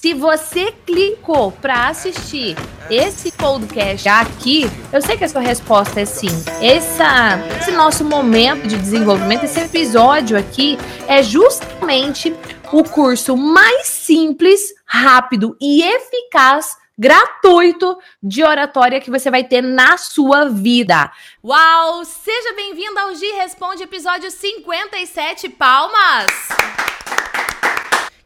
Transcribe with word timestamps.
Se 0.00 0.12
você 0.12 0.72
clicou 0.84 1.52
para 1.52 1.88
assistir 1.88 2.56
esse 2.90 3.30
podcast 3.30 4.06
aqui, 4.08 4.68
eu 4.92 5.00
sei 5.00 5.16
que 5.16 5.24
a 5.24 5.28
sua 5.28 5.40
resposta 5.40 6.00
é 6.00 6.04
sim. 6.04 6.28
Essa, 6.60 7.38
esse 7.60 7.70
nosso 7.70 8.04
momento 8.04 8.66
de 8.66 8.76
desenvolvimento, 8.76 9.44
esse 9.44 9.60
episódio 9.60 10.36
aqui, 10.36 10.76
é 11.06 11.22
justamente 11.22 12.34
o 12.72 12.82
curso 12.82 13.36
mais 13.36 13.86
simples, 13.86 14.74
rápido 14.84 15.56
e 15.60 15.82
eficaz 15.82 16.76
gratuito 16.98 17.96
de 18.20 18.42
oratória 18.42 19.00
que 19.00 19.12
você 19.12 19.30
vai 19.30 19.44
ter 19.44 19.62
na 19.62 19.96
sua 19.96 20.46
vida. 20.46 21.10
Uau! 21.42 22.04
Seja 22.04 22.52
bem-vindo 22.56 22.98
ao 22.98 23.14
Gi 23.14 23.30
Responde, 23.36 23.84
episódio 23.84 24.28
57. 24.28 25.48
Palmas! 25.50 26.93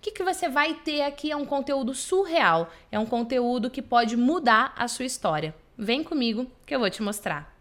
Que, 0.08 0.12
que 0.12 0.22
você 0.22 0.48
vai 0.48 0.72
ter 0.72 1.02
aqui 1.02 1.30
é 1.30 1.36
um 1.36 1.44
conteúdo 1.44 1.94
surreal. 1.94 2.72
É 2.90 2.98
um 2.98 3.04
conteúdo 3.04 3.68
que 3.68 3.82
pode 3.82 4.16
mudar 4.16 4.72
a 4.74 4.88
sua 4.88 5.04
história. 5.04 5.54
Vem 5.76 6.02
comigo 6.02 6.50
que 6.64 6.74
eu 6.74 6.80
vou 6.80 6.88
te 6.88 7.02
mostrar. 7.02 7.54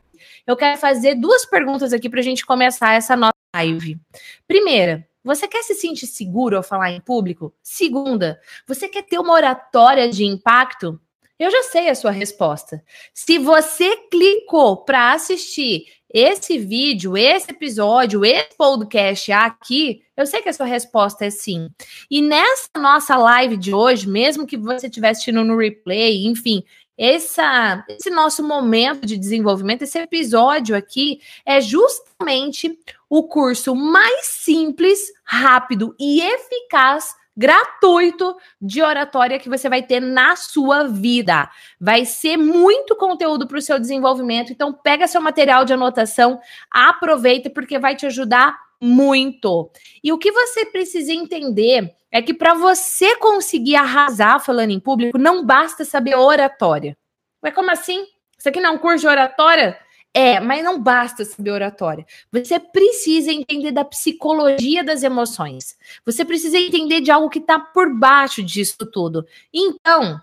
Eu 0.45 0.55
quero 0.55 0.79
fazer 0.79 1.15
duas 1.15 1.45
perguntas 1.45 1.91
aqui 1.91 2.09
para 2.09 2.21
a 2.21 2.23
gente 2.23 2.45
começar 2.45 2.93
essa 2.93 3.17
nossa 3.17 3.33
live. 3.53 3.99
Primeira, 4.47 5.05
você 5.21 5.45
quer 5.45 5.61
se 5.61 5.75
sentir 5.75 6.07
seguro 6.07 6.55
ao 6.55 6.63
falar 6.63 6.91
em 6.91 7.01
público? 7.01 7.53
Segunda, 7.61 8.39
você 8.65 8.87
quer 8.87 9.03
ter 9.03 9.19
uma 9.19 9.33
oratória 9.33 10.09
de 10.09 10.23
impacto? 10.23 10.97
Eu 11.39 11.51
já 11.51 11.63
sei 11.63 11.89
a 11.89 11.95
sua 11.95 12.11
resposta. 12.11 12.83
Se 13.13 13.37
você 13.37 13.95
clicou 14.09 14.77
para 14.77 15.13
assistir 15.13 15.85
esse 16.11 16.57
vídeo, 16.57 17.15
esse 17.15 17.51
episódio, 17.51 18.25
esse 18.25 18.55
podcast 18.57 19.31
aqui, 19.31 20.01
eu 20.15 20.25
sei 20.25 20.41
que 20.41 20.49
a 20.49 20.53
sua 20.53 20.65
resposta 20.65 21.25
é 21.25 21.29
sim. 21.29 21.69
E 22.09 22.21
nessa 22.21 22.69
nossa 22.77 23.15
live 23.17 23.55
de 23.55 23.73
hoje, 23.73 24.07
mesmo 24.07 24.47
que 24.47 24.57
você 24.57 24.87
estiver 24.87 25.09
assistindo 25.09 25.43
no 25.43 25.57
replay, 25.57 26.25
enfim, 26.25 26.63
essa, 26.97 27.85
esse 27.87 28.09
nosso 28.09 28.41
momento 28.41 29.05
de 29.05 29.17
desenvolvimento, 29.17 29.83
esse 29.83 29.99
episódio 29.99 30.75
aqui, 30.75 31.21
é 31.45 31.61
justamente 31.61 32.79
o 33.07 33.27
curso 33.27 33.75
mais 33.75 34.25
simples, 34.25 35.11
rápido 35.23 35.95
e 35.99 36.19
eficaz 36.21 37.15
gratuito 37.37 38.35
de 38.59 38.81
oratória 38.81 39.37
que 39.37 39.47
você 39.47 39.69
vai 39.69 39.83
ter 39.83 39.99
na 39.99 40.35
sua 40.35 40.85
vida. 40.85 41.47
Vai 41.79 42.03
ser 42.03 42.35
muito 42.35 42.95
conteúdo 42.95 43.47
para 43.47 43.59
o 43.59 43.61
seu 43.61 43.79
desenvolvimento. 43.79 44.51
Então, 44.51 44.73
pega 44.73 45.07
seu 45.07 45.21
material 45.21 45.63
de 45.63 45.73
anotação, 45.73 46.39
aproveita, 46.71 47.49
porque 47.49 47.77
vai 47.77 47.95
te 47.95 48.07
ajudar 48.07 48.57
muito. 48.81 49.69
E 50.03 50.11
o 50.11 50.17
que 50.17 50.31
você 50.31 50.65
precisa 50.65 51.13
entender 51.13 51.93
é 52.11 52.21
que 52.21 52.33
para 52.33 52.55
você 52.55 53.15
conseguir 53.17 53.75
arrasar 53.75 54.39
falando 54.39 54.71
em 54.71 54.79
público, 54.79 55.17
não 55.17 55.45
basta 55.45 55.85
saber 55.85 56.15
oratória. 56.15 56.97
Mas 57.41 57.53
como 57.53 57.69
assim? 57.69 58.05
Isso 58.37 58.49
aqui 58.49 58.59
não 58.59 58.71
é 58.71 58.73
um 58.73 58.77
curso 58.77 59.01
de 59.01 59.07
oratória? 59.07 59.77
É, 60.19 60.39
mas 60.39 60.63
não 60.63 60.81
basta 60.81 61.23
saber 61.23 61.51
oratória. 61.51 62.03
Você 62.31 62.59
precisa 62.59 63.31
entender 63.31 63.69
da 63.69 63.85
psicologia 63.85 64.83
das 64.83 65.03
emoções. 65.03 65.77
Você 66.03 66.25
precisa 66.25 66.57
entender 66.57 67.01
de 67.01 67.11
algo 67.11 67.29
que 67.29 67.37
está 67.37 67.59
por 67.59 67.93
baixo 67.93 68.41
disso 68.41 68.83
tudo. 68.91 69.27
Então, 69.53 70.19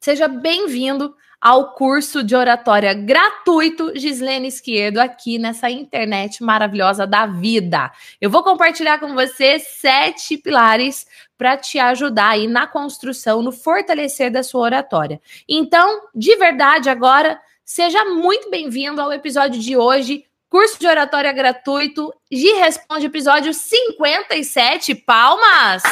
seja 0.00 0.28
bem-vindo 0.28 1.14
ao 1.38 1.74
curso 1.74 2.24
de 2.24 2.34
oratória 2.34 2.94
gratuito 2.94 3.92
Gislene 3.94 4.48
Esquerdo 4.48 4.96
aqui 4.96 5.38
nessa 5.38 5.68
internet 5.68 6.42
maravilhosa 6.42 7.06
da 7.06 7.26
vida. 7.26 7.92
Eu 8.18 8.30
vou 8.30 8.42
compartilhar 8.42 8.98
com 8.98 9.12
você 9.12 9.58
sete 9.58 10.38
pilares 10.38 11.06
para 11.36 11.58
te 11.58 11.78
ajudar 11.78 12.30
aí 12.30 12.48
na 12.48 12.66
construção, 12.66 13.42
no 13.42 13.52
fortalecer 13.52 14.32
da 14.32 14.42
sua 14.42 14.62
oratória. 14.62 15.20
Então, 15.46 16.08
de 16.14 16.34
verdade, 16.36 16.88
agora 16.88 17.38
Seja 17.74 18.04
muito 18.04 18.50
bem-vindo 18.50 19.00
ao 19.00 19.10
episódio 19.10 19.58
de 19.58 19.74
hoje, 19.78 20.26
curso 20.50 20.78
de 20.78 20.86
oratória 20.86 21.32
gratuito, 21.32 22.12
Gi 22.30 22.52
Responde, 22.52 23.06
episódio 23.06 23.54
57. 23.54 24.94
Palmas! 24.94 25.82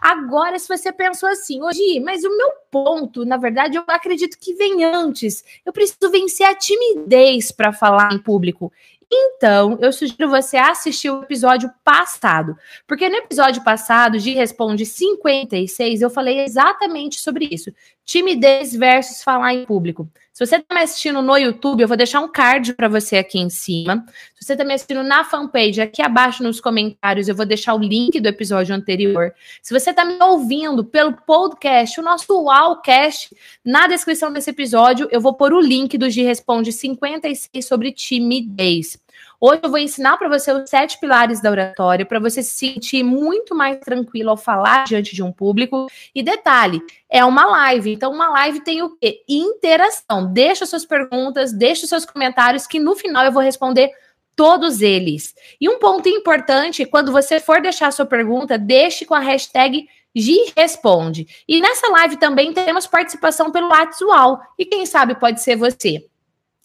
Agora, 0.00 0.58
se 0.58 0.66
você 0.66 0.90
pensou 0.90 1.28
assim, 1.28 1.62
hoje, 1.62 2.00
mas 2.00 2.24
o 2.24 2.34
meu 2.34 2.50
ponto, 2.70 3.26
na 3.26 3.36
verdade, 3.36 3.76
eu 3.76 3.84
acredito 3.86 4.38
que 4.40 4.54
vem 4.54 4.82
antes. 4.84 5.44
Eu 5.66 5.72
preciso 5.72 6.10
vencer 6.10 6.46
a 6.46 6.54
timidez 6.54 7.52
para 7.52 7.74
falar 7.74 8.14
em 8.14 8.18
público. 8.18 8.72
Então, 9.12 9.78
eu 9.80 9.92
sugiro 9.92 10.28
você 10.28 10.56
assistir 10.56 11.10
o 11.10 11.22
episódio 11.22 11.70
passado, 11.84 12.56
porque 12.86 13.08
no 13.08 13.16
episódio 13.16 13.62
passado, 13.62 14.18
de 14.18 14.32
Responde 14.32 14.84
56, 14.84 16.02
eu 16.02 16.10
falei 16.10 16.40
exatamente 16.40 17.20
sobre 17.20 17.48
isso: 17.50 17.70
timidez 18.06 18.72
versus 18.74 19.22
falar 19.22 19.52
em 19.52 19.66
público. 19.66 20.08
Se 20.32 20.44
você 20.44 20.56
está 20.56 20.74
me 20.74 20.82
assistindo 20.82 21.20
no 21.22 21.36
YouTube, 21.36 21.80
eu 21.80 21.88
vou 21.88 21.96
deixar 21.96 22.20
um 22.20 22.28
card 22.28 22.74
para 22.74 22.88
você 22.88 23.16
aqui 23.16 23.38
em 23.38 23.50
cima. 23.50 24.04
Se 24.34 24.44
você 24.44 24.52
está 24.52 24.64
me 24.64 24.74
assistindo 24.74 25.02
na 25.02 25.24
fanpage, 25.24 25.80
aqui 25.80 26.02
abaixo 26.02 26.42
nos 26.42 26.60
comentários, 26.60 27.26
eu 27.26 27.34
vou 27.34 27.46
deixar 27.46 27.74
o 27.74 27.78
link 27.78 28.20
do 28.20 28.28
episódio 28.28 28.74
anterior. 28.74 29.34
Se 29.62 29.72
você 29.72 29.90
está 29.90 30.04
me 30.04 30.22
ouvindo 30.22 30.84
pelo 30.84 31.14
podcast, 31.14 31.98
o 31.98 32.02
nosso 32.02 32.32
Wowcast, 32.34 33.34
na 33.64 33.88
descrição 33.88 34.32
desse 34.32 34.50
episódio, 34.50 35.08
eu 35.10 35.20
vou 35.20 35.34
pôr 35.34 35.52
o 35.52 35.60
link 35.60 35.96
do 35.98 36.08
G 36.08 36.22
Responde 36.22 36.70
56 36.70 37.66
sobre 37.66 37.90
timidez. 37.90 38.98
Hoje 39.40 39.60
eu 39.62 39.70
vou 39.70 39.78
ensinar 39.78 40.16
para 40.16 40.28
você 40.28 40.50
os 40.52 40.68
sete 40.68 40.98
pilares 40.98 41.40
da 41.40 41.50
oratória 41.50 42.06
para 42.06 42.18
você 42.18 42.42
se 42.42 42.50
sentir 42.50 43.02
muito 43.02 43.54
mais 43.54 43.78
tranquilo 43.78 44.30
ao 44.30 44.36
falar 44.36 44.84
diante 44.84 45.14
de 45.14 45.22
um 45.22 45.30
público. 45.30 45.86
E 46.14 46.22
detalhe, 46.22 46.80
é 47.08 47.24
uma 47.24 47.44
live, 47.44 47.92
então 47.92 48.12
uma 48.12 48.28
live 48.30 48.60
tem 48.60 48.82
o 48.82 48.96
quê? 48.96 49.22
Interação. 49.28 50.32
Deixa 50.32 50.64
suas 50.64 50.84
perguntas, 50.84 51.52
deixa 51.52 51.86
seus 51.86 52.06
comentários 52.06 52.66
que 52.66 52.80
no 52.80 52.96
final 52.96 53.24
eu 53.24 53.32
vou 53.32 53.42
responder 53.42 53.90
todos 54.34 54.82
eles. 54.82 55.34
E 55.60 55.68
um 55.68 55.78
ponto 55.78 56.08
importante, 56.08 56.84
quando 56.84 57.10
você 57.10 57.40
for 57.40 57.60
deixar 57.60 57.92
sua 57.92 58.06
pergunta, 58.06 58.58
deixe 58.58 59.04
com 59.04 59.14
a 59.14 59.20
hashtag 59.20 59.88
Gi 60.14 60.52
Responde. 60.56 61.26
E 61.46 61.60
nessa 61.60 61.88
live 61.88 62.16
também 62.16 62.52
temos 62.52 62.86
participação 62.86 63.50
pelo 63.50 63.68
WhatsApp. 63.68 64.42
E 64.58 64.64
quem 64.64 64.86
sabe 64.86 65.14
pode 65.14 65.42
ser 65.42 65.56
você. 65.56 66.06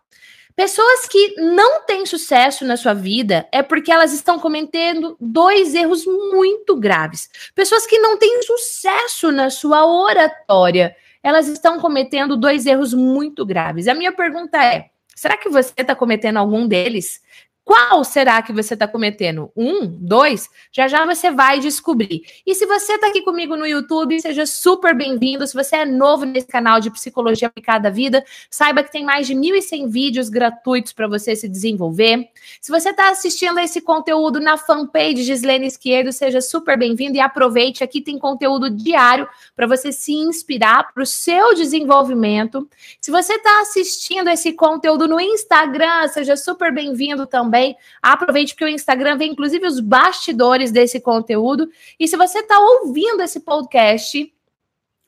Pessoas 0.57 1.07
que 1.07 1.37
não 1.41 1.87
têm 1.87 2.05
sucesso 2.05 2.67
na 2.67 2.77
sua 2.77 2.93
vida 2.93 3.49
é 3.51 3.63
porque 3.63 3.91
elas 3.91 4.13
estão 4.13 4.39
cometendo 4.39 5.17
dois 5.19 5.75
erros 5.75 6.05
muito 6.05 6.77
graves. 6.77 7.31
Pessoas 7.55 7.87
que 7.87 7.99
não 7.99 8.19
têm 8.19 8.43
sucesso 8.43 9.33
na 9.33 9.49
sua 9.49 9.87
oratória, 9.87 10.95
elas 11.23 11.49
estão 11.49 11.81
cometendo 11.81 12.37
dois 12.37 12.67
erros 12.67 12.93
muito 12.93 13.47
graves. 13.47 13.89
A 13.89 13.95
minha 13.95 14.13
pergunta 14.13 14.63
é: 14.63 14.90
Será 15.15 15.37
que 15.37 15.49
você 15.49 15.73
está 15.77 15.95
cometendo 15.95 16.39
algum 16.39 16.67
deles? 16.67 17.23
Qual 17.71 18.03
será 18.03 18.43
que 18.43 18.53
você 18.53 18.75
está 18.75 18.89
cometendo? 18.89 19.53
Um, 19.57 19.87
dois? 19.87 20.51
Já 20.73 20.89
já 20.89 21.07
você 21.07 21.31
vai 21.31 21.61
descobrir. 21.61 22.23
E 22.45 22.53
se 22.53 22.67
você 22.67 22.95
está 22.95 23.07
aqui 23.07 23.23
comigo 23.23 23.57
no 23.57 23.65
YouTube, 23.65 24.21
seja 24.21 24.45
super 24.45 24.93
bem-vindo. 24.93 25.47
Se 25.47 25.55
você 25.55 25.77
é 25.77 25.85
novo 25.85 26.25
nesse 26.25 26.49
canal 26.49 26.81
de 26.81 26.91
Psicologia 26.91 27.47
Aplicada 27.47 27.87
à 27.87 27.91
Vida, 27.93 28.25
saiba 28.51 28.83
que 28.83 28.91
tem 28.91 29.05
mais 29.05 29.29
de 29.29 29.37
1.100 29.37 29.89
vídeos 29.89 30.29
gratuitos 30.29 30.93
para 30.93 31.07
você 31.07 31.37
se 31.37 31.49
desenvolver. 31.49 32.31
Se 32.61 32.73
você 32.73 32.91
está 32.91 33.09
assistindo 33.09 33.61
esse 33.61 33.81
conteúdo 33.81 34.41
na 34.41 34.57
fanpage 34.59 35.23
Gislene 35.23 35.69
Esquerdo, 35.69 36.11
seja 36.11 36.41
super 36.41 36.77
bem-vindo 36.77 37.19
e 37.19 37.21
aproveite. 37.21 37.85
Aqui 37.85 38.01
tem 38.01 38.19
conteúdo 38.19 38.69
diário 38.69 39.29
para 39.55 39.69
você 39.69 39.93
se 39.93 40.13
inspirar 40.13 40.93
para 40.93 41.05
o 41.05 41.07
seu 41.07 41.55
desenvolvimento. 41.55 42.69
Se 43.01 43.13
você 43.13 43.35
está 43.35 43.61
assistindo 43.61 44.29
esse 44.29 44.55
conteúdo 44.55 45.07
no 45.07 45.21
Instagram, 45.21 46.09
seja 46.09 46.37
super 46.37 46.75
bem-vindo 46.75 47.29
também 47.29 47.60
também. 47.61 47.77
Aproveite 48.01 48.55
porque 48.55 48.65
o 48.65 48.69
Instagram 48.69 49.17
vem 49.17 49.33
inclusive 49.33 49.67
os 49.67 49.81
bastidores 49.81 50.71
desse 50.71 51.01
conteúdo. 51.01 51.71
E 51.99 52.09
se 52.09 52.17
você 52.17 52.41
está 52.41 52.59
ouvindo 52.59 53.23
esse 53.23 53.41
podcast, 53.41 54.33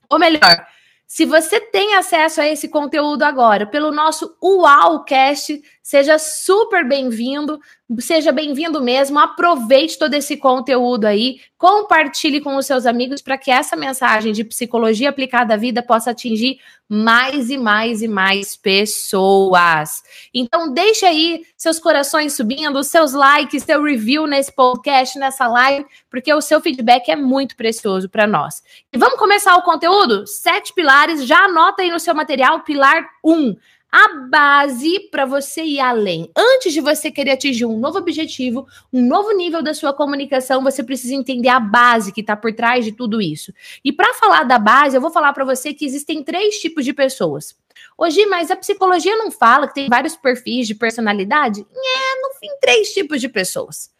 ou 0.09 0.19
melhor, 0.19 0.67
Se 1.13 1.27
você 1.27 1.61
tem 1.61 1.95
acesso 1.95 2.41
a 2.41 2.49
esse 2.49 2.69
conteúdo 2.69 3.23
agora 3.23 3.67
pelo 3.67 3.93
nosso 3.93 4.35
UAUcast, 4.43 5.63
seja 5.83 6.19
super 6.19 6.89
bem-vindo, 6.89 7.61
seja 7.99 8.33
bem-vindo 8.33 8.81
mesmo. 8.81 9.19
Aproveite 9.19 9.99
todo 9.99 10.15
esse 10.15 10.37
conteúdo 10.37 11.05
aí, 11.05 11.41
compartilhe 11.59 12.41
com 12.41 12.57
os 12.57 12.67
seus 12.67 12.87
amigos 12.87 13.21
para 13.21 13.37
que 13.37 13.51
essa 13.51 13.77
mensagem 13.77 14.33
de 14.33 14.45
psicologia 14.45 15.11
aplicada 15.11 15.55
à 15.55 15.57
vida 15.57 15.83
possa 15.83 16.11
atingir 16.11 16.59
mais 16.89 17.51
e 17.51 17.57
mais 17.57 18.03
e 18.03 18.09
mais 18.09 18.57
pessoas. 18.57 20.03
Então, 20.35 20.73
deixe 20.73 21.07
aí 21.07 21.43
seus 21.57 21.79
corações 21.79 22.35
subindo, 22.35 22.83
seus 22.85 23.13
likes, 23.13 23.63
seu 23.63 23.83
review 23.83 24.27
nesse 24.27 24.55
podcast, 24.55 25.19
nessa 25.19 25.47
live, 25.47 25.87
porque 26.11 26.33
o 26.33 26.41
seu 26.41 26.61
feedback 26.61 27.11
é 27.11 27.17
muito 27.17 27.57
precioso 27.57 28.09
para 28.09 28.27
nós. 28.27 28.63
E 28.93 28.99
vamos 28.99 29.19
começar 29.19 29.57
o 29.57 29.63
conteúdo? 29.63 30.27
Sete 30.27 30.73
pilares, 30.75 31.27
já 31.27 31.45
anota 31.45 31.83
aí 31.83 31.91
no 31.91 32.01
seu 32.01 32.15
material, 32.15 32.61
pilar 32.61 33.09
1. 33.25 33.33
Um, 33.33 33.57
a 33.93 34.27
base 34.31 34.99
para 35.11 35.27
você 35.27 35.63
ir 35.63 35.79
além. 35.79 36.31
Antes 36.35 36.73
de 36.73 36.81
você 36.81 37.11
querer 37.11 37.33
atingir 37.33 37.67
um 37.67 37.79
novo 37.79 37.99
objetivo, 37.99 38.67
um 38.91 39.07
novo 39.07 39.33
nível 39.33 39.63
da 39.63 39.75
sua 39.75 39.93
comunicação, 39.93 40.63
você 40.63 40.83
precisa 40.83 41.15
entender 41.15 41.51
a 41.51 41.61
base 41.61 42.11
que 42.11 42.23
está 42.23 42.35
por 42.35 42.55
trás 42.55 42.87
de 42.87 42.93
tudo 42.93 43.21
isso. 43.21 43.53
E 43.85 43.93
para 43.93 44.15
falar 44.15 44.45
da 44.45 44.59
base, 44.59 44.97
eu 44.97 45.01
vou 45.01 45.11
falar 45.11 45.35
para 45.35 45.45
você 45.45 45.75
que 45.75 45.85
existem 45.85 46.25
três 46.25 46.59
tipos 46.59 46.87
de 46.87 46.95
pessoas. 46.95 47.55
Hoje, 47.99 48.25
mas 48.25 48.51
a 48.51 48.57
psicologia 48.57 49.15
não 49.17 49.31
fala 49.31 49.69
que 49.69 49.75
tem 49.75 49.89
vários 49.91 50.17
perfis 50.17 50.67
de 50.67 50.75
personalidade? 50.75 51.61
É, 51.61 52.23
no 52.23 52.35
fim, 52.41 52.49
três 52.63 52.95
tipos 52.95 53.21
de 53.21 53.29
pessoas. 53.29 53.91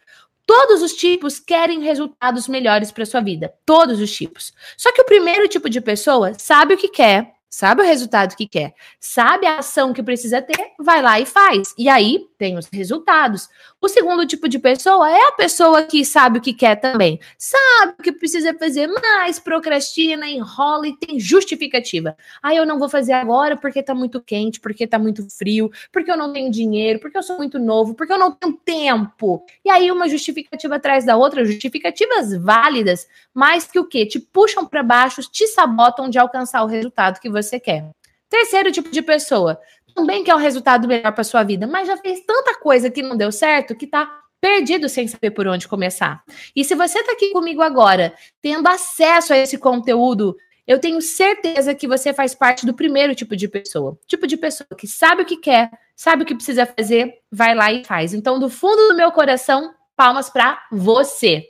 Todos 0.45 0.81
os 0.81 0.93
tipos 0.93 1.39
querem 1.39 1.81
resultados 1.81 2.47
melhores 2.47 2.91
para 2.91 3.05
sua 3.05 3.21
vida. 3.21 3.53
Todos 3.65 4.01
os 4.01 4.11
tipos. 4.11 4.53
Só 4.75 4.91
que 4.91 5.01
o 5.01 5.05
primeiro 5.05 5.47
tipo 5.47 5.69
de 5.69 5.79
pessoa 5.79 6.33
sabe 6.37 6.73
o 6.73 6.77
que 6.77 6.89
quer, 6.89 7.33
sabe 7.53 7.83
o 7.83 7.85
resultado 7.85 8.35
que 8.35 8.47
quer, 8.47 8.73
sabe 8.99 9.45
a 9.45 9.59
ação 9.59 9.93
que 9.93 10.01
precisa 10.01 10.41
ter, 10.41 10.71
vai 10.79 11.03
lá 11.03 11.19
e 11.19 11.25
faz. 11.25 11.71
E 11.77 11.87
aí 11.87 12.25
tem 12.35 12.57
os 12.57 12.67
resultados. 12.73 13.47
O 13.83 13.89
segundo 13.89 14.25
tipo 14.25 14.47
de 14.47 14.59
pessoa 14.59 15.11
é 15.11 15.27
a 15.27 15.33
pessoa 15.33 15.83
que 15.83 16.05
sabe 16.05 16.37
o 16.37 16.41
que 16.41 16.53
quer 16.53 16.77
também, 16.77 17.19
sabe 17.37 17.95
o 17.99 18.01
que 18.01 18.13
precisa 18.13 18.53
fazer, 18.53 18.87
mas 18.87 19.39
procrastina, 19.39 20.25
enrola 20.25 20.87
e 20.87 20.95
tem 20.95 21.19
justificativa. 21.19 22.15
Ah, 22.41 22.55
eu 22.55 22.65
não 22.65 22.79
vou 22.79 22.87
fazer 22.87 23.11
agora 23.11 23.57
porque 23.57 23.83
tá 23.83 23.93
muito 23.93 24.21
quente, 24.21 24.61
porque 24.61 24.87
tá 24.87 24.97
muito 24.97 25.27
frio, 25.29 25.69
porque 25.91 26.09
eu 26.09 26.15
não 26.15 26.31
tenho 26.31 26.49
dinheiro, 26.49 26.97
porque 26.97 27.17
eu 27.17 27.21
sou 27.21 27.35
muito 27.35 27.59
novo, 27.59 27.93
porque 27.93 28.13
eu 28.13 28.17
não 28.17 28.31
tenho 28.31 28.53
tempo. 28.53 29.43
E 29.65 29.69
aí 29.69 29.91
uma 29.91 30.07
justificativa 30.07 30.77
atrás 30.77 31.03
da 31.03 31.17
outra, 31.17 31.43
justificativas 31.43 32.33
válidas, 32.37 33.05
mas 33.33 33.67
que 33.67 33.79
o 33.79 33.85
quê? 33.85 34.05
Te 34.05 34.17
puxam 34.17 34.65
para 34.65 34.81
baixo, 34.81 35.29
te 35.29 35.45
sabotam 35.47 36.09
de 36.09 36.17
alcançar 36.17 36.63
o 36.63 36.67
resultado 36.67 37.19
que 37.19 37.29
você 37.29 37.59
quer. 37.59 37.91
Terceiro 38.29 38.71
tipo 38.71 38.89
de 38.89 39.01
pessoa, 39.01 39.59
também 39.93 40.23
quer 40.23 40.35
um 40.35 40.39
resultado 40.39 40.87
melhor 40.87 41.11
para 41.11 41.23
sua 41.23 41.43
vida, 41.43 41.67
mas 41.67 41.87
já 41.87 41.97
fez 41.97 42.21
tanta 42.25 42.59
coisa 42.59 42.89
que 42.89 43.01
não 43.01 43.15
deu 43.15 43.31
certo 43.31 43.75
que 43.75 43.87
tá 43.87 44.09
perdido 44.41 44.89
sem 44.89 45.07
saber 45.07 45.31
por 45.31 45.47
onde 45.47 45.67
começar. 45.67 46.21
E 46.55 46.65
se 46.65 46.75
você 46.75 46.99
está 46.99 47.13
aqui 47.13 47.31
comigo 47.31 47.61
agora, 47.61 48.13
tendo 48.41 48.67
acesso 48.67 49.31
a 49.31 49.37
esse 49.37 49.57
conteúdo, 49.57 50.35
eu 50.67 50.79
tenho 50.79 51.01
certeza 51.01 51.73
que 51.75 51.87
você 51.87 52.13
faz 52.13 52.35
parte 52.35 52.65
do 52.65 52.73
primeiro 52.73 53.15
tipo 53.15 53.35
de 53.35 53.47
pessoa. 53.47 53.97
Tipo 54.07 54.27
de 54.27 54.35
pessoa 54.35 54.67
que 54.77 54.87
sabe 54.87 55.21
o 55.21 55.25
que 55.25 55.37
quer, 55.37 55.69
sabe 55.95 56.23
o 56.23 56.25
que 56.25 56.35
precisa 56.35 56.65
fazer, 56.65 57.13
vai 57.31 57.55
lá 57.55 57.71
e 57.71 57.85
faz. 57.85 58.13
Então, 58.13 58.39
do 58.39 58.49
fundo 58.49 58.89
do 58.89 58.95
meu 58.95 59.11
coração, 59.11 59.73
palmas 59.95 60.29
para 60.29 60.61
você. 60.71 61.43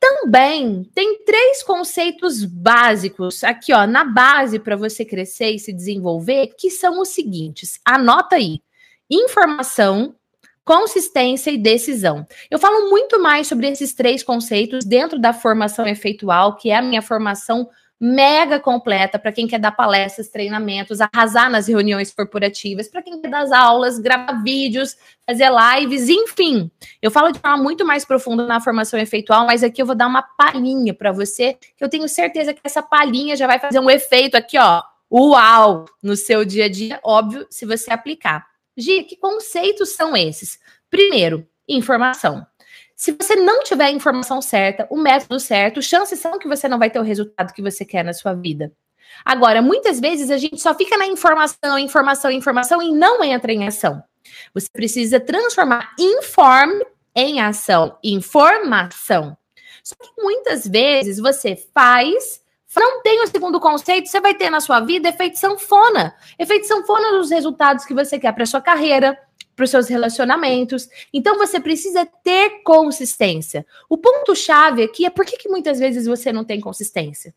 Também 0.00 0.90
tem 0.94 1.22
três 1.24 1.62
conceitos 1.62 2.42
básicos 2.44 3.44
aqui, 3.44 3.72
ó, 3.72 3.86
na 3.86 4.02
base 4.02 4.58
para 4.58 4.74
você 4.74 5.04
crescer 5.04 5.50
e 5.50 5.58
se 5.58 5.72
desenvolver, 5.74 6.54
que 6.58 6.70
são 6.70 7.00
os 7.00 7.10
seguintes. 7.10 7.78
Anota 7.84 8.36
aí: 8.36 8.62
informação, 9.10 10.16
consistência 10.64 11.50
e 11.50 11.58
decisão. 11.58 12.26
Eu 12.50 12.58
falo 12.58 12.88
muito 12.88 13.20
mais 13.20 13.46
sobre 13.46 13.68
esses 13.68 13.92
três 13.92 14.22
conceitos 14.22 14.86
dentro 14.86 15.18
da 15.18 15.34
formação 15.34 15.86
efeitual, 15.86 16.56
que 16.56 16.70
é 16.70 16.76
a 16.76 16.82
minha 16.82 17.02
formação 17.02 17.68
mega 18.00 18.58
completa 18.58 19.18
para 19.18 19.30
quem 19.30 19.46
quer 19.46 19.58
dar 19.58 19.72
palestras, 19.72 20.30
treinamentos, 20.30 21.00
arrasar 21.00 21.50
nas 21.50 21.68
reuniões 21.68 22.10
corporativas, 22.14 22.88
para 22.88 23.02
quem 23.02 23.20
quer 23.20 23.28
dar 23.28 23.42
as 23.42 23.52
aulas, 23.52 23.98
gravar 23.98 24.42
vídeos, 24.42 24.96
fazer 25.26 25.50
lives, 25.50 26.08
enfim. 26.08 26.70
Eu 27.02 27.10
falo 27.10 27.30
de 27.30 27.38
forma 27.38 27.58
muito 27.62 27.84
mais 27.84 28.04
profunda 28.04 28.46
na 28.46 28.58
formação 28.58 28.98
efeitual, 28.98 29.44
mas 29.44 29.62
aqui 29.62 29.82
eu 29.82 29.86
vou 29.86 29.94
dar 29.94 30.06
uma 30.06 30.22
palhinha 30.22 30.94
para 30.94 31.12
você, 31.12 31.58
que 31.76 31.84
eu 31.84 31.90
tenho 31.90 32.08
certeza 32.08 32.54
que 32.54 32.60
essa 32.64 32.82
palhinha 32.82 33.36
já 33.36 33.46
vai 33.46 33.58
fazer 33.58 33.78
um 33.78 33.90
efeito 33.90 34.34
aqui, 34.34 34.56
ó, 34.58 34.82
uau, 35.12 35.84
no 36.02 36.16
seu 36.16 36.42
dia 36.42 36.64
a 36.64 36.68
dia, 36.70 36.98
óbvio, 37.04 37.46
se 37.50 37.66
você 37.66 37.92
aplicar. 37.92 38.46
Gi, 38.76 39.02
que 39.02 39.16
conceitos 39.16 39.90
são 39.90 40.16
esses? 40.16 40.58
Primeiro, 40.88 41.46
informação. 41.68 42.46
Se 43.00 43.12
você 43.12 43.34
não 43.34 43.62
tiver 43.62 43.86
a 43.86 43.90
informação 43.90 44.42
certa, 44.42 44.86
o 44.90 44.98
método 44.98 45.40
certo, 45.40 45.80
chances 45.80 46.20
são 46.20 46.38
que 46.38 46.46
você 46.46 46.68
não 46.68 46.78
vai 46.78 46.90
ter 46.90 46.98
o 46.98 47.02
resultado 47.02 47.54
que 47.54 47.62
você 47.62 47.82
quer 47.82 48.04
na 48.04 48.12
sua 48.12 48.34
vida. 48.34 48.70
Agora, 49.24 49.62
muitas 49.62 49.98
vezes 49.98 50.30
a 50.30 50.36
gente 50.36 50.60
só 50.60 50.74
fica 50.74 50.98
na 50.98 51.06
informação, 51.06 51.78
informação, 51.78 52.30
informação 52.30 52.82
e 52.82 52.92
não 52.92 53.24
entra 53.24 53.50
em 53.54 53.66
ação. 53.66 54.02
Você 54.52 54.66
precisa 54.70 55.18
transformar 55.18 55.94
informe 55.98 56.84
em 57.14 57.40
ação, 57.40 57.96
informação. 58.04 59.34
Só 59.82 59.94
que 59.94 60.22
muitas 60.22 60.66
vezes 60.66 61.18
você 61.18 61.56
faz, 61.72 62.42
não 62.76 63.00
tem 63.00 63.22
o 63.22 63.26
segundo 63.28 63.58
conceito, 63.58 64.10
você 64.10 64.20
vai 64.20 64.34
ter 64.34 64.50
na 64.50 64.60
sua 64.60 64.80
vida 64.80 65.08
efeito 65.08 65.38
sanfona. 65.38 66.14
Efeito 66.38 66.66
sanfona 66.66 67.12
dos 67.12 67.30
resultados 67.30 67.86
que 67.86 67.94
você 67.94 68.18
quer 68.18 68.34
para 68.34 68.44
sua 68.44 68.60
carreira, 68.60 69.18
para 69.60 69.64
os 69.64 69.70
seus 69.70 69.88
relacionamentos. 69.88 70.88
Então 71.12 71.36
você 71.36 71.60
precisa 71.60 72.06
ter 72.06 72.62
consistência. 72.62 73.66
O 73.90 73.98
ponto-chave 73.98 74.82
aqui 74.82 75.04
é 75.04 75.10
por 75.10 75.26
que, 75.26 75.36
que 75.36 75.50
muitas 75.50 75.78
vezes 75.78 76.06
você 76.06 76.32
não 76.32 76.46
tem 76.46 76.58
consistência? 76.58 77.34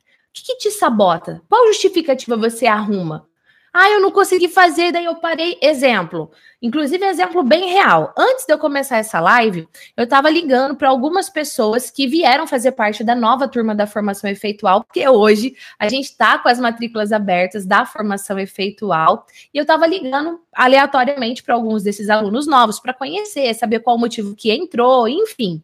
O 0.00 0.32
que, 0.32 0.42
que 0.42 0.56
te 0.56 0.70
sabota? 0.72 1.40
Qual 1.48 1.68
justificativa 1.68 2.36
você 2.36 2.66
arruma? 2.66 3.27
Ah, 3.72 3.90
eu 3.90 4.00
não 4.00 4.10
consegui 4.10 4.48
fazer, 4.48 4.92
daí 4.92 5.04
eu 5.04 5.16
parei. 5.16 5.58
Exemplo, 5.60 6.30
inclusive 6.60 7.04
exemplo 7.04 7.42
bem 7.42 7.70
real. 7.70 8.12
Antes 8.16 8.46
de 8.46 8.52
eu 8.52 8.58
começar 8.58 8.96
essa 8.96 9.20
live, 9.20 9.68
eu 9.96 10.04
estava 10.04 10.30
ligando 10.30 10.74
para 10.74 10.88
algumas 10.88 11.28
pessoas 11.28 11.90
que 11.90 12.06
vieram 12.06 12.46
fazer 12.46 12.72
parte 12.72 13.04
da 13.04 13.14
nova 13.14 13.46
turma 13.46 13.74
da 13.74 13.86
formação 13.86 14.28
efeitual, 14.28 14.84
porque 14.84 15.06
hoje 15.08 15.54
a 15.78 15.88
gente 15.88 16.06
está 16.06 16.38
com 16.38 16.48
as 16.48 16.58
matrículas 16.58 17.12
abertas 17.12 17.66
da 17.66 17.84
formação 17.84 18.38
efeitual, 18.38 19.26
e 19.52 19.58
eu 19.58 19.62
estava 19.62 19.86
ligando 19.86 20.40
aleatoriamente 20.54 21.42
para 21.42 21.54
alguns 21.54 21.82
desses 21.82 22.08
alunos 22.08 22.46
novos 22.46 22.80
para 22.80 22.94
conhecer, 22.94 23.52
saber 23.54 23.80
qual 23.80 23.96
o 23.96 24.00
motivo 24.00 24.34
que 24.34 24.50
entrou, 24.50 25.06
enfim. 25.06 25.62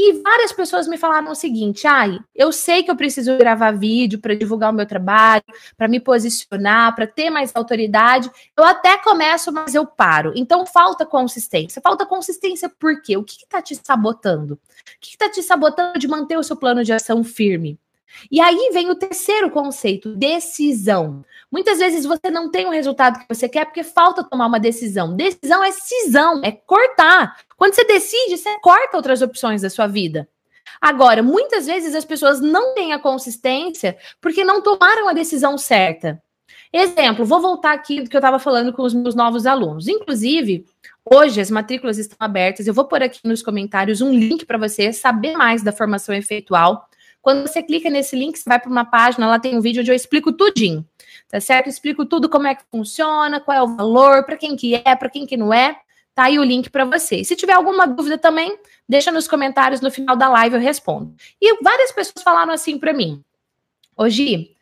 E 0.00 0.12
várias 0.22 0.52
pessoas 0.52 0.86
me 0.86 0.96
falaram 0.96 1.32
o 1.32 1.34
seguinte: 1.34 1.84
ai, 1.84 2.20
eu 2.32 2.52
sei 2.52 2.84
que 2.84 2.90
eu 2.90 2.94
preciso 2.94 3.36
gravar 3.36 3.72
vídeo 3.72 4.20
para 4.20 4.36
divulgar 4.36 4.70
o 4.70 4.72
meu 4.72 4.86
trabalho, 4.86 5.42
para 5.76 5.88
me 5.88 5.98
posicionar, 5.98 6.94
para 6.94 7.04
ter 7.04 7.30
mais 7.30 7.50
autoridade. 7.52 8.30
Eu 8.56 8.62
até 8.62 8.96
começo, 8.98 9.52
mas 9.52 9.74
eu 9.74 9.84
paro. 9.84 10.32
Então 10.36 10.64
falta 10.64 11.04
consistência. 11.04 11.82
Falta 11.82 12.06
consistência 12.06 12.68
por 12.68 13.02
quê? 13.02 13.16
O 13.16 13.24
que 13.24 13.42
está 13.42 13.60
te 13.60 13.74
sabotando? 13.74 14.54
O 14.54 14.60
que 15.00 15.10
está 15.10 15.28
te 15.28 15.42
sabotando 15.42 15.98
de 15.98 16.06
manter 16.06 16.38
o 16.38 16.44
seu 16.44 16.56
plano 16.56 16.84
de 16.84 16.92
ação 16.92 17.24
firme? 17.24 17.76
E 18.30 18.40
aí 18.40 18.70
vem 18.72 18.90
o 18.90 18.94
terceiro 18.94 19.50
conceito, 19.50 20.14
decisão. 20.14 21.24
Muitas 21.50 21.78
vezes 21.78 22.04
você 22.04 22.30
não 22.30 22.50
tem 22.50 22.66
o 22.66 22.70
resultado 22.70 23.18
que 23.18 23.26
você 23.28 23.48
quer 23.48 23.64
porque 23.64 23.82
falta 23.82 24.24
tomar 24.24 24.46
uma 24.46 24.60
decisão. 24.60 25.14
Decisão 25.14 25.62
é 25.62 25.72
cisão, 25.72 26.40
é 26.44 26.52
cortar. 26.52 27.36
Quando 27.56 27.74
você 27.74 27.84
decide, 27.84 28.36
você 28.36 28.58
corta 28.60 28.96
outras 28.96 29.22
opções 29.22 29.62
da 29.62 29.70
sua 29.70 29.86
vida. 29.86 30.28
Agora, 30.80 31.22
muitas 31.22 31.66
vezes 31.66 31.94
as 31.94 32.04
pessoas 32.04 32.40
não 32.40 32.74
têm 32.74 32.92
a 32.92 32.98
consistência 32.98 33.96
porque 34.20 34.44
não 34.44 34.60
tomaram 34.60 35.08
a 35.08 35.12
decisão 35.12 35.56
certa. 35.56 36.22
Exemplo, 36.72 37.24
vou 37.24 37.40
voltar 37.40 37.72
aqui 37.72 38.02
do 38.02 38.10
que 38.10 38.16
eu 38.16 38.20
estava 38.20 38.38
falando 38.38 38.72
com 38.72 38.82
os 38.82 38.92
meus 38.92 39.14
novos 39.14 39.46
alunos. 39.46 39.88
Inclusive, 39.88 40.66
hoje 41.04 41.40
as 41.40 41.50
matrículas 41.50 41.98
estão 41.98 42.16
abertas. 42.20 42.66
Eu 42.66 42.74
vou 42.74 42.84
pôr 42.84 43.02
aqui 43.02 43.20
nos 43.24 43.42
comentários 43.42 44.00
um 44.02 44.12
link 44.12 44.44
para 44.44 44.58
você 44.58 44.92
saber 44.92 45.34
mais 45.34 45.62
da 45.62 45.72
formação 45.72 46.14
efeitual. 46.14 46.87
Quando 47.20 47.46
você 47.46 47.62
clica 47.62 47.90
nesse 47.90 48.16
link, 48.16 48.38
você 48.38 48.48
vai 48.48 48.58
para 48.58 48.70
uma 48.70 48.84
página, 48.84 49.26
lá 49.26 49.38
tem 49.38 49.56
um 49.56 49.60
vídeo 49.60 49.80
onde 49.80 49.90
eu 49.90 49.94
explico 49.94 50.32
tudinho, 50.32 50.86
tá 51.28 51.40
certo? 51.40 51.66
Eu 51.66 51.70
explico 51.70 52.06
tudo 52.06 52.28
como 52.28 52.46
é 52.46 52.54
que 52.54 52.62
funciona, 52.70 53.40
qual 53.40 53.56
é 53.56 53.62
o 53.62 53.76
valor, 53.76 54.24
para 54.24 54.36
quem 54.36 54.56
que 54.56 54.74
é, 54.74 54.96
para 54.96 55.10
quem 55.10 55.26
que 55.26 55.36
não 55.36 55.52
é. 55.52 55.78
Tá 56.14 56.24
aí 56.24 56.38
o 56.38 56.44
link 56.44 56.68
para 56.70 56.84
você. 56.84 57.22
Se 57.22 57.36
tiver 57.36 57.52
alguma 57.52 57.86
dúvida 57.86 58.18
também, 58.18 58.58
deixa 58.88 59.12
nos 59.12 59.28
comentários 59.28 59.80
no 59.80 59.90
final 59.90 60.16
da 60.16 60.28
live 60.28 60.56
eu 60.56 60.60
respondo. 60.60 61.14
E 61.40 61.62
várias 61.62 61.92
pessoas 61.92 62.22
falaram 62.24 62.52
assim 62.52 62.78
para 62.78 62.92
mim. 62.92 63.22
Hoje, 63.96 64.56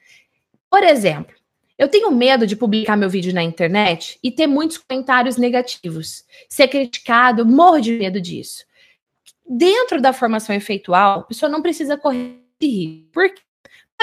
por 0.71 0.83
exemplo, 0.83 1.35
eu 1.79 1.89
tenho 1.89 2.11
medo 2.11 2.47
de 2.47 2.57
publicar 2.57 2.97
meu 2.97 3.09
vídeo 3.09 3.35
na 3.35 3.43
internet 3.43 4.19
e 4.23 4.31
ter 4.31 4.47
muitos 4.47 4.79
comentários 4.79 5.37
negativos, 5.37 6.25
ser 6.49 6.69
criticado, 6.69 7.47
morro 7.47 7.81
de 7.81 7.93
medo 7.93 8.21
disso. 8.21 8.65
Dentro 9.49 10.01
da 10.01 10.13
formação 10.13 10.55
efeitual, 10.55 11.21
a 11.21 11.23
pessoa 11.23 11.51
não 11.51 11.63
precisa 11.63 11.97
correr 11.97 12.46
de 12.61 12.67
rir. 12.67 13.09
Por 13.13 13.29
quê? 13.33 13.43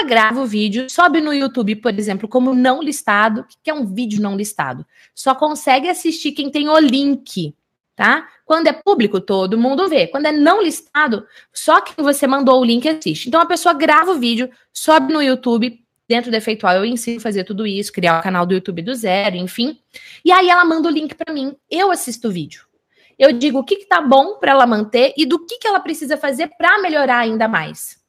grava 0.02 0.40
o 0.40 0.46
vídeo, 0.46 0.90
sobe 0.90 1.20
no 1.20 1.32
YouTube, 1.32 1.76
por 1.76 1.96
exemplo, 1.96 2.28
como 2.28 2.54
não 2.54 2.82
listado. 2.82 3.42
O 3.42 3.46
que 3.62 3.70
é 3.70 3.74
um 3.74 3.86
vídeo 3.86 4.20
não 4.20 4.36
listado? 4.36 4.84
Só 5.14 5.34
consegue 5.34 5.88
assistir 5.88 6.32
quem 6.32 6.50
tem 6.50 6.68
o 6.68 6.78
link, 6.78 7.54
tá? 7.94 8.28
Quando 8.44 8.66
é 8.66 8.72
público, 8.72 9.20
todo 9.20 9.56
mundo 9.56 9.88
vê. 9.88 10.06
Quando 10.08 10.26
é 10.26 10.32
não 10.32 10.62
listado, 10.62 11.26
só 11.52 11.80
quem 11.80 12.04
você 12.04 12.26
mandou 12.26 12.60
o 12.60 12.64
link 12.64 12.88
assiste. 12.88 13.28
Então 13.28 13.40
a 13.40 13.46
pessoa 13.46 13.72
grava 13.72 14.10
o 14.10 14.18
vídeo, 14.18 14.50
sobe 14.72 15.12
no 15.12 15.22
YouTube, 15.22 15.80
dentro 16.08 16.30
do 16.30 16.36
Efeitual 16.36 16.76
eu 16.76 16.84
ensino 16.84 17.18
a 17.18 17.20
fazer 17.20 17.44
tudo 17.44 17.66
isso, 17.66 17.92
criar 17.92 18.18
o 18.18 18.22
canal 18.22 18.44
do 18.44 18.54
YouTube 18.54 18.82
do 18.82 18.94
zero, 18.94 19.36
enfim. 19.36 19.78
E 20.24 20.32
aí 20.32 20.48
ela 20.48 20.64
manda 20.64 20.88
o 20.88 20.92
link 20.92 21.14
para 21.14 21.32
mim, 21.32 21.56
eu 21.70 21.90
assisto 21.90 22.28
o 22.28 22.32
vídeo. 22.32 22.66
Eu 23.16 23.32
digo 23.32 23.60
o 23.60 23.64
que, 23.64 23.76
que 23.76 23.86
tá 23.86 24.00
bom 24.00 24.38
para 24.38 24.50
ela 24.50 24.66
manter 24.66 25.14
e 25.16 25.24
do 25.24 25.46
que, 25.46 25.58
que 25.58 25.68
ela 25.68 25.78
precisa 25.78 26.16
fazer 26.16 26.50
para 26.58 26.82
melhorar 26.82 27.18
ainda 27.18 27.46
mais. 27.46 28.03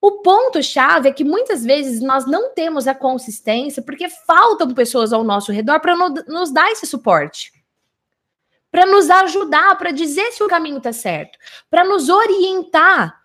O 0.00 0.22
ponto-chave 0.22 1.08
é 1.08 1.12
que 1.12 1.24
muitas 1.24 1.64
vezes 1.64 2.00
nós 2.00 2.24
não 2.24 2.54
temos 2.54 2.86
a 2.86 2.94
consistência 2.94 3.82
porque 3.82 4.08
faltam 4.08 4.72
pessoas 4.72 5.12
ao 5.12 5.24
nosso 5.24 5.50
redor 5.50 5.80
para 5.80 5.96
nos 5.96 6.52
dar 6.52 6.70
esse 6.70 6.86
suporte. 6.86 7.52
Para 8.70 8.86
nos 8.86 9.10
ajudar, 9.10 9.76
para 9.76 9.90
dizer 9.90 10.30
se 10.30 10.42
o 10.42 10.48
caminho 10.48 10.78
está 10.78 10.92
certo, 10.92 11.38
para 11.68 11.84
nos 11.84 12.08
orientar. 12.08 13.18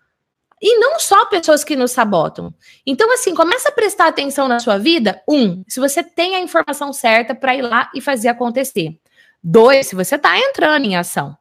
E 0.60 0.78
não 0.78 0.98
só 0.98 1.26
pessoas 1.26 1.62
que 1.62 1.76
nos 1.76 1.90
sabotam. 1.90 2.52
Então, 2.86 3.12
assim, 3.12 3.34
começa 3.34 3.68
a 3.68 3.72
prestar 3.72 4.06
atenção 4.06 4.48
na 4.48 4.58
sua 4.58 4.78
vida. 4.78 5.22
Um, 5.28 5.62
se 5.68 5.78
você 5.78 6.02
tem 6.02 6.36
a 6.36 6.40
informação 6.40 6.92
certa 6.92 7.34
para 7.34 7.54
ir 7.54 7.60
lá 7.60 7.90
e 7.94 8.00
fazer 8.00 8.28
acontecer. 8.28 8.98
Dois, 9.42 9.88
se 9.88 9.94
você 9.94 10.14
está 10.14 10.38
entrando 10.38 10.86
em 10.86 10.96
ação. 10.96 11.36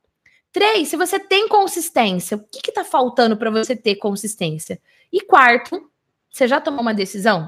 Três, 0.52 0.90
se 0.90 0.98
você 0.98 1.18
tem 1.18 1.48
consistência. 1.48 2.36
O 2.36 2.42
que 2.42 2.70
está 2.70 2.84
faltando 2.84 3.38
para 3.38 3.50
você 3.50 3.76
ter 3.78 3.96
consistência? 3.96 4.80
E 5.14 5.22
quarto, 5.22 5.80
você 6.28 6.48
já 6.48 6.60
tomou 6.60 6.82
uma 6.82 6.94
decisão? 6.94 7.48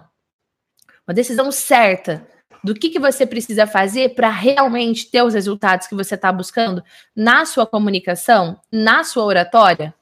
Uma 1.08 1.16
decisão 1.16 1.52
certa 1.52 2.28
do 2.64 2.76
que, 2.76 2.90
que 2.90 3.00
você 3.00 3.26
precisa 3.26 3.66
fazer 3.66 4.14
para 4.14 4.30
realmente 4.30 5.10
ter 5.10 5.24
os 5.24 5.34
resultados 5.34 5.88
que 5.88 5.96
você 5.96 6.14
está 6.14 6.32
buscando 6.32 6.84
na 7.16 7.44
sua 7.44 7.66
comunicação, 7.66 8.62
na 8.72 9.04
sua 9.04 9.24
oratória? 9.24 9.96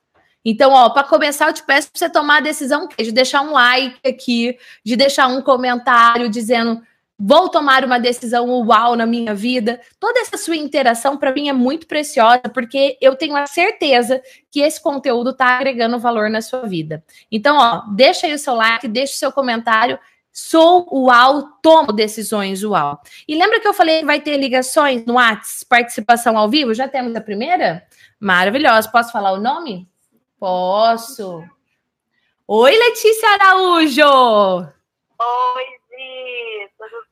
Então, 0.44 0.74
ó, 0.74 0.90
para 0.90 1.08
começar, 1.08 1.48
eu 1.48 1.54
te 1.54 1.64
peço 1.64 1.90
para 1.90 2.00
você 2.00 2.10
tomar 2.10 2.38
a 2.38 2.42
decisão 2.42 2.90
de 3.00 3.12
deixar 3.14 3.42
um 3.42 3.54
like 3.54 3.98
aqui, 4.06 4.58
de 4.84 4.98
deixar 4.98 5.28
um 5.28 5.42
comentário 5.42 6.28
dizendo 6.28 6.82
vou 7.20 7.50
tomar 7.50 7.86
uma 7.86 8.00
decisão 8.00 8.50
uau 8.66 8.96
na 8.96 9.06
minha 9.06 9.34
vida. 9.34 9.80
Toda 10.00 10.20
essa 10.20 10.38
sua 10.38 10.56
interação 10.56 11.18
para 11.18 11.34
mim 11.34 11.50
é 11.50 11.54
muito 11.54 11.88
preciosa, 11.88 12.44
porque 12.54 12.98
eu 13.00 13.16
tenho 13.16 13.36
a 13.36 13.46
certeza 13.46 14.22
que 14.52 14.62
esse 14.62 14.82
conteúdo 14.82 15.30
está 15.30 15.58
agregando 15.58 16.00
valor 16.00 16.30
na 16.30 16.42
sua 16.42 16.62
vida. 16.62 17.04
Então, 17.32 17.58
ó, 17.58 17.84
deixa 17.94 18.28
aí 18.28 18.34
o 18.34 18.40
seu 18.40 18.56
like, 18.56 18.88
deixa 18.88 19.14
o 19.14 19.18
seu 19.18 19.32
comentário. 19.32 20.00
Sou 20.32 20.88
uau, 20.92 21.60
tomo 21.62 21.94
decisões 21.94 22.64
uau. 22.64 23.00
E 23.28 23.36
lembra 23.36 23.60
que 23.60 23.68
eu 23.68 23.74
falei 23.74 24.00
que 24.00 24.06
vai 24.06 24.20
ter 24.20 24.36
ligações 24.38 25.06
no 25.06 25.14
WhatsApp, 25.14 25.66
participação 25.70 26.38
ao 26.38 26.50
vivo? 26.50 26.74
Já 26.74 26.88
temos 26.88 27.16
a 27.16 27.22
primeira? 27.22 27.86
Maravilhosa. 28.20 28.90
Posso 28.90 29.12
falar 29.12 29.34
o 29.34 29.40
nome? 29.40 29.88
Posso. 30.40 31.44
Oi, 32.48 32.78
Letícia 32.78 33.30
Araújo! 33.30 34.68
Oi, 35.20 35.66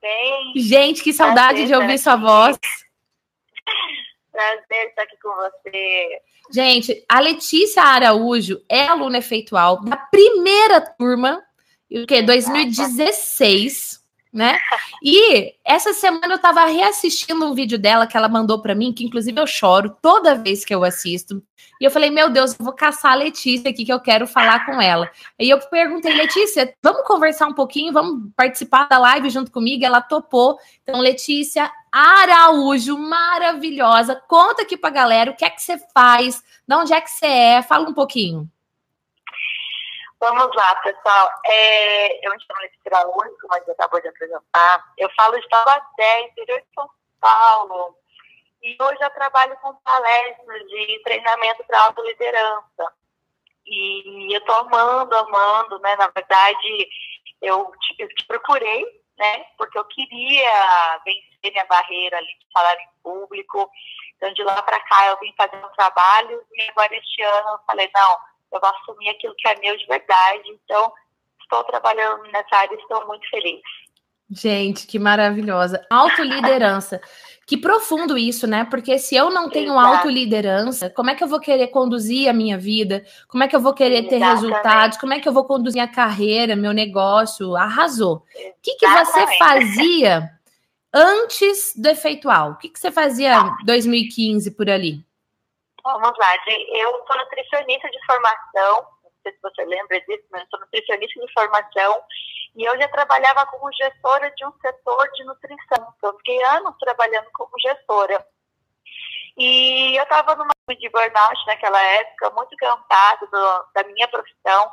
bem? 0.01 0.53
Gente, 0.55 1.03
que 1.03 1.13
saudade 1.13 1.65
de 1.65 1.73
ouvir 1.73 1.97
sua 1.97 2.15
voz. 2.15 2.57
Prazer 4.31 4.87
estar 4.87 5.03
aqui 5.03 5.17
com 5.21 5.29
você. 5.35 6.21
Gente, 6.51 7.05
a 7.07 7.19
Letícia 7.19 7.83
Araújo 7.83 8.61
é 8.67 8.87
aluna 8.87 9.19
efeitual 9.19 9.81
da 9.81 9.95
primeira 9.95 10.81
turma, 10.81 11.41
o 11.89 12.05
que? 12.05 12.21
2016 12.21 14.00
né? 14.31 14.57
E 15.03 15.53
essa 15.65 15.93
semana 15.93 16.35
eu 16.35 16.39
tava 16.39 16.65
reassistindo 16.65 17.45
um 17.45 17.53
vídeo 17.53 17.77
dela 17.77 18.07
que 18.07 18.15
ela 18.15 18.29
mandou 18.29 18.61
para 18.61 18.73
mim, 18.73 18.93
que 18.93 19.03
inclusive 19.03 19.39
eu 19.39 19.47
choro 19.47 19.95
toda 20.01 20.35
vez 20.35 20.63
que 20.63 20.73
eu 20.73 20.83
assisto. 20.83 21.43
E 21.79 21.83
eu 21.83 21.91
falei, 21.91 22.09
meu 22.09 22.29
Deus, 22.29 22.55
eu 22.57 22.63
vou 22.63 22.73
caçar 22.73 23.13
a 23.13 23.15
Letícia 23.15 23.69
aqui 23.69 23.83
que 23.83 23.91
eu 23.91 23.99
quero 23.99 24.27
falar 24.27 24.65
com 24.65 24.81
ela. 24.81 25.09
E 25.39 25.49
eu 25.49 25.59
perguntei, 25.59 26.13
Letícia, 26.13 26.73
vamos 26.81 27.05
conversar 27.05 27.47
um 27.47 27.53
pouquinho, 27.53 27.91
vamos 27.91 28.31
participar 28.35 28.87
da 28.87 28.97
live 28.99 29.29
junto 29.29 29.51
comigo? 29.51 29.83
Ela 29.83 29.99
topou. 29.99 30.57
Então, 30.83 31.01
Letícia 31.01 31.71
Araújo, 31.91 32.97
maravilhosa. 32.97 34.21
Conta 34.27 34.61
aqui 34.61 34.77
pra 34.77 34.89
galera 34.89 35.31
o 35.31 35.35
que 35.35 35.43
é 35.43 35.49
que 35.49 35.61
você 35.61 35.77
faz, 35.93 36.41
de 36.67 36.75
onde 36.75 36.93
é 36.93 37.01
que 37.01 37.09
você 37.09 37.25
é, 37.25 37.61
fala 37.61 37.89
um 37.89 37.93
pouquinho. 37.93 38.49
Vamos 40.21 40.55
lá, 40.55 40.75
pessoal. 40.83 41.31
É, 41.47 42.27
eu 42.27 42.31
me 42.31 42.39
chamo 42.39 42.61
Letícia 42.61 42.95
Araújo, 42.95 43.35
como 43.41 43.55
a 43.55 43.57
gente 43.57 43.71
acabou 43.71 43.99
de 43.99 44.07
apresentar. 44.07 44.93
Eu 44.95 45.09
falo 45.15 45.39
de 45.39 45.49
Taubaté, 45.49 46.21
interior 46.21 46.61
de 46.61 46.67
São 46.75 46.87
Paulo. 47.19 47.97
E 48.61 48.77
hoje 48.79 48.99
eu 49.01 49.09
trabalho 49.09 49.57
com 49.57 49.73
palestras 49.77 50.61
de 50.67 51.01
treinamento 51.03 51.63
para 51.63 51.85
autoliderança. 51.85 52.93
E 53.65 54.31
eu 54.31 54.37
estou 54.37 54.57
amando, 54.57 55.15
amando, 55.15 55.79
né? 55.79 55.95
Na 55.95 56.09
verdade, 56.09 56.87
eu 57.41 57.71
te, 57.79 57.95
eu 57.97 58.07
te, 58.09 58.23
procurei, 58.27 58.85
né? 59.17 59.45
Porque 59.57 59.75
eu 59.75 59.85
queria 59.85 61.01
vencer 61.03 61.51
minha 61.51 61.65
barreira 61.65 62.19
ali 62.19 62.37
de 62.37 62.51
salário 62.53 62.79
em 62.79 63.01
público. 63.01 63.71
Então, 64.17 64.31
de 64.33 64.43
lá 64.43 64.61
para 64.61 64.79
cá, 64.81 65.07
eu 65.07 65.17
vim 65.17 65.33
fazer 65.35 65.65
um 65.65 65.69
trabalho. 65.69 66.45
E 66.53 66.69
agora, 66.69 66.95
este 66.95 67.23
ano, 67.23 67.49
eu 67.53 67.59
falei, 67.65 67.89
não 67.91 68.30
eu 68.51 68.59
vou 68.59 68.69
assumir 68.69 69.09
aquilo 69.09 69.35
que 69.37 69.47
é 69.47 69.59
meu 69.59 69.77
de 69.77 69.85
verdade. 69.85 70.43
Então, 70.63 70.91
estou 71.41 71.63
trabalhando 71.65 72.23
nessa 72.31 72.55
área 72.55 72.75
e 72.75 72.79
estou 72.79 73.05
muito 73.07 73.29
feliz. 73.29 73.61
Gente, 74.29 74.87
que 74.87 74.97
maravilhosa. 74.97 75.85
Autoliderança. 75.89 77.01
que 77.45 77.57
profundo 77.57 78.17
isso, 78.17 78.47
né? 78.47 78.63
Porque 78.63 78.97
se 78.97 79.13
eu 79.13 79.29
não 79.29 79.49
tenho 79.49 79.77
autoliderança, 79.77 80.89
como 80.89 81.09
é 81.09 81.15
que 81.15 81.21
eu 81.21 81.27
vou 81.27 81.39
querer 81.39 81.67
conduzir 81.67 82.29
a 82.29 82.33
minha 82.33 82.57
vida? 82.57 83.03
Como 83.27 83.43
é 83.43 83.47
que 83.49 83.55
eu 83.55 83.59
vou 83.59 83.73
querer 83.73 84.03
ter 84.03 84.15
Exatamente. 84.15 84.41
resultados? 84.41 84.97
Como 84.97 85.13
é 85.13 85.19
que 85.19 85.27
eu 85.27 85.33
vou 85.33 85.43
conduzir 85.43 85.81
a 85.81 85.87
carreira, 85.87 86.55
meu 86.55 86.71
negócio? 86.71 87.57
Arrasou. 87.57 88.17
O 88.17 88.61
que, 88.61 88.75
que 88.75 88.87
você 88.87 89.37
fazia 89.37 90.29
antes 90.93 91.73
do 91.75 91.89
efeitual? 91.89 92.51
O 92.51 92.55
que, 92.55 92.69
que 92.69 92.79
você 92.79 92.89
fazia 92.89 93.37
em 93.37 93.65
2015 93.65 94.51
por 94.51 94.69
ali? 94.69 95.03
Vamos 95.83 96.17
lá, 96.17 96.37
eu 96.47 97.05
sou 97.07 97.17
nutricionista 97.17 97.89
de 97.89 98.05
formação, 98.05 98.87
não 99.03 99.11
sei 99.23 99.31
se 99.31 99.41
você 99.41 99.65
lembra 99.65 99.99
disso, 100.01 100.23
mas 100.31 100.41
eu 100.41 100.47
sou 100.49 100.59
nutricionista 100.59 101.19
de 101.19 101.33
formação 101.33 102.03
e 102.55 102.63
eu 102.63 102.79
já 102.79 102.87
trabalhava 102.89 103.45
como 103.47 103.71
gestora 103.73 104.29
de 104.31 104.45
um 104.45 104.51
setor 104.61 105.09
de 105.11 105.23
nutrição. 105.23 105.93
Eu 106.03 106.17
fiquei 106.17 106.43
anos 106.43 106.75
trabalhando 106.79 107.29
como 107.33 107.51
gestora. 107.59 108.25
E 109.37 109.95
eu 109.97 110.03
estava 110.03 110.35
numa 110.35 110.51
de 110.67 110.89
burnout 110.89 111.45
naquela 111.47 111.81
época, 111.81 112.29
muito 112.31 112.55
cansada 112.57 113.27
da 113.73 113.83
minha 113.83 114.07
profissão. 114.07 114.71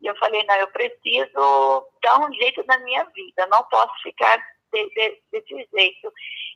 E 0.00 0.06
eu 0.06 0.16
falei, 0.16 0.44
não, 0.44 0.54
eu 0.56 0.68
preciso 0.68 1.88
dar 2.02 2.20
um 2.20 2.32
jeito 2.34 2.64
na 2.66 2.78
minha 2.78 3.04
vida, 3.06 3.46
não 3.46 3.62
posso 3.64 3.94
ficar 4.02 4.38
de, 4.74 4.90
de, 4.90 5.22
desse 5.30 5.68
jeito. 5.72 6.12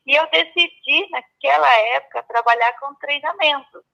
E 0.07 0.15
eu 0.15 0.27
decidi, 0.31 1.09
naquela 1.11 1.73
época, 1.95 2.23
trabalhar 2.25 2.73
com 2.79 2.95
treinamento. 2.97 3.85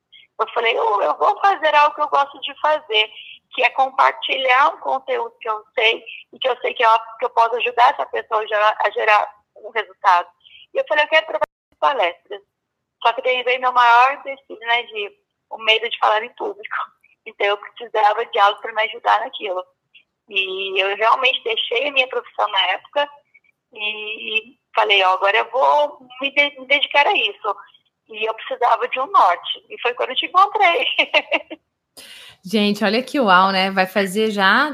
Eu 0.40 0.48
falei, 0.52 0.76
eu, 0.76 1.02
eu 1.02 1.16
vou 1.16 1.38
fazer 1.40 1.74
algo 1.74 1.94
que 1.94 2.02
eu 2.02 2.08
gosto 2.08 2.40
de 2.40 2.60
fazer, 2.60 3.10
que 3.54 3.62
é 3.62 3.70
compartilhar 3.70 4.74
um 4.74 4.80
conteúdo 4.80 5.34
que 5.40 5.48
eu 5.48 5.64
sei 5.74 6.04
e 6.32 6.38
que 6.38 6.48
eu 6.48 6.56
sei 6.60 6.74
que 6.74 6.84
eu, 6.84 6.90
que 7.18 7.26
eu 7.26 7.30
posso 7.30 7.54
ajudar 7.56 7.92
essa 7.92 8.06
pessoa 8.06 8.40
a 8.40 8.46
gerar, 8.46 8.76
a 8.80 8.90
gerar 8.90 9.34
um 9.56 9.70
resultado. 9.70 10.28
E 10.72 10.78
eu 10.78 10.84
falei, 10.88 11.04
eu 11.04 11.08
quero 11.08 11.26
trabalhar 11.26 11.46
com 11.70 11.78
palestras. 11.78 12.42
Só 13.02 13.12
que 13.12 13.22
daí 13.22 13.42
veio 13.44 13.60
meu 13.60 13.72
maior 13.72 14.22
destino, 14.22 14.58
né, 14.60 14.82
de 14.84 15.24
o 15.50 15.58
medo 15.58 15.88
de 15.88 15.98
falar 15.98 16.22
em 16.24 16.34
público. 16.34 16.76
Então 17.26 17.46
eu 17.46 17.56
precisava 17.56 18.26
de 18.26 18.38
algo 18.38 18.60
para 18.60 18.70
me 18.74 18.82
ajudar 18.82 19.20
naquilo. 19.20 19.64
E 20.28 20.78
eu 20.78 20.94
realmente 20.94 21.42
deixei 21.42 21.88
a 21.88 21.92
minha 21.92 22.06
profissão 22.06 22.46
na 22.48 22.66
época 22.66 23.10
e 23.76 24.56
falei, 24.74 25.02
ó, 25.04 25.14
agora 25.14 25.36
eu 25.36 25.50
vou 25.50 26.06
me, 26.20 26.30
de 26.30 26.60
me 26.60 26.66
dedicar 26.66 27.06
a 27.06 27.16
isso. 27.16 27.56
E 28.08 28.28
eu 28.28 28.34
precisava 28.34 28.86
de 28.88 29.00
um 29.00 29.06
norte. 29.06 29.64
E 29.70 29.80
foi 29.80 29.94
quando 29.94 30.10
eu 30.10 30.16
te 30.16 30.26
encontrei. 30.26 30.86
Gente, 32.44 32.84
olha 32.84 33.02
que 33.02 33.18
uau, 33.18 33.50
né? 33.50 33.70
Vai 33.70 33.86
fazer 33.86 34.30
já 34.30 34.70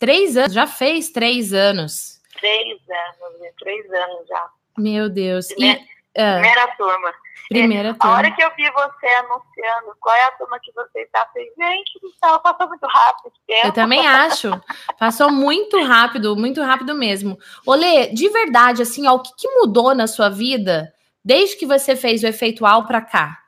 três 0.00 0.36
anos, 0.36 0.52
já 0.52 0.66
fez 0.66 1.10
três 1.10 1.52
anos. 1.52 2.20
Três 2.40 2.80
anos, 2.88 3.54
três 3.56 3.92
anos 3.92 4.26
já. 4.26 4.50
Meu 4.76 5.08
Deus. 5.08 5.46
Primeira, 5.46 5.80
e, 5.80 5.86
uh, 6.16 6.40
primeira 6.40 6.68
turma. 6.76 7.14
Primeira 7.48 7.88
é, 7.88 7.92
turma. 7.92 8.14
A 8.14 8.16
hora 8.16 8.30
que 8.30 8.42
eu 8.42 8.50
vi 8.54 8.70
você 8.70 9.06
anunciando 9.06 9.96
qual 10.00 10.14
é 10.14 10.24
a 10.24 10.32
turma 10.32 10.58
que 10.60 10.72
você 10.72 11.00
está, 11.00 11.20
eu 11.20 11.26
falei, 11.26 11.52
gente 11.58 12.00
do 12.00 12.10
céu, 12.10 12.38
passou 12.40 12.68
muito 12.68 12.86
rápido 12.86 13.32
tempo. 13.46 13.66
Eu 13.66 13.72
também 13.72 14.06
acho. 14.06 14.50
Passou 14.98 15.30
muito 15.30 15.82
rápido, 15.82 16.36
muito 16.36 16.62
rápido 16.62 16.94
mesmo. 16.94 17.38
Olê, 17.66 18.08
de 18.08 18.28
verdade, 18.28 18.82
assim, 18.82 19.06
ó, 19.06 19.14
o 19.14 19.22
que, 19.22 19.34
que 19.36 19.48
mudou 19.48 19.94
na 19.94 20.06
sua 20.06 20.28
vida 20.28 20.92
desde 21.24 21.56
que 21.56 21.66
você 21.66 21.94
fez 21.94 22.22
o 22.22 22.26
efeitual 22.26 22.86
para 22.86 23.00
cá? 23.00 23.38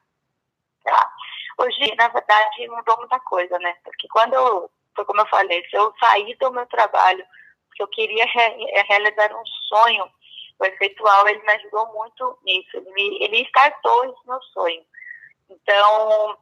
Tá. 0.84 1.10
Hoje, 1.58 1.94
na 1.96 2.08
verdade, 2.08 2.68
mudou 2.68 2.96
muita 2.98 3.18
coisa, 3.20 3.58
né? 3.58 3.74
Porque 3.84 4.08
quando 4.08 4.34
eu 4.34 4.70
foi 4.94 5.04
como 5.04 5.20
eu 5.20 5.26
falei, 5.26 5.62
se 5.68 5.76
eu 5.76 5.92
sair 5.98 6.36
do 6.38 6.52
meu 6.52 6.66
trabalho, 6.66 7.24
porque 7.68 7.82
eu 7.82 7.88
queria 7.88 8.24
re 8.24 8.70
é, 8.70 8.82
realizar 8.82 9.32
um 9.34 9.44
sonho, 9.68 10.04
o 10.58 10.64
efeitual 10.64 11.28
ele 11.28 11.42
me 11.42 11.52
ajudou 11.52 11.92
muito 11.92 12.38
nisso, 12.44 12.76
ele, 12.76 12.90
me, 12.92 13.22
ele 13.22 13.44
startou 13.48 14.04
esse 14.04 14.26
meu 14.26 14.40
sonho. 14.52 14.84
Então, 15.50 16.38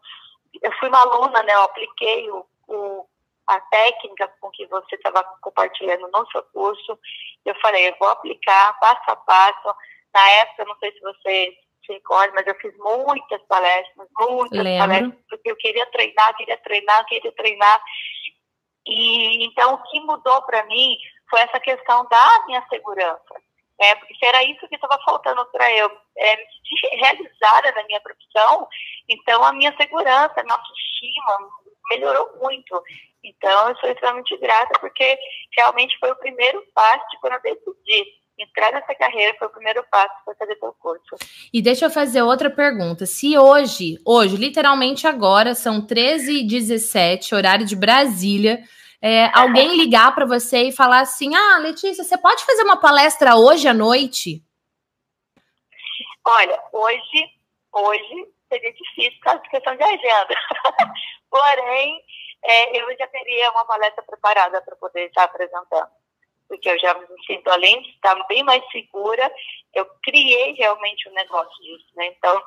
eu 0.63 0.73
fui 0.79 0.89
uma 0.89 1.01
aluna, 1.01 1.43
né, 1.43 1.55
eu 1.55 1.63
apliquei 1.63 2.31
o, 2.31 2.47
o 2.69 3.07
a 3.47 3.61
técnica 3.61 4.29
com 4.41 4.51
que 4.51 4.67
você 4.67 4.95
estava 4.95 5.23
compartilhando 5.41 6.09
no 6.09 6.27
seu 6.31 6.43
curso, 6.45 6.99
eu 7.45 7.55
falei, 7.61 7.89
eu 7.89 7.97
vou 7.99 8.09
aplicar 8.09 8.79
passo 8.79 9.11
a 9.11 9.17
passo. 9.17 9.77
Na 10.15 10.31
época, 10.31 10.65
não 10.65 10.77
sei 10.77 10.93
se 10.93 11.01
você 11.01 11.59
se 11.85 11.93
recorda, 11.93 12.33
mas 12.35 12.47
eu 12.47 12.55
fiz 12.57 12.77
muitas 12.79 13.43
palestras, 13.43 14.09
muitas 14.19 14.59
Lembro. 14.59 14.87
palestras, 14.87 15.25
porque 15.29 15.51
eu 15.51 15.57
queria 15.57 15.87
treinar, 15.87 16.37
queria 16.37 16.57
treinar, 16.59 17.05
queria 17.07 17.33
treinar. 17.33 17.83
E 18.87 19.45
então 19.47 19.75
o 19.75 19.83
que 19.85 20.01
mudou 20.01 20.43
para 20.43 20.65
mim 20.67 20.97
foi 21.29 21.41
essa 21.41 21.59
questão 21.61 22.07
da 22.09 22.45
minha 22.47 22.65
segurança. 22.69 23.35
É, 23.83 23.97
porque 23.97 24.15
se 24.15 24.25
era 24.25 24.45
isso 24.45 24.69
que 24.69 24.77
estava 24.77 24.97
faltando 25.05 25.45
para 25.47 25.71
eu 25.73 25.91
é, 26.17 26.37
me 26.37 26.45
sentir 26.45 26.97
realizada 26.97 27.73
na 27.73 27.85
minha 27.85 28.01
profissão, 28.01 28.69
então 29.09 29.43
a 29.43 29.53
minha 29.53 29.75
segurança, 29.77 30.35
a 30.37 30.43
minha 30.45 30.55
autoestima 30.55 31.51
melhorou 31.91 32.31
muito. 32.41 32.81
Então 33.25 33.69
eu 33.69 33.77
sou 33.79 33.91
extremamente 33.91 34.37
grata 34.37 34.79
porque 34.79 35.19
realmente 35.57 35.99
foi 35.99 36.13
o 36.13 36.17
primeiro 36.17 36.65
passo 36.73 37.05
quando 37.21 37.35
eu 37.35 37.43
decidi 37.43 38.23
entrar 38.39 38.73
nessa 38.73 38.95
carreira 38.95 39.37
foi 39.39 39.49
o 39.49 39.53
primeiro 39.53 39.85
passo 39.91 40.15
para 40.25 40.35
fazer 40.37 40.57
seu 40.59 40.73
curso. 40.75 41.17
E 41.53 41.61
deixa 41.61 41.87
eu 41.87 41.91
fazer 41.91 42.23
outra 42.23 42.51
pergunta. 42.51 43.05
Se 43.05 43.37
hoje, 43.37 43.99
hoje, 44.05 44.37
literalmente 44.37 45.07
agora, 45.07 45.55
são 45.55 45.85
13h17, 45.87 47.37
horário 47.37 47.67
de 47.67 47.77
Brasília, 47.77 48.63
é, 49.03 49.31
alguém 49.35 49.77
ligar 49.77 50.15
para 50.15 50.25
você 50.25 50.69
e 50.69 50.73
falar 50.73 51.01
assim: 51.01 51.35
Ah, 51.35 51.59
Letícia, 51.59 52.05
você 52.05 52.17
pode 52.17 52.45
fazer 52.45 52.63
uma 52.63 52.77
palestra 52.77 53.35
hoje 53.37 53.67
à 53.67 53.75
noite? 53.75 54.43
Olha, 56.25 56.63
hoje, 56.73 57.31
hoje 57.73 58.29
seria 58.49 58.73
difícil 58.73 59.19
por 59.19 59.25
causa 59.25 59.43
de 59.43 59.51
questão 59.51 59.77
de 59.77 59.83
agenda. 59.83 60.35
Porém, 61.29 62.01
é, 62.45 62.81
eu 62.81 62.97
já 62.97 63.07
teria 63.09 63.51
uma 63.51 63.65
palestra 63.65 64.03
preparada 64.05 64.63
para 64.63 64.77
poder 64.77 65.07
estar 65.07 65.25
apresentando 65.25 65.89
porque 66.53 66.69
eu 66.69 66.79
já 66.79 66.93
me 66.93 67.07
sinto, 67.27 67.49
além 67.49 67.81
de 67.81 67.89
estar 67.93 68.15
bem 68.27 68.43
mais 68.43 68.63
segura, 68.71 69.33
eu 69.73 69.87
criei 70.03 70.53
realmente 70.53 71.09
um 71.09 71.13
negócio 71.15 71.51
disso, 71.63 71.87
né? 71.97 72.09
Então, 72.09 72.43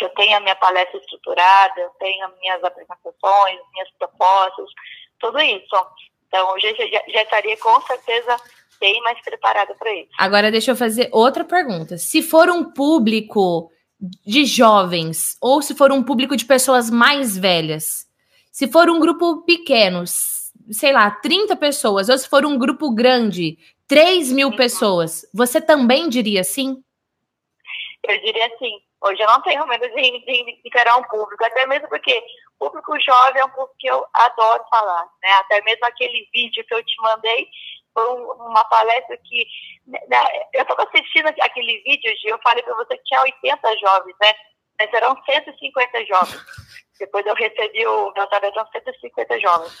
eu 0.00 0.08
tenho 0.10 0.36
a 0.36 0.40
minha 0.40 0.56
palestra 0.56 0.98
estruturada, 0.98 1.80
eu 1.80 1.90
tenho 2.00 2.26
as 2.26 2.36
minhas 2.40 2.64
apresentações, 2.64 3.60
minhas 3.72 3.90
propostas, 3.96 4.68
tudo 5.18 5.38
isso. 5.40 5.76
Então, 6.26 6.52
hoje 6.52 6.68
eu 6.68 6.90
já, 6.90 7.02
já 7.08 7.22
estaria 7.22 7.56
com 7.56 7.80
certeza 7.82 8.36
bem 8.80 9.00
mais 9.02 9.20
preparada 9.22 9.74
para 9.74 9.92
isso. 9.94 10.10
Agora, 10.18 10.50
deixa 10.50 10.70
eu 10.70 10.76
fazer 10.76 11.08
outra 11.12 11.44
pergunta. 11.44 11.96
Se 11.96 12.22
for 12.22 12.48
um 12.48 12.64
público 12.64 13.70
de 14.00 14.44
jovens 14.44 15.36
ou 15.40 15.60
se 15.60 15.74
for 15.74 15.90
um 15.90 16.02
público 16.02 16.36
de 16.36 16.44
pessoas 16.44 16.88
mais 16.88 17.36
velhas, 17.36 18.06
se 18.52 18.68
for 18.68 18.88
um 18.88 19.00
grupo 19.00 19.42
pequeno, 19.42 20.04
sei 20.06 20.92
lá, 20.92 21.10
30 21.10 21.56
pessoas, 21.56 22.08
ou 22.08 22.16
se 22.16 22.28
for 22.28 22.44
um 22.44 22.58
grupo 22.58 22.92
grande, 22.94 23.58
3 23.86 24.32
mil 24.32 24.48
uhum. 24.48 24.56
pessoas, 24.56 25.28
você 25.34 25.60
também 25.60 26.08
diria 26.08 26.44
sim? 26.44 26.82
Eu 28.06 28.20
diria 28.20 28.48
sim. 28.58 28.72
Hoje 29.00 29.22
eu 29.22 29.28
não 29.28 29.40
tenho 29.42 29.66
medo 29.66 29.88
de, 29.88 29.94
de 29.94 30.60
encarar 30.64 30.96
um 30.96 31.04
público, 31.04 31.44
até 31.44 31.66
mesmo 31.66 31.88
porque 31.88 32.20
público 32.58 33.00
jovem 33.00 33.40
é 33.40 33.44
um 33.44 33.50
público 33.50 33.74
que 33.78 33.86
eu 33.86 34.04
adoro 34.12 34.64
falar, 34.70 35.08
né? 35.22 35.30
Até 35.34 35.62
mesmo 35.62 35.84
aquele 35.86 36.28
vídeo 36.32 36.64
que 36.66 36.74
eu 36.74 36.84
te 36.84 37.02
mandei 37.02 37.48
foi 37.94 38.04
uma 38.06 38.64
palestra 38.64 39.16
que 39.18 39.46
né, 39.86 40.22
eu 40.52 40.62
estava 40.62 40.84
assistindo 40.84 41.28
aquele 41.40 41.82
vídeo, 41.82 42.14
Gil, 42.18 42.30
eu 42.30 42.40
falei 42.42 42.62
para 42.62 42.74
você 42.74 42.96
que 42.96 43.04
tinha 43.04 43.22
80 43.22 43.76
jovens, 43.78 44.16
né? 44.20 44.34
Mas 44.78 44.92
eram 44.92 45.16
150 45.24 46.06
jovens. 46.06 46.42
Depois 46.98 47.26
eu 47.26 47.34
recebi 47.34 47.86
o 47.86 48.12
meu 48.12 48.26
tarefa, 48.26 48.68
150 48.72 49.40
jovens. 49.40 49.72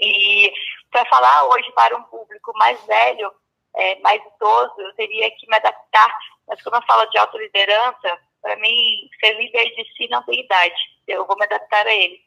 E 0.00 0.52
para 0.90 1.04
falar 1.06 1.44
hoje 1.44 1.70
para 1.72 1.96
um 1.96 2.02
público 2.04 2.52
mais 2.56 2.82
velho, 2.86 3.32
é, 3.76 3.98
mais 4.00 4.20
idoso, 4.34 4.74
eu 4.78 4.94
teria 4.94 5.30
que 5.30 5.46
me 5.48 5.56
adaptar. 5.56 6.18
Mas 6.48 6.62
quando 6.62 6.76
eu 6.76 6.86
falo 6.86 7.06
de 7.06 7.18
autoliderança, 7.18 8.18
para 8.42 8.56
mim, 8.56 9.08
ser 9.20 9.32
líder 9.34 9.64
de 9.74 9.84
si 9.96 10.08
não 10.08 10.22
tem 10.24 10.40
idade. 10.40 10.95
Eu 11.06 11.26
vou 11.26 11.36
me 11.36 11.44
adaptar 11.44 11.86
a 11.86 11.94
ele. 11.94 12.18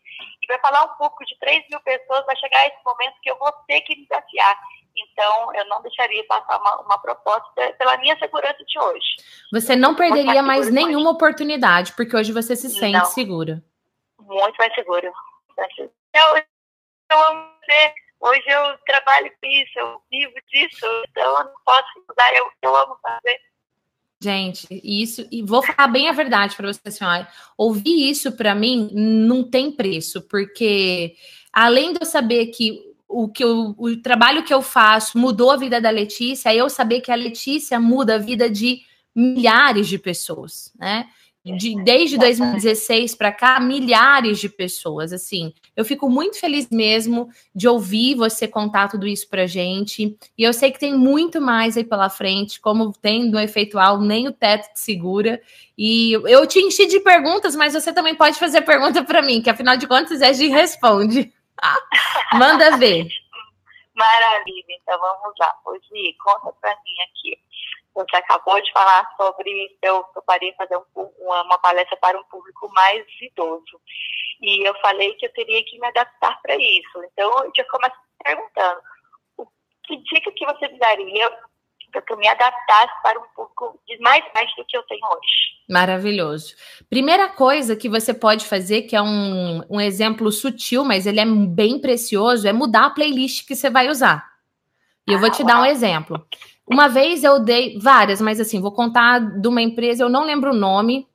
E 0.41 0.47
para 0.47 0.59
falar 0.59 0.83
um 0.83 0.97
pouco 0.97 1.25
de 1.25 1.37
3 1.39 1.65
mil 1.69 1.79
pessoas, 1.81 2.25
vai 2.25 2.35
chegar 2.37 2.67
esse 2.67 2.77
momento 2.85 3.15
que 3.21 3.31
eu 3.31 3.37
vou 3.37 3.51
ter 3.67 3.81
que 3.81 3.95
me 3.95 4.05
desafiar. 4.05 4.57
Então, 4.97 5.53
eu 5.55 5.65
não 5.65 5.81
deixaria 5.81 6.25
passar 6.25 6.59
uma, 6.59 6.81
uma 6.81 6.97
proposta 6.97 7.73
pela 7.77 7.97
minha 7.97 8.17
segurança 8.17 8.63
de 8.65 8.79
hoje. 8.79 9.07
Você 9.51 9.75
não 9.75 9.95
perderia 9.95 10.41
mais 10.41 10.69
nenhuma 10.69 11.09
hoje. 11.09 11.15
oportunidade, 11.15 11.93
porque 11.93 12.15
hoje 12.15 12.33
você 12.33 12.55
se 12.55 12.69
sente 12.69 12.97
não. 12.97 13.05
segura. 13.05 13.63
Muito 14.19 14.55
mais 14.57 14.73
segura. 14.73 15.11
Eu, 16.13 16.43
eu 17.11 17.25
amo 17.25 17.49
ser. 17.65 17.93
Hoje 18.21 18.43
eu 18.47 18.77
trabalho 18.79 19.31
com 19.41 19.47
isso, 19.47 19.79
eu 19.79 20.01
vivo 20.11 20.33
disso, 20.51 20.85
então 21.09 21.23
eu 21.23 21.45
não 21.45 21.53
posso 21.63 21.87
mudar, 22.05 22.35
eu, 22.35 22.51
eu 22.61 22.75
amo 22.75 22.97
fazer. 23.01 23.39
Gente, 24.21 24.67
isso, 24.83 25.25
e 25.31 25.41
vou 25.41 25.63
falar 25.63 25.87
bem 25.87 26.09
a 26.09 26.11
verdade 26.11 26.55
para 26.55 26.71
você, 26.71 26.91
senhora. 26.91 27.25
Ouvir 27.57 28.09
isso 28.09 28.33
para 28.33 28.53
mim 28.53 28.89
não 28.93 29.43
tem 29.43 29.71
preço, 29.71 30.21
porque 30.23 31.15
além 31.53 31.93
de 31.93 31.99
eu 32.01 32.05
saber 32.05 32.47
que 32.47 32.89
o, 33.07 33.29
que 33.29 33.43
eu, 33.43 33.73
o 33.77 33.95
trabalho 33.97 34.43
que 34.43 34.53
eu 34.53 34.61
faço 34.61 35.17
mudou 35.17 35.51
a 35.51 35.57
vida 35.57 35.79
da 35.79 35.89
Letícia, 35.89 36.53
eu 36.53 36.69
saber 36.69 36.99
que 36.99 37.11
a 37.11 37.15
Letícia 37.15 37.79
muda 37.79 38.15
a 38.15 38.19
vida 38.19 38.49
de 38.49 38.81
milhares 39.15 39.87
de 39.87 39.97
pessoas, 39.97 40.73
né? 40.77 41.07
De, 41.57 41.81
desde 41.83 42.17
2016 42.17 43.15
para 43.15 43.31
cá, 43.31 43.59
milhares 43.59 44.39
de 44.39 44.49
pessoas. 44.49 45.13
Assim, 45.13 45.53
eu 45.75 45.85
fico 45.85 46.09
muito 46.09 46.39
feliz 46.39 46.69
mesmo 46.69 47.29
de 47.53 47.67
ouvir 47.67 48.15
você 48.15 48.47
contar 48.47 48.87
tudo 48.89 49.07
isso 49.07 49.27
para 49.29 49.47
gente. 49.47 50.17
E 50.37 50.43
eu 50.43 50.53
sei 50.53 50.71
que 50.71 50.79
tem 50.79 50.93
muito 50.93 51.39
mais 51.41 51.77
aí 51.77 51.83
pela 51.83 52.09
frente, 52.09 52.59
como 52.59 52.91
tem 52.91 53.29
no 53.29 53.39
efeitual, 53.39 53.99
nem 53.99 54.27
o 54.27 54.33
teto 54.33 54.73
te 54.73 54.79
segura. 54.79 55.41
E 55.77 56.13
eu 56.13 56.45
te 56.45 56.59
enchi 56.59 56.85
de 56.85 56.99
perguntas, 56.99 57.55
mas 57.55 57.73
você 57.73 57.93
também 57.93 58.15
pode 58.15 58.37
fazer 58.37 58.61
pergunta 58.61 59.03
para 59.03 59.21
mim, 59.21 59.41
que 59.41 59.49
afinal 59.49 59.77
de 59.77 59.87
contas 59.87 60.21
é 60.21 60.31
de 60.31 60.47
responde. 60.47 61.33
Manda 62.33 62.77
ver. 62.77 63.07
Maravilha, 63.95 64.75
então 64.81 64.97
vamos 64.99 65.35
lá. 65.39 65.53
Hoje, 65.65 66.15
conta 66.23 66.53
para 66.61 66.71
mim 66.71 66.95
aqui 67.09 67.37
você 68.03 68.15
acabou 68.15 68.61
de 68.61 68.71
falar 68.71 69.05
sobre 69.17 69.77
eu 69.81 70.03
toparia 70.13 70.53
fazer 70.55 70.77
um, 70.77 70.83
uma, 71.19 71.43
uma, 71.43 71.57
palestra 71.59 71.97
para 71.97 72.19
um 72.19 72.23
público 72.25 72.69
mais 72.73 73.05
idoso. 73.21 73.81
E 74.41 74.67
eu 74.67 74.73
falei 74.81 75.13
que 75.15 75.25
eu 75.25 75.33
teria 75.33 75.63
que 75.65 75.79
me 75.79 75.87
adaptar 75.87 76.39
para 76.41 76.55
isso. 76.55 77.03
Então, 77.11 77.43
eu 77.43 77.51
já 77.55 77.63
começo 77.65 77.95
perguntando, 78.23 78.81
que 79.83 79.97
dica 79.97 80.31
que 80.31 80.45
você 80.45 80.67
me 80.67 80.79
daria 80.79 81.29
para 81.91 82.01
que 82.01 82.13
eu 82.13 82.17
me 82.17 82.27
adaptasse 82.27 83.01
para 83.01 83.19
um 83.19 83.23
público 83.35 83.79
de 83.87 83.97
mais 83.99 84.23
mais 84.33 84.53
do 84.55 84.63
que 84.65 84.77
eu 84.77 84.83
tenho 84.83 85.05
hoje? 85.05 85.49
Maravilhoso. 85.69 86.55
Primeira 86.89 87.29
coisa 87.29 87.75
que 87.75 87.89
você 87.89 88.13
pode 88.13 88.45
fazer, 88.45 88.83
que 88.83 88.95
é 88.95 89.01
um, 89.01 89.61
um 89.69 89.81
exemplo 89.81 90.31
sutil, 90.31 90.83
mas 90.83 91.05
ele 91.05 91.19
é 91.19 91.25
bem 91.25 91.79
precioso, 91.79 92.47
é 92.47 92.53
mudar 92.53 92.85
a 92.85 92.89
playlist 92.91 93.47
que 93.47 93.55
você 93.55 93.69
vai 93.69 93.89
usar. 93.89 94.29
E 95.07 95.13
eu 95.13 95.19
vou 95.19 95.31
te 95.31 95.43
dar 95.43 95.61
um 95.61 95.65
exemplo. 95.65 96.23
Uma 96.69 96.87
vez 96.87 97.23
eu 97.23 97.39
dei 97.39 97.79
várias, 97.79 98.21
mas 98.21 98.39
assim, 98.39 98.61
vou 98.61 98.71
contar 98.71 99.19
de 99.19 99.47
uma 99.47 99.61
empresa, 99.61 100.03
eu 100.03 100.09
não 100.09 100.23
lembro 100.23 100.51
o 100.51 100.55
nome, 100.55 101.07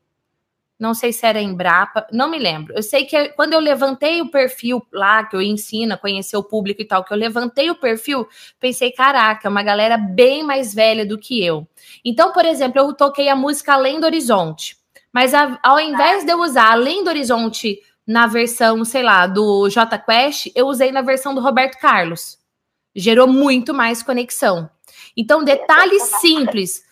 não 0.76 0.92
sei 0.92 1.12
se 1.12 1.24
era 1.24 1.40
Embrapa, 1.40 2.06
não 2.12 2.28
me 2.28 2.38
lembro. 2.38 2.74
Eu 2.74 2.82
sei 2.82 3.04
que 3.04 3.28
quando 3.30 3.52
eu 3.52 3.60
levantei 3.60 4.20
o 4.20 4.30
perfil 4.30 4.84
lá, 4.92 5.24
que 5.24 5.36
eu 5.36 5.40
ensino 5.40 5.94
a 5.94 5.96
conhecer 5.96 6.36
o 6.36 6.42
público 6.42 6.82
e 6.82 6.84
tal, 6.84 7.04
que 7.04 7.12
eu 7.12 7.16
levantei 7.16 7.70
o 7.70 7.76
perfil, 7.76 8.26
pensei, 8.58 8.90
caraca, 8.90 9.48
uma 9.48 9.62
galera 9.62 9.96
bem 9.96 10.42
mais 10.42 10.74
velha 10.74 11.06
do 11.06 11.16
que 11.16 11.42
eu. 11.44 11.66
Então, 12.04 12.32
por 12.32 12.44
exemplo, 12.44 12.80
eu 12.80 12.92
toquei 12.92 13.28
a 13.28 13.36
música 13.36 13.74
Além 13.74 14.00
do 14.00 14.06
Horizonte, 14.06 14.76
mas 15.12 15.32
ao 15.62 15.78
invés 15.78 16.24
de 16.24 16.32
eu 16.32 16.40
usar 16.40 16.72
Além 16.72 17.04
do 17.04 17.10
Horizonte 17.10 17.80
na 18.04 18.26
versão, 18.26 18.84
sei 18.84 19.04
lá, 19.04 19.28
do 19.28 19.68
J 19.70 19.96
Quest, 19.98 20.50
eu 20.56 20.66
usei 20.66 20.90
na 20.90 21.00
versão 21.00 21.32
do 21.32 21.40
Roberto 21.40 21.78
Carlos. 21.78 22.38
Gerou 22.94 23.28
muito 23.28 23.72
mais 23.72 24.02
conexão. 24.02 24.68
Então, 25.16 25.44
detalhes 25.44 26.02
simples, 26.20 26.82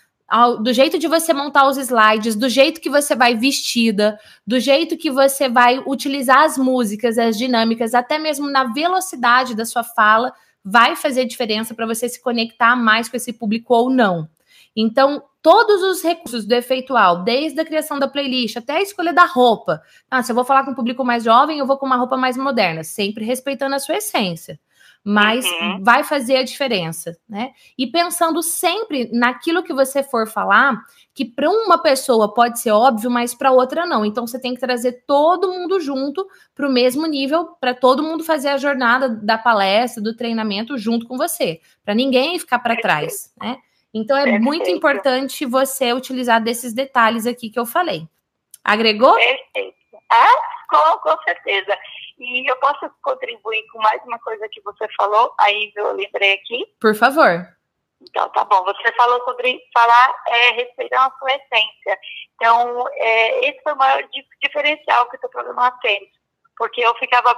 do 0.62 0.72
jeito 0.72 0.98
de 0.98 1.06
você 1.06 1.34
montar 1.34 1.68
os 1.68 1.76
slides, 1.76 2.34
do 2.34 2.48
jeito 2.48 2.80
que 2.80 2.88
você 2.88 3.14
vai 3.14 3.36
vestida, 3.36 4.18
do 4.46 4.58
jeito 4.58 4.96
que 4.96 5.10
você 5.10 5.48
vai 5.48 5.82
utilizar 5.86 6.44
as 6.44 6.56
músicas, 6.56 7.18
as 7.18 7.36
dinâmicas, 7.36 7.94
até 7.94 8.18
mesmo 8.18 8.50
na 8.50 8.64
velocidade 8.64 9.54
da 9.54 9.64
sua 9.64 9.84
fala, 9.84 10.32
vai 10.64 10.96
fazer 10.96 11.26
diferença 11.26 11.74
para 11.74 11.86
você 11.86 12.08
se 12.08 12.22
conectar 12.22 12.74
mais 12.76 13.08
com 13.08 13.16
esse 13.16 13.32
público 13.32 13.74
ou 13.74 13.90
não. 13.90 14.28
Então, 14.74 15.22
todos 15.42 15.82
os 15.82 16.02
recursos 16.02 16.46
do 16.46 16.54
efeitual, 16.54 17.24
desde 17.24 17.60
a 17.60 17.64
criação 17.64 17.98
da 17.98 18.08
playlist 18.08 18.56
até 18.56 18.76
a 18.76 18.80
escolha 18.80 19.12
da 19.12 19.26
roupa. 19.26 19.82
Ah, 20.10 20.22
se 20.22 20.32
eu 20.32 20.36
vou 20.36 20.44
falar 20.44 20.64
com 20.64 20.70
um 20.70 20.74
público 20.74 21.04
mais 21.04 21.24
jovem, 21.24 21.58
eu 21.58 21.66
vou 21.66 21.76
com 21.76 21.84
uma 21.84 21.96
roupa 21.96 22.16
mais 22.16 22.38
moderna, 22.38 22.82
sempre 22.82 23.22
respeitando 23.22 23.74
a 23.74 23.78
sua 23.78 23.96
essência. 23.96 24.58
Mas 25.04 25.44
uhum. 25.44 25.82
vai 25.82 26.04
fazer 26.04 26.36
a 26.36 26.44
diferença, 26.44 27.18
né? 27.28 27.50
E 27.76 27.88
pensando 27.88 28.40
sempre 28.40 29.10
naquilo 29.12 29.64
que 29.64 29.72
você 29.72 30.00
for 30.00 30.28
falar, 30.28 30.80
que 31.12 31.24
para 31.24 31.50
uma 31.50 31.76
pessoa 31.82 32.32
pode 32.32 32.60
ser 32.60 32.70
óbvio, 32.70 33.10
mas 33.10 33.34
para 33.34 33.50
outra 33.50 33.84
não. 33.84 34.04
Então 34.04 34.26
você 34.26 34.40
tem 34.40 34.54
que 34.54 34.60
trazer 34.60 35.04
todo 35.04 35.50
mundo 35.52 35.80
junto 35.80 36.24
para 36.54 36.68
o 36.68 36.72
mesmo 36.72 37.04
nível, 37.06 37.48
para 37.60 37.74
todo 37.74 38.02
mundo 38.02 38.22
fazer 38.22 38.48
a 38.50 38.56
jornada 38.56 39.08
da 39.08 39.36
palestra, 39.36 40.00
do 40.00 40.14
treinamento 40.14 40.78
junto 40.78 41.06
com 41.06 41.16
você, 41.16 41.60
para 41.84 41.94
ninguém 41.94 42.38
ficar 42.38 42.60
para 42.60 42.76
trás, 42.76 43.32
né? 43.40 43.58
Então 43.92 44.16
é 44.16 44.22
Perfeito. 44.22 44.44
muito 44.44 44.70
importante 44.70 45.44
você 45.44 45.92
utilizar 45.92 46.42
desses 46.42 46.72
detalhes 46.72 47.26
aqui 47.26 47.50
que 47.50 47.58
eu 47.58 47.66
falei. 47.66 48.08
Agregou? 48.64 49.14
Perfeito. 49.14 49.76
Ah, 50.10 50.36
com, 50.70 50.98
com 50.98 51.22
certeza. 51.24 51.76
E 52.22 52.48
eu 52.48 52.56
posso 52.56 52.88
contribuir 53.02 53.66
com 53.66 53.78
mais 53.82 54.00
uma 54.04 54.18
coisa 54.20 54.48
que 54.48 54.60
você 54.62 54.86
falou, 54.96 55.34
aí 55.40 55.72
eu 55.74 55.92
lembrei 55.92 56.34
aqui. 56.34 56.64
Por 56.80 56.94
favor. 56.94 57.48
Então, 58.00 58.28
tá 58.30 58.44
bom. 58.44 58.62
Você 58.64 58.92
falou 58.92 59.22
sobre 59.24 59.60
falar, 59.74 60.14
é, 60.28 60.50
respeitar 60.52 61.06
a 61.06 61.18
sua 61.18 61.30
essência. 61.32 61.98
Então, 62.34 62.84
é, 62.92 63.48
esse 63.48 63.60
foi 63.62 63.72
o 63.72 63.76
maior 63.76 64.04
diferencial 64.40 65.08
que 65.08 65.16
o 65.16 65.20
seu 65.20 65.28
programa 65.30 65.76
fez. 65.82 66.08
Porque 66.56 66.80
eu 66.80 66.94
ficava 66.96 67.36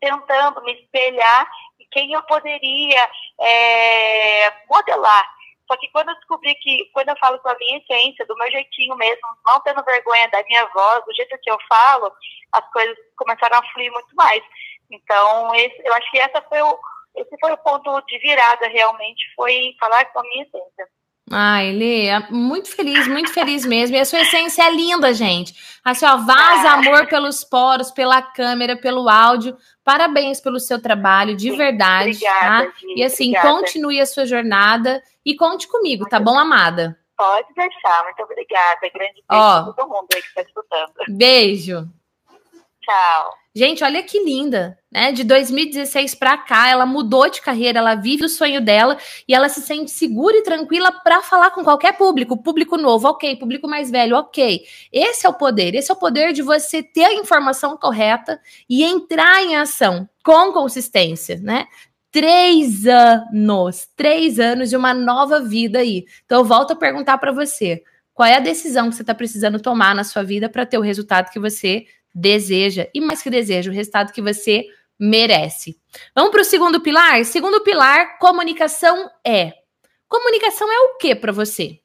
tentando 0.00 0.62
me 0.62 0.72
espelhar 0.80 1.50
em 1.78 1.86
quem 1.90 2.12
eu 2.12 2.22
poderia 2.22 3.10
é, 3.40 4.52
modelar. 4.70 5.34
Só 5.66 5.76
que 5.78 5.88
quando 5.90 6.10
eu 6.10 6.14
descobri 6.16 6.54
que, 6.56 6.90
quando 6.92 7.08
eu 7.08 7.16
falo 7.18 7.38
com 7.38 7.48
a 7.48 7.56
minha 7.58 7.78
essência, 7.78 8.26
do 8.26 8.36
meu 8.36 8.50
jeitinho 8.50 8.94
mesmo, 8.96 9.22
não 9.46 9.60
tendo 9.60 9.82
vergonha 9.84 10.28
da 10.28 10.42
minha 10.44 10.66
voz, 10.66 11.04
do 11.04 11.14
jeito 11.14 11.38
que 11.42 11.50
eu 11.50 11.58
falo, 11.68 12.12
as 12.52 12.70
coisas 12.72 12.96
começaram 13.16 13.58
a 13.58 13.72
fluir 13.72 13.90
muito 13.92 14.14
mais. 14.14 14.42
Então, 14.90 15.54
esse, 15.54 15.82
eu 15.84 15.94
acho 15.94 16.10
que 16.10 16.18
essa 16.18 16.42
foi 16.42 16.60
o, 16.60 16.78
esse 17.16 17.36
foi 17.40 17.52
o 17.52 17.58
ponto 17.58 18.00
de 18.06 18.18
virada, 18.18 18.68
realmente, 18.68 19.24
foi 19.34 19.74
falar 19.80 20.04
com 20.06 20.20
a 20.20 20.22
minha 20.22 20.44
essência. 20.44 20.86
Ai, 21.30 21.72
Lê, 21.72 22.10
muito 22.30 22.68
feliz, 22.68 23.08
muito 23.08 23.32
feliz 23.32 23.64
mesmo. 23.64 23.96
E 23.96 24.00
a 24.00 24.04
sua 24.04 24.20
essência 24.20 24.62
é 24.62 24.70
linda, 24.70 25.12
gente. 25.14 25.54
Assim, 25.82 26.04
ó, 26.04 26.18
vaza 26.18 26.68
ah. 26.68 26.74
amor 26.74 27.08
pelos 27.08 27.42
poros, 27.42 27.90
pela 27.90 28.20
câmera, 28.20 28.76
pelo 28.76 29.08
áudio. 29.08 29.56
Parabéns 29.82 30.38
pelo 30.38 30.60
seu 30.60 30.80
trabalho, 30.80 31.34
de 31.34 31.50
verdade. 31.50 32.10
Obrigada, 32.10 32.66
tá? 32.66 32.72
e 32.94 33.02
assim, 33.02 33.30
obrigada. 33.30 33.48
continue 33.48 34.00
a 34.00 34.06
sua 34.06 34.26
jornada 34.26 35.02
e 35.24 35.36
conte 35.36 35.68
comigo, 35.68 36.02
muito 36.02 36.10
tá 36.10 36.20
bom, 36.20 36.38
amada? 36.38 36.98
Pode 37.16 37.52
deixar, 37.54 38.04
muito 38.04 38.22
obrigada. 38.22 38.80
Grande 38.92 39.24
beijo 39.28 39.44
ó, 39.44 39.72
todo 39.72 39.88
mundo 39.88 40.08
aí 40.14 40.20
que 40.20 40.28
está 40.28 40.42
escutando. 40.42 40.92
Beijo. 41.08 41.88
Tchau. 42.84 43.34
Gente, 43.56 43.84
olha 43.84 44.02
que 44.02 44.18
linda, 44.18 44.76
né? 44.90 45.12
De 45.12 45.22
2016 45.22 46.16
para 46.16 46.36
cá, 46.36 46.68
ela 46.68 46.84
mudou 46.84 47.30
de 47.30 47.40
carreira, 47.40 47.78
ela 47.78 47.94
vive 47.94 48.24
o 48.24 48.28
sonho 48.28 48.60
dela 48.60 48.98
e 49.28 49.34
ela 49.34 49.48
se 49.48 49.62
sente 49.62 49.92
segura 49.92 50.36
e 50.36 50.42
tranquila 50.42 50.90
para 50.90 51.22
falar 51.22 51.52
com 51.52 51.62
qualquer 51.62 51.96
público, 51.96 52.36
público 52.36 52.76
novo, 52.76 53.08
ok, 53.08 53.36
público 53.36 53.68
mais 53.68 53.92
velho, 53.92 54.16
ok. 54.16 54.64
Esse 54.92 55.24
é 55.24 55.28
o 55.28 55.34
poder, 55.34 55.74
esse 55.76 55.88
é 55.90 55.94
o 55.94 55.98
poder 55.98 56.32
de 56.32 56.42
você 56.42 56.82
ter 56.82 57.04
a 57.04 57.14
informação 57.14 57.76
correta 57.76 58.40
e 58.68 58.82
entrar 58.82 59.40
em 59.44 59.56
ação 59.56 60.08
com 60.24 60.52
consistência, 60.52 61.38
né? 61.40 61.68
Três 62.14 62.86
anos, 62.86 63.88
três 63.96 64.38
anos 64.38 64.70
de 64.70 64.76
uma 64.76 64.94
nova 64.94 65.40
vida 65.40 65.80
aí. 65.80 66.04
Então, 66.24 66.42
eu 66.42 66.44
volto 66.44 66.70
a 66.70 66.76
perguntar 66.76 67.18
para 67.18 67.32
você: 67.32 67.82
qual 68.12 68.24
é 68.24 68.36
a 68.36 68.38
decisão 68.38 68.88
que 68.88 68.94
você 68.94 69.02
está 69.02 69.12
precisando 69.12 69.58
tomar 69.58 69.96
na 69.96 70.04
sua 70.04 70.22
vida 70.22 70.48
para 70.48 70.64
ter 70.64 70.78
o 70.78 70.80
resultado 70.80 71.32
que 71.32 71.40
você 71.40 71.86
deseja 72.14 72.86
e 72.94 73.00
mais 73.00 73.20
que 73.20 73.28
deseja, 73.28 73.68
o 73.68 73.74
resultado 73.74 74.12
que 74.12 74.22
você 74.22 74.64
merece. 74.96 75.76
Vamos 76.14 76.30
para 76.30 76.42
o 76.42 76.44
segundo 76.44 76.80
pilar? 76.80 77.24
Segundo 77.24 77.60
pilar, 77.62 78.16
comunicação 78.20 79.10
é. 79.26 79.52
Comunicação 80.06 80.70
é 80.70 80.78
o 80.82 80.98
que 80.98 81.16
para 81.16 81.32
você? 81.32 81.80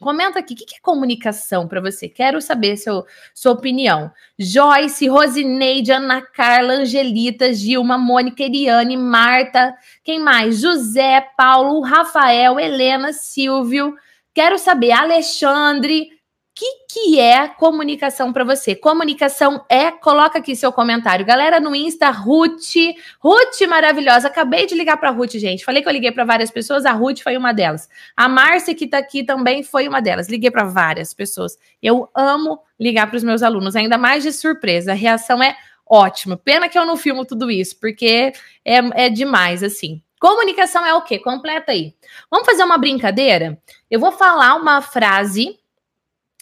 Comenta 0.00 0.38
aqui, 0.38 0.54
o 0.54 0.56
que 0.56 0.76
é 0.76 0.80
comunicação 0.80 1.68
para 1.68 1.78
você? 1.78 2.08
Quero 2.08 2.40
saber 2.40 2.78
seu, 2.78 3.04
sua 3.34 3.52
opinião. 3.52 4.10
Joyce, 4.38 5.06
Rosineide, 5.06 5.92
Ana 5.92 6.22
Carla, 6.22 6.72
Angelita, 6.72 7.52
Gilma, 7.52 7.98
Mônica, 7.98 8.42
Eriane, 8.42 8.96
Marta, 8.96 9.74
quem 10.02 10.18
mais? 10.18 10.58
José, 10.58 11.20
Paulo, 11.36 11.82
Rafael, 11.82 12.58
Helena, 12.58 13.12
Silvio. 13.12 13.94
Quero 14.32 14.58
saber, 14.58 14.92
Alexandre, 14.92 16.08
que, 16.60 16.84
que 16.92 17.18
é 17.18 17.48
comunicação 17.48 18.34
para 18.34 18.44
você? 18.44 18.74
Comunicação 18.74 19.64
é, 19.66 19.90
coloca 19.90 20.38
aqui 20.38 20.54
seu 20.54 20.70
comentário. 20.70 21.24
Galera 21.24 21.58
no 21.58 21.74
Insta, 21.74 22.10
Ruth, 22.10 22.74
Ruth 23.18 23.66
maravilhosa. 23.66 24.28
Acabei 24.28 24.66
de 24.66 24.74
ligar 24.74 24.98
para 24.98 25.08
Ruth, 25.08 25.32
gente. 25.36 25.64
Falei 25.64 25.80
que 25.80 25.88
eu 25.88 25.92
liguei 25.92 26.12
para 26.12 26.22
várias 26.22 26.50
pessoas, 26.50 26.84
a 26.84 26.92
Ruth 26.92 27.20
foi 27.20 27.34
uma 27.38 27.54
delas. 27.54 27.88
A 28.14 28.28
Márcia 28.28 28.74
que 28.74 28.84
está 28.84 28.98
aqui 28.98 29.24
também 29.24 29.62
foi 29.62 29.88
uma 29.88 30.02
delas. 30.02 30.28
Liguei 30.28 30.50
para 30.50 30.64
várias 30.64 31.14
pessoas. 31.14 31.56
Eu 31.82 32.10
amo 32.14 32.60
ligar 32.78 33.06
para 33.06 33.16
os 33.16 33.24
meus 33.24 33.42
alunos, 33.42 33.74
ainda 33.74 33.96
mais 33.96 34.22
de 34.22 34.30
surpresa. 34.30 34.92
A 34.92 34.94
reação 34.94 35.42
é 35.42 35.56
ótima. 35.88 36.36
Pena 36.36 36.68
que 36.68 36.78
eu 36.78 36.84
não 36.84 36.96
filmo 36.98 37.24
tudo 37.24 37.50
isso, 37.50 37.80
porque 37.80 38.34
é, 38.66 39.06
é 39.06 39.08
demais 39.08 39.62
assim. 39.62 40.02
Comunicação 40.20 40.84
é 40.84 40.92
o 40.92 41.00
quê? 41.00 41.18
Completa 41.18 41.72
aí. 41.72 41.94
Vamos 42.30 42.44
fazer 42.44 42.64
uma 42.64 42.76
brincadeira? 42.76 43.58
Eu 43.90 43.98
vou 43.98 44.12
falar 44.12 44.56
uma 44.56 44.82
frase 44.82 45.58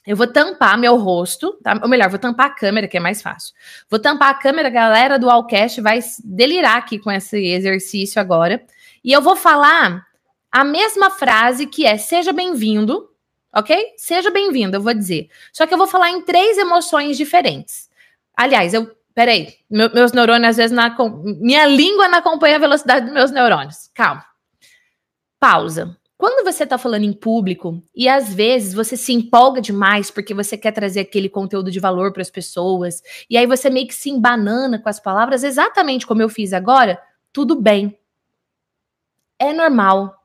eu 0.07 0.17
vou 0.17 0.27
tampar 0.27 0.79
meu 0.79 0.97
rosto, 0.97 1.53
tá? 1.63 1.79
Ou 1.83 1.89
melhor, 1.89 2.09
vou 2.09 2.19
tampar 2.19 2.47
a 2.47 2.55
câmera, 2.55 2.89
que 2.89 2.97
é 2.97 3.01
mais 3.01 3.21
fácil. 3.21 3.55
Vou 3.91 3.99
tampar 3.99 4.31
a 4.31 4.35
câmera, 4.35 4.69
a 4.69 4.71
galera 4.71 5.19
do 5.19 5.29
Allcast 5.29 5.81
vai 5.81 6.01
delirar 6.25 6.79
aqui 6.79 6.99
com 6.99 7.11
esse 7.11 7.39
exercício 7.39 8.21
agora. 8.21 8.65
E 9.05 9.13
eu 9.13 9.21
vou 9.21 9.37
falar 9.37 10.07
a 10.51 10.65
mesma 10.65 11.11
frase 11.11 11.67
que 11.67 11.85
é 11.85 11.99
seja 11.99 12.33
bem-vindo, 12.33 13.09
ok? 13.55 13.95
Seja 13.97 14.31
bem-vindo, 14.31 14.77
eu 14.77 14.83
vou 14.83 14.95
dizer. 14.95 15.29
Só 15.53 15.67
que 15.67 15.75
eu 15.75 15.79
vou 15.79 15.87
falar 15.87 16.11
em 16.11 16.23
três 16.23 16.57
emoções 16.57 17.17
diferentes. 17.17 17.89
Aliás, 18.37 18.75
eu. 18.75 18.97
Peraí, 19.15 19.57
meu, 19.69 19.93
meus 19.93 20.13
neurônios 20.13 20.51
às 20.51 20.57
vezes. 20.57 20.73
Na, 20.73 20.97
minha 21.41 21.67
língua 21.67 22.09
não 22.09 22.19
acompanha 22.19 22.57
a 22.57 22.61
velocidade 22.61 23.07
dos 23.07 23.15
meus 23.15 23.31
neurônios. 23.31 23.91
Calma. 23.93 24.25
Pausa. 25.41 25.97
Quando 26.19 26.45
você 26.45 26.65
está 26.65 26.77
falando 26.77 27.05
em 27.05 27.13
público 27.13 27.81
e 27.95 28.09
às 28.09 28.35
vezes 28.35 28.75
você 28.75 28.97
se 28.97 29.13
empolga 29.13 29.61
demais 29.61 30.11
porque 30.11 30.35
você 30.35 30.59
quer 30.59 30.73
trazer 30.73 30.99
aquele 30.99 31.29
conteúdo 31.29 31.71
de 31.71 31.79
valor 31.79 32.13
para 32.13 32.23
as 32.23 32.29
pessoas, 32.29 33.01
e 33.31 33.37
aí 33.39 33.47
você 33.47 33.71
meio 33.71 33.87
que 33.87 33.95
se 33.95 34.11
embanana 34.11 34.81
com 34.81 34.89
as 34.89 34.99
palavras, 34.99 35.45
exatamente 35.45 36.05
como 36.05 36.21
eu 36.21 36.29
fiz 36.29 36.53
agora, 36.53 37.01
tudo 37.33 37.55
bem. 37.55 37.97
É 39.39 39.53
normal. 39.53 40.21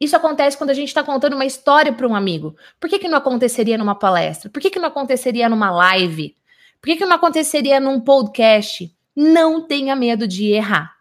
Isso 0.00 0.16
acontece 0.16 0.58
quando 0.58 0.70
a 0.70 0.74
gente 0.74 0.88
está 0.88 1.04
contando 1.04 1.34
uma 1.34 1.46
história 1.46 1.92
para 1.92 2.08
um 2.08 2.16
amigo. 2.16 2.56
Por 2.80 2.90
que, 2.90 2.98
que 2.98 3.06
não 3.06 3.18
aconteceria 3.18 3.78
numa 3.78 3.94
palestra? 3.94 4.50
Por 4.50 4.60
que, 4.60 4.70
que 4.70 4.80
não 4.80 4.88
aconteceria 4.88 5.48
numa 5.48 5.70
live? 5.70 6.36
Por 6.80 6.88
que, 6.88 6.96
que 6.96 7.06
não 7.06 7.14
aconteceria 7.14 7.78
num 7.78 8.00
podcast? 8.00 8.92
Não 9.14 9.64
tenha 9.64 9.94
medo 9.94 10.26
de 10.26 10.50
errar. 10.50 10.96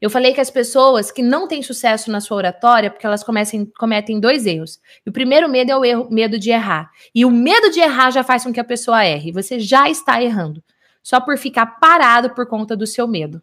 Eu 0.00 0.08
falei 0.08 0.32
que 0.32 0.40
as 0.40 0.50
pessoas 0.50 1.10
que 1.10 1.22
não 1.22 1.48
têm 1.48 1.62
sucesso 1.62 2.10
na 2.10 2.20
sua 2.20 2.36
oratória, 2.36 2.90
porque 2.90 3.06
elas 3.06 3.24
comecem, 3.24 3.66
cometem 3.78 4.20
dois 4.20 4.46
erros. 4.46 4.80
E 5.04 5.10
o 5.10 5.12
primeiro 5.12 5.48
medo 5.48 5.70
é 5.70 5.76
o 5.76 5.84
erro, 5.84 6.08
medo 6.10 6.38
de 6.38 6.50
errar. 6.50 6.90
E 7.14 7.24
o 7.24 7.30
medo 7.30 7.70
de 7.70 7.80
errar 7.80 8.10
já 8.10 8.22
faz 8.22 8.44
com 8.44 8.52
que 8.52 8.60
a 8.60 8.64
pessoa 8.64 9.04
erre. 9.04 9.32
Você 9.32 9.58
já 9.58 9.90
está 9.90 10.22
errando. 10.22 10.62
Só 11.02 11.20
por 11.20 11.36
ficar 11.36 11.66
parado 11.80 12.30
por 12.30 12.46
conta 12.46 12.76
do 12.76 12.86
seu 12.86 13.08
medo. 13.08 13.42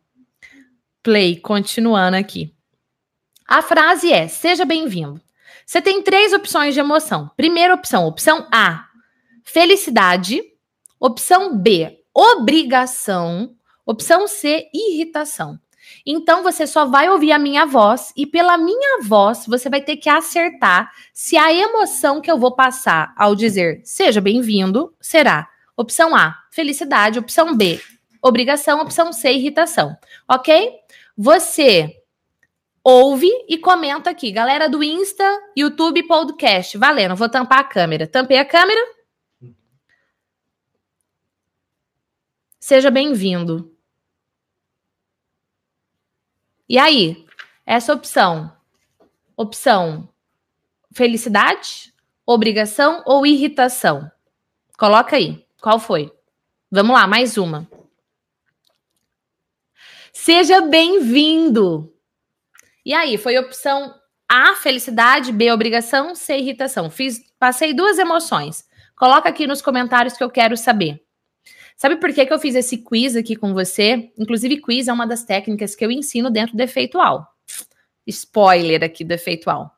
Play, 1.04 1.36
continuando 1.38 2.16
aqui. 2.18 2.54
A 3.48 3.62
frase 3.62 4.12
é: 4.12 4.28
seja 4.28 4.66
bem-vindo. 4.66 5.22
Você 5.66 5.82
tem 5.82 6.02
três 6.02 6.32
opções 6.32 6.74
de 6.74 6.80
emoção. 6.80 7.30
Primeira 7.36 7.74
opção, 7.74 8.06
opção 8.06 8.48
A, 8.52 8.88
felicidade. 9.44 10.42
Opção 11.00 11.58
B, 11.58 12.00
obrigação. 12.14 13.56
Opção 13.86 14.28
C, 14.28 14.68
irritação. 14.74 15.60
Então 16.06 16.44
você 16.44 16.68
só 16.68 16.86
vai 16.86 17.10
ouvir 17.10 17.32
a 17.32 17.40
minha 17.40 17.66
voz 17.66 18.14
e 18.16 18.28
pela 18.28 18.58
minha 18.58 19.02
voz 19.02 19.46
você 19.48 19.70
vai 19.70 19.82
ter 19.82 19.98
que 19.98 20.08
acertar 20.08 20.92
se 21.12 21.36
a 21.36 21.52
emoção 21.52 22.22
que 22.22 22.30
eu 22.30 22.38
vou 22.38 22.56
passar 22.56 23.14
ao 23.18 23.36
dizer 23.36 23.82
seja 23.84 24.22
bem-vindo 24.22 24.94
será 25.02 25.50
opção 25.76 26.16
A, 26.16 26.38
felicidade, 26.52 27.18
opção 27.18 27.56
B, 27.58 27.82
obrigação, 28.22 28.82
opção 28.82 29.12
C, 29.12 29.34
irritação. 29.34 29.98
OK? 30.28 30.74
Você 31.18 31.96
ouve 32.84 33.32
e 33.50 33.58
comenta 33.58 34.12
aqui. 34.12 34.32
Galera 34.32 34.70
do 34.70 34.84
Insta, 34.84 35.24
YouTube, 35.58 36.04
podcast. 36.04 36.78
Valendo, 36.78 37.16
vou 37.16 37.28
tampar 37.28 37.60
a 37.60 37.64
câmera. 37.64 38.08
Tampei 38.08 38.38
a 38.38 38.46
câmera. 38.46 38.80
Seja 42.60 42.92
bem-vindo. 42.92 43.75
E 46.68 46.80
aí, 46.80 47.24
essa 47.64 47.94
opção, 47.94 48.52
opção 49.38 50.10
felicidade, 50.92 51.94
obrigação 52.26 53.04
ou 53.06 53.24
irritação? 53.24 54.10
Coloca 54.76 55.16
aí. 55.16 55.46
Qual 55.62 55.80
foi? 55.80 56.12
Vamos 56.72 56.96
lá, 56.96 57.06
mais 57.06 57.38
uma. 57.38 57.70
Seja 60.12 60.60
bem-vindo. 60.62 61.94
E 62.84 62.96
aí, 62.96 63.16
foi 63.16 63.38
opção 63.38 63.94
A, 64.28 64.56
felicidade, 64.56 65.32
B, 65.32 65.52
obrigação, 65.52 66.16
C, 66.16 66.40
irritação. 66.40 66.90
Fiz, 66.90 67.20
passei 67.38 67.76
duas 67.76 68.00
emoções. 68.00 68.68
Coloca 68.96 69.30
aqui 69.30 69.46
nos 69.46 69.62
comentários 69.62 70.18
que 70.18 70.24
eu 70.24 70.32
quero 70.32 70.58
saber. 70.58 71.05
Sabe 71.76 71.98
por 71.98 72.14
que, 72.14 72.26
que 72.26 72.34
eu 72.34 72.40
fiz 72.40 72.56
esse 72.56 72.78
quiz 72.78 73.16
aqui 73.16 73.36
com 73.36 73.54
você? 73.54 74.12
Inclusive, 74.18 74.62
quiz 74.62 74.88
é 74.88 74.94
uma 74.94 75.06
das 75.06 75.24
técnicas 75.24 75.76
que 75.76 75.84
eu 75.84 75.92
ensino 75.92 76.30
dentro 76.30 76.56
do 76.56 76.62
efeitual. 76.62 77.28
Spoiler 78.08 78.84
aqui 78.84 79.04
do 79.04 79.12
efeitual. 79.12 79.72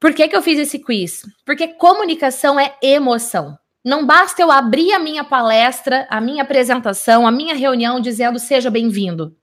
Por 0.00 0.12
que, 0.12 0.28
que 0.28 0.36
eu 0.36 0.42
fiz 0.42 0.58
esse 0.58 0.78
quiz? 0.78 1.22
Porque 1.44 1.68
comunicação 1.68 2.58
é 2.58 2.76
emoção. 2.82 3.56
Não 3.84 4.04
basta 4.04 4.42
eu 4.42 4.50
abrir 4.50 4.92
a 4.92 4.98
minha 4.98 5.22
palestra, 5.22 6.08
a 6.10 6.20
minha 6.20 6.42
apresentação, 6.42 7.26
a 7.26 7.30
minha 7.30 7.54
reunião 7.54 8.00
dizendo 8.00 8.38
seja 8.38 8.68
bem-vindo. 8.68 9.36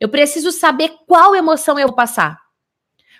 Eu 0.00 0.08
preciso 0.08 0.50
saber 0.50 0.90
qual 1.06 1.36
emoção 1.36 1.78
eu 1.78 1.88
vou 1.88 1.94
passar. 1.94 2.40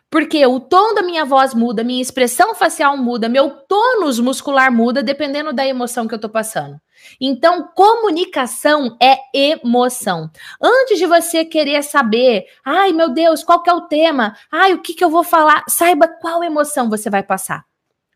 Porque 0.09 0.45
o 0.47 0.59
tom 0.59 0.95
da 0.95 1.03
minha 1.03 1.25
voz 1.25 1.55
muda, 1.55 1.85
minha 1.85 2.01
expressão 2.01 2.55
facial 2.55 2.97
muda, 2.97 3.29
meu 3.29 3.51
tônus 3.51 4.19
muscular 4.19 4.73
muda 4.73 5.03
dependendo 5.03 5.53
da 5.53 5.67
emoção 5.67 6.09
que 6.09 6.15
eu 6.15 6.21
tô 6.21 6.29
passando. 6.29 6.81
Então, 7.21 7.69
comunicação 7.75 8.97
é 9.01 9.17
emoção. 9.33 10.31
Antes 10.61 10.99
de 10.99 11.07
você 11.07 11.45
querer 11.45 11.83
saber, 11.83 12.47
ai 12.65 12.93
meu 12.93 13.11
Deus, 13.11 13.43
qual 13.43 13.63
que 13.63 13.71
é 13.71 13.75
o 13.75 13.83
tema? 13.83 14.37
Ai, 14.51 14.75
o 14.75 14.83
que 14.83 14.95
que 14.95 15.05
eu 15.05 15.11
vou 15.11 15.25
falar? 15.25 15.65
Saiba 15.69 16.09
qual 16.09 16.43
emoção 16.43 16.89
você 16.89 17.09
vai 17.09 17.23
passar. 17.23 17.65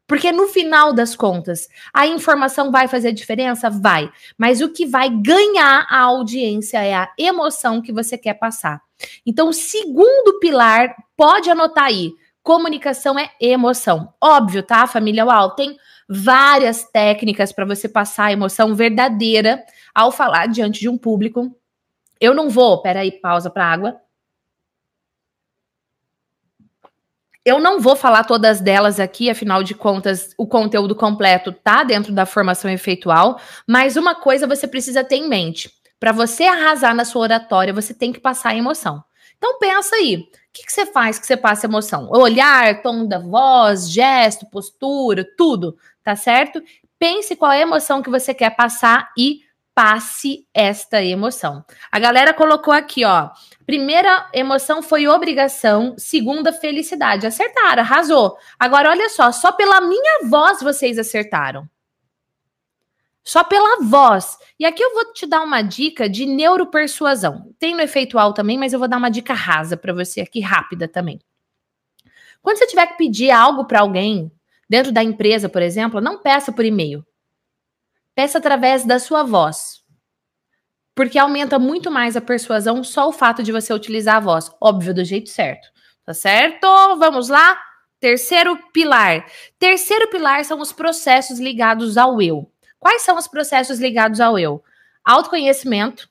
Porque 0.09 0.33
no 0.33 0.49
final 0.49 0.95
das 0.95 1.15
contas, 1.15 1.69
a 1.93 2.07
informação 2.07 2.73
vai 2.73 2.89
fazer 2.89 3.13
diferença? 3.13 3.69
Vai. 3.69 4.11
Mas 4.39 4.63
o 4.63 4.71
que 4.71 4.87
vai 4.87 5.11
ganhar 5.11 5.87
a 5.91 6.01
audiência 6.01 6.83
é 6.83 6.95
a 6.95 7.13
emoção 7.19 7.83
que 7.83 7.93
você 7.93 8.17
quer 8.17 8.35
passar. 8.35 8.81
Então, 9.27 9.53
segundo 9.53 10.39
pilar, 10.41 10.97
pode 11.15 11.51
anotar 11.51 11.85
aí. 11.85 12.15
Comunicação 12.43 13.19
é 13.19 13.31
emoção. 13.39 14.15
Óbvio, 14.19 14.63
tá, 14.63 14.87
família 14.87 15.27
Uau? 15.27 15.55
Tem 15.55 15.77
várias 16.09 16.85
técnicas 16.85 17.53
para 17.53 17.65
você 17.65 17.89
passar 17.89 18.27
a 18.27 18.33
emoção 18.33 18.75
verdadeira 18.75 19.63
ao 19.95 20.11
falar 20.11 20.47
diante 20.47 20.81
de 20.81 20.89
um 20.89 20.97
público. 20.97 21.55
Eu 22.21 22.35
não 22.35 22.49
vou, 22.49 22.81
peraí, 22.81 23.13
pausa 23.13 23.51
para 23.51 23.67
água. 23.67 24.01
Eu 27.45 27.59
não 27.59 27.81
vou 27.81 27.97
falar 27.97 28.25
todas 28.25 28.61
delas 28.61 29.01
aqui, 29.01 29.31
afinal 29.31 29.63
de 29.63 29.75
contas, 29.75 30.35
o 30.37 30.47
conteúdo 30.47 30.95
completo 30.95 31.53
tá 31.53 31.83
dentro 31.83 32.13
da 32.13 32.27
formação 32.27 32.71
efeitual, 32.71 33.41
mas 33.67 33.97
uma 33.97 34.15
coisa 34.15 34.47
você 34.47 34.67
precisa 34.67 35.03
ter 35.03 35.17
em 35.17 35.29
mente. 35.29 35.71
Para 35.99 36.13
você 36.13 36.45
arrasar 36.45 36.95
na 36.95 37.05
sua 37.05 37.23
oratória, 37.23 37.73
você 37.73 37.95
tem 37.95 38.13
que 38.13 38.21
passar 38.21 38.57
emoção. 38.57 39.03
Então 39.37 39.59
pensa 39.59 39.97
aí, 39.97 40.17
o 40.17 40.27
que, 40.53 40.65
que 40.65 40.73
você 40.73 40.85
faz 40.87 41.19
que 41.19 41.27
você 41.27 41.37
passa 41.37 41.67
emoção? 41.67 42.11
Olhar, 42.11 42.83
tom 42.83 43.07
da 43.07 43.19
voz, 43.19 43.91
gesto, 43.91 44.45
postura, 44.51 45.25
tudo, 45.37 45.77
tá 46.09 46.17
certo? 46.17 46.63
Pense 46.99 47.37
qual 47.37 47.53
é 47.53 47.59
a 47.59 47.63
emoção 47.63 48.01
que 48.01 48.09
você 48.09 48.33
quer 48.33 48.57
passar 48.57 49.13
e 49.15 49.43
passe 49.75 50.49
esta 50.55 51.05
emoção. 51.05 51.63
A 51.93 51.99
galera 51.99 52.33
colocou 52.33 52.73
aqui, 52.73 53.05
ó. 53.05 53.29
Primeira 53.67 54.27
emoção 54.33 54.83
foi 54.83 55.07
obrigação, 55.07 55.95
segunda 55.99 56.51
felicidade. 56.51 57.27
Acertaram, 57.27 57.83
arrasou. 57.83 58.39
Agora 58.59 58.89
olha 58.89 59.11
só, 59.11 59.31
só 59.31 59.53
pela 59.53 59.83
minha 59.83 60.27
voz 60.31 60.63
vocês 60.63 60.99
acertaram. 60.99 61.69
Só 63.23 63.45
pela 63.45 63.83
voz. 63.83 64.39
E 64.59 64.65
aqui 64.65 64.83
eu 64.83 64.95
vou 64.95 65.13
te 65.13 65.27
dar 65.27 65.43
uma 65.43 65.61
dica 65.61 66.09
de 66.09 66.25
neuropersuasão. 66.25 67.55
Tem 67.59 67.75
no 67.75 67.83
efeitual 67.83 68.33
também, 68.33 68.57
mas 68.57 68.73
eu 68.73 68.79
vou 68.79 68.89
dar 68.89 68.97
uma 68.97 69.11
dica 69.11 69.35
rasa 69.35 69.77
para 69.77 69.93
você 69.93 70.23
aqui 70.23 70.41
rápida 70.41 70.89
também. 70.89 71.21
Quando 72.41 72.57
você 72.57 72.67
tiver 72.67 72.87
que 72.87 72.97
pedir 72.97 73.31
algo 73.31 73.67
para 73.67 73.81
alguém, 73.81 74.33
dentro 74.69 74.93
da 74.93 75.03
empresa, 75.03 75.49
por 75.49 75.63
exemplo, 75.63 76.01
não 76.01 76.21
peça 76.21 76.53
por 76.53 76.65
e-mail. 76.65 77.05
Peça 78.15 78.39
através 78.39 78.85
da 78.85 78.99
sua 78.99 79.23
voz. 79.23 79.83
Porque 80.95 81.19
aumenta 81.19 81.59
muito 81.59 81.91
mais 81.91 82.17
a 82.17 82.21
persuasão 82.21 82.83
só 82.83 83.09
o 83.09 83.13
fato 83.13 83.43
de 83.43 83.53
você 83.53 83.73
utilizar 83.73 84.17
a 84.17 84.21
voz. 84.21 84.51
Óbvio, 84.61 84.93
do 84.93 85.05
jeito 85.05 85.31
certo. 85.31 85.69
Tá 86.05 86.13
certo? 86.13 86.67
Vamos 86.97 87.29
lá? 87.29 87.61
Terceiro 88.01 88.57
pilar. 88.73 89.25
Terceiro 89.59 90.09
pilar 90.09 90.45
são 90.45 90.61
os 90.61 90.73
processos 90.73 91.39
ligados 91.39 91.97
ao 91.97 92.21
eu. 92.21 92.51
Quais 92.79 93.03
são 93.03 93.17
os 93.17 93.29
processos 93.29 93.79
ligados 93.79 94.21
ao 94.21 94.39
eu? 94.39 94.63
Autoconhecimento, 95.05 96.09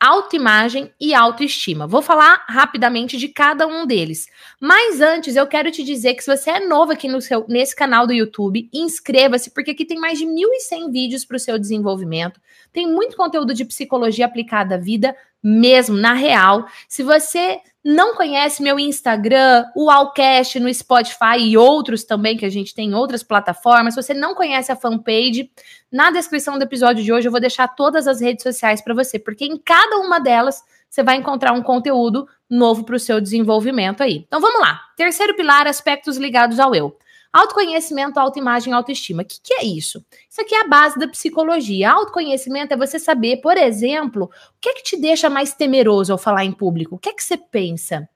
autoimagem 0.00 0.92
e 1.00 1.12
autoestima. 1.14 1.86
Vou 1.86 2.00
falar 2.00 2.44
rapidamente 2.48 3.16
de 3.16 3.28
cada 3.28 3.66
um 3.66 3.86
deles. 3.86 4.26
Mas 4.60 5.00
antes, 5.00 5.34
eu 5.34 5.46
quero 5.46 5.70
te 5.70 5.82
dizer 5.82 6.14
que 6.14 6.22
se 6.22 6.36
você 6.36 6.50
é 6.50 6.66
novo 6.66 6.92
aqui 6.92 7.08
no 7.08 7.20
seu, 7.20 7.44
nesse 7.48 7.74
canal 7.74 8.06
do 8.06 8.12
YouTube, 8.12 8.68
inscreva-se, 8.72 9.50
porque 9.50 9.72
aqui 9.72 9.84
tem 9.84 9.98
mais 9.98 10.18
de 10.18 10.26
1.100 10.26 10.92
vídeos 10.92 11.24
para 11.24 11.36
o 11.36 11.40
seu 11.40 11.58
desenvolvimento. 11.58 12.40
Tem 12.72 12.86
muito 12.86 13.16
conteúdo 13.16 13.52
de 13.52 13.64
psicologia 13.64 14.26
aplicada 14.26 14.76
à 14.76 14.78
vida, 14.78 15.16
mesmo, 15.42 15.96
na 15.96 16.12
real. 16.12 16.66
Se 16.88 17.02
você 17.02 17.60
não 17.88 18.14
conhece 18.14 18.62
meu 18.62 18.78
Instagram, 18.78 19.64
o 19.74 19.88
Alcast 19.88 20.60
no 20.60 20.72
Spotify 20.72 21.38
e 21.38 21.56
outros 21.56 22.04
também 22.04 22.36
que 22.36 22.44
a 22.44 22.50
gente 22.50 22.74
tem 22.74 22.90
em 22.90 22.94
outras 22.94 23.22
plataformas, 23.22 23.94
se 23.94 24.02
você 24.02 24.12
não 24.12 24.34
conhece 24.34 24.70
a 24.70 24.76
fanpage, 24.76 25.50
na 25.90 26.10
descrição 26.10 26.58
do 26.58 26.64
episódio 26.64 27.02
de 27.02 27.10
hoje 27.10 27.26
eu 27.26 27.32
vou 27.32 27.40
deixar 27.40 27.66
todas 27.66 28.06
as 28.06 28.20
redes 28.20 28.42
sociais 28.42 28.82
para 28.82 28.92
você, 28.92 29.18
porque 29.18 29.46
em 29.46 29.56
cada 29.56 29.96
uma 30.00 30.20
delas 30.20 30.62
você 30.86 31.02
vai 31.02 31.16
encontrar 31.16 31.54
um 31.54 31.62
conteúdo 31.62 32.28
novo 32.48 32.84
para 32.84 32.96
o 32.96 33.00
seu 33.00 33.22
desenvolvimento 33.22 34.02
aí. 34.02 34.24
Então 34.26 34.38
vamos 34.38 34.60
lá. 34.60 34.82
Terceiro 34.94 35.34
pilar, 35.34 35.66
aspectos 35.66 36.18
ligados 36.18 36.60
ao 36.60 36.74
eu. 36.74 36.94
Autoconhecimento, 37.32 38.18
autoimagem, 38.18 38.72
autoestima. 38.72 39.22
O 39.22 39.24
que, 39.24 39.38
que, 39.42 39.54
é 39.54 39.64
isso? 39.64 40.04
Isso 40.30 40.40
aqui 40.40 40.54
é 40.54 40.62
a 40.62 40.68
base 40.68 40.98
da 40.98 41.06
psicologia. 41.06 41.90
Autoconhecimento 41.90 42.72
é 42.72 42.76
você 42.76 42.98
saber, 42.98 43.42
por 43.42 43.56
exemplo, 43.56 44.24
o 44.24 44.60
que 44.60 44.70
é 44.70 44.74
que 44.74 44.82
te 44.82 44.96
deixa 44.96 45.28
mais 45.28 45.52
temeroso 45.52 46.12
ao 46.12 46.18
falar 46.18 46.44
em 46.44 46.52
público? 46.52 46.96
O 46.96 46.98
que 46.98 47.10
é 47.10 47.12
que 47.12 47.22
você 47.22 47.36
pensa? 47.36 48.08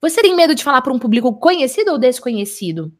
Você 0.00 0.20
tem 0.20 0.36
medo 0.36 0.54
de 0.54 0.64
falar 0.64 0.82
para 0.82 0.92
um 0.92 0.98
público 0.98 1.32
conhecido 1.34 1.92
ou 1.92 1.98
desconhecido? 1.98 2.92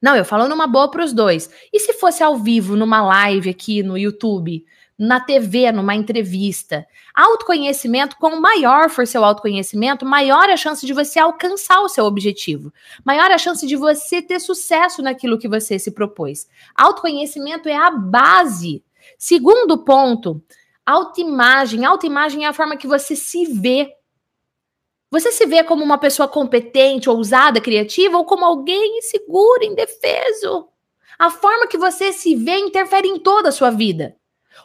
Não, 0.00 0.14
eu 0.14 0.24
falo 0.24 0.48
numa 0.48 0.66
boa 0.66 0.90
para 0.90 1.02
os 1.02 1.12
dois. 1.12 1.50
E 1.72 1.80
se 1.80 1.94
fosse 1.94 2.22
ao 2.22 2.36
vivo, 2.36 2.76
numa 2.76 3.02
live 3.02 3.48
aqui 3.48 3.82
no 3.82 3.96
YouTube? 3.96 4.64
Na 4.98 5.20
TV, 5.20 5.72
numa 5.72 5.94
entrevista. 5.94 6.86
Autoconhecimento, 7.14 8.16
quanto 8.16 8.40
maior 8.40 8.88
for 8.88 9.06
seu 9.06 9.24
autoconhecimento, 9.24 10.06
maior 10.06 10.48
a 10.48 10.56
chance 10.56 10.86
de 10.86 10.92
você 10.92 11.18
alcançar 11.18 11.80
o 11.80 11.88
seu 11.88 12.04
objetivo. 12.04 12.72
Maior 13.04 13.30
a 13.30 13.38
chance 13.38 13.66
de 13.66 13.76
você 13.76 14.22
ter 14.22 14.40
sucesso 14.40 15.02
naquilo 15.02 15.38
que 15.38 15.48
você 15.48 15.78
se 15.78 15.90
propôs. 15.90 16.48
Autoconhecimento 16.74 17.68
é 17.68 17.76
a 17.76 17.90
base. 17.90 18.84
Segundo 19.18 19.84
ponto, 19.84 20.42
autoimagem. 20.86 21.84
Autoimagem 21.84 22.44
é 22.44 22.48
a 22.48 22.52
forma 22.52 22.76
que 22.76 22.86
você 22.86 23.16
se 23.16 23.46
vê. 23.46 23.92
Você 25.10 25.30
se 25.30 25.46
vê 25.46 25.62
como 25.62 25.84
uma 25.84 25.98
pessoa 25.98 26.28
competente, 26.28 27.08
ousada, 27.08 27.60
criativa 27.60 28.16
ou 28.16 28.24
como 28.24 28.44
alguém 28.44 28.98
inseguro, 28.98 29.64
indefeso? 29.64 30.68
A 31.16 31.30
forma 31.30 31.68
que 31.68 31.78
você 31.78 32.12
se 32.12 32.34
vê 32.34 32.58
interfere 32.58 33.08
em 33.08 33.18
toda 33.18 33.50
a 33.50 33.52
sua 33.52 33.70
vida. 33.70 34.16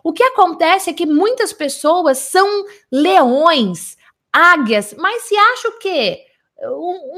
O 0.04 0.14
que 0.14 0.24
acontece 0.24 0.90
é 0.90 0.94
que 0.94 1.06
muitas 1.06 1.54
pessoas 1.54 2.18
são 2.18 2.66
leões, 2.92 3.98
águias, 4.32 4.94
mas 4.98 5.24
se 5.24 5.36
acha 5.36 5.70
o 5.70 5.78
quê? 5.80 6.26
Um, 6.62 7.12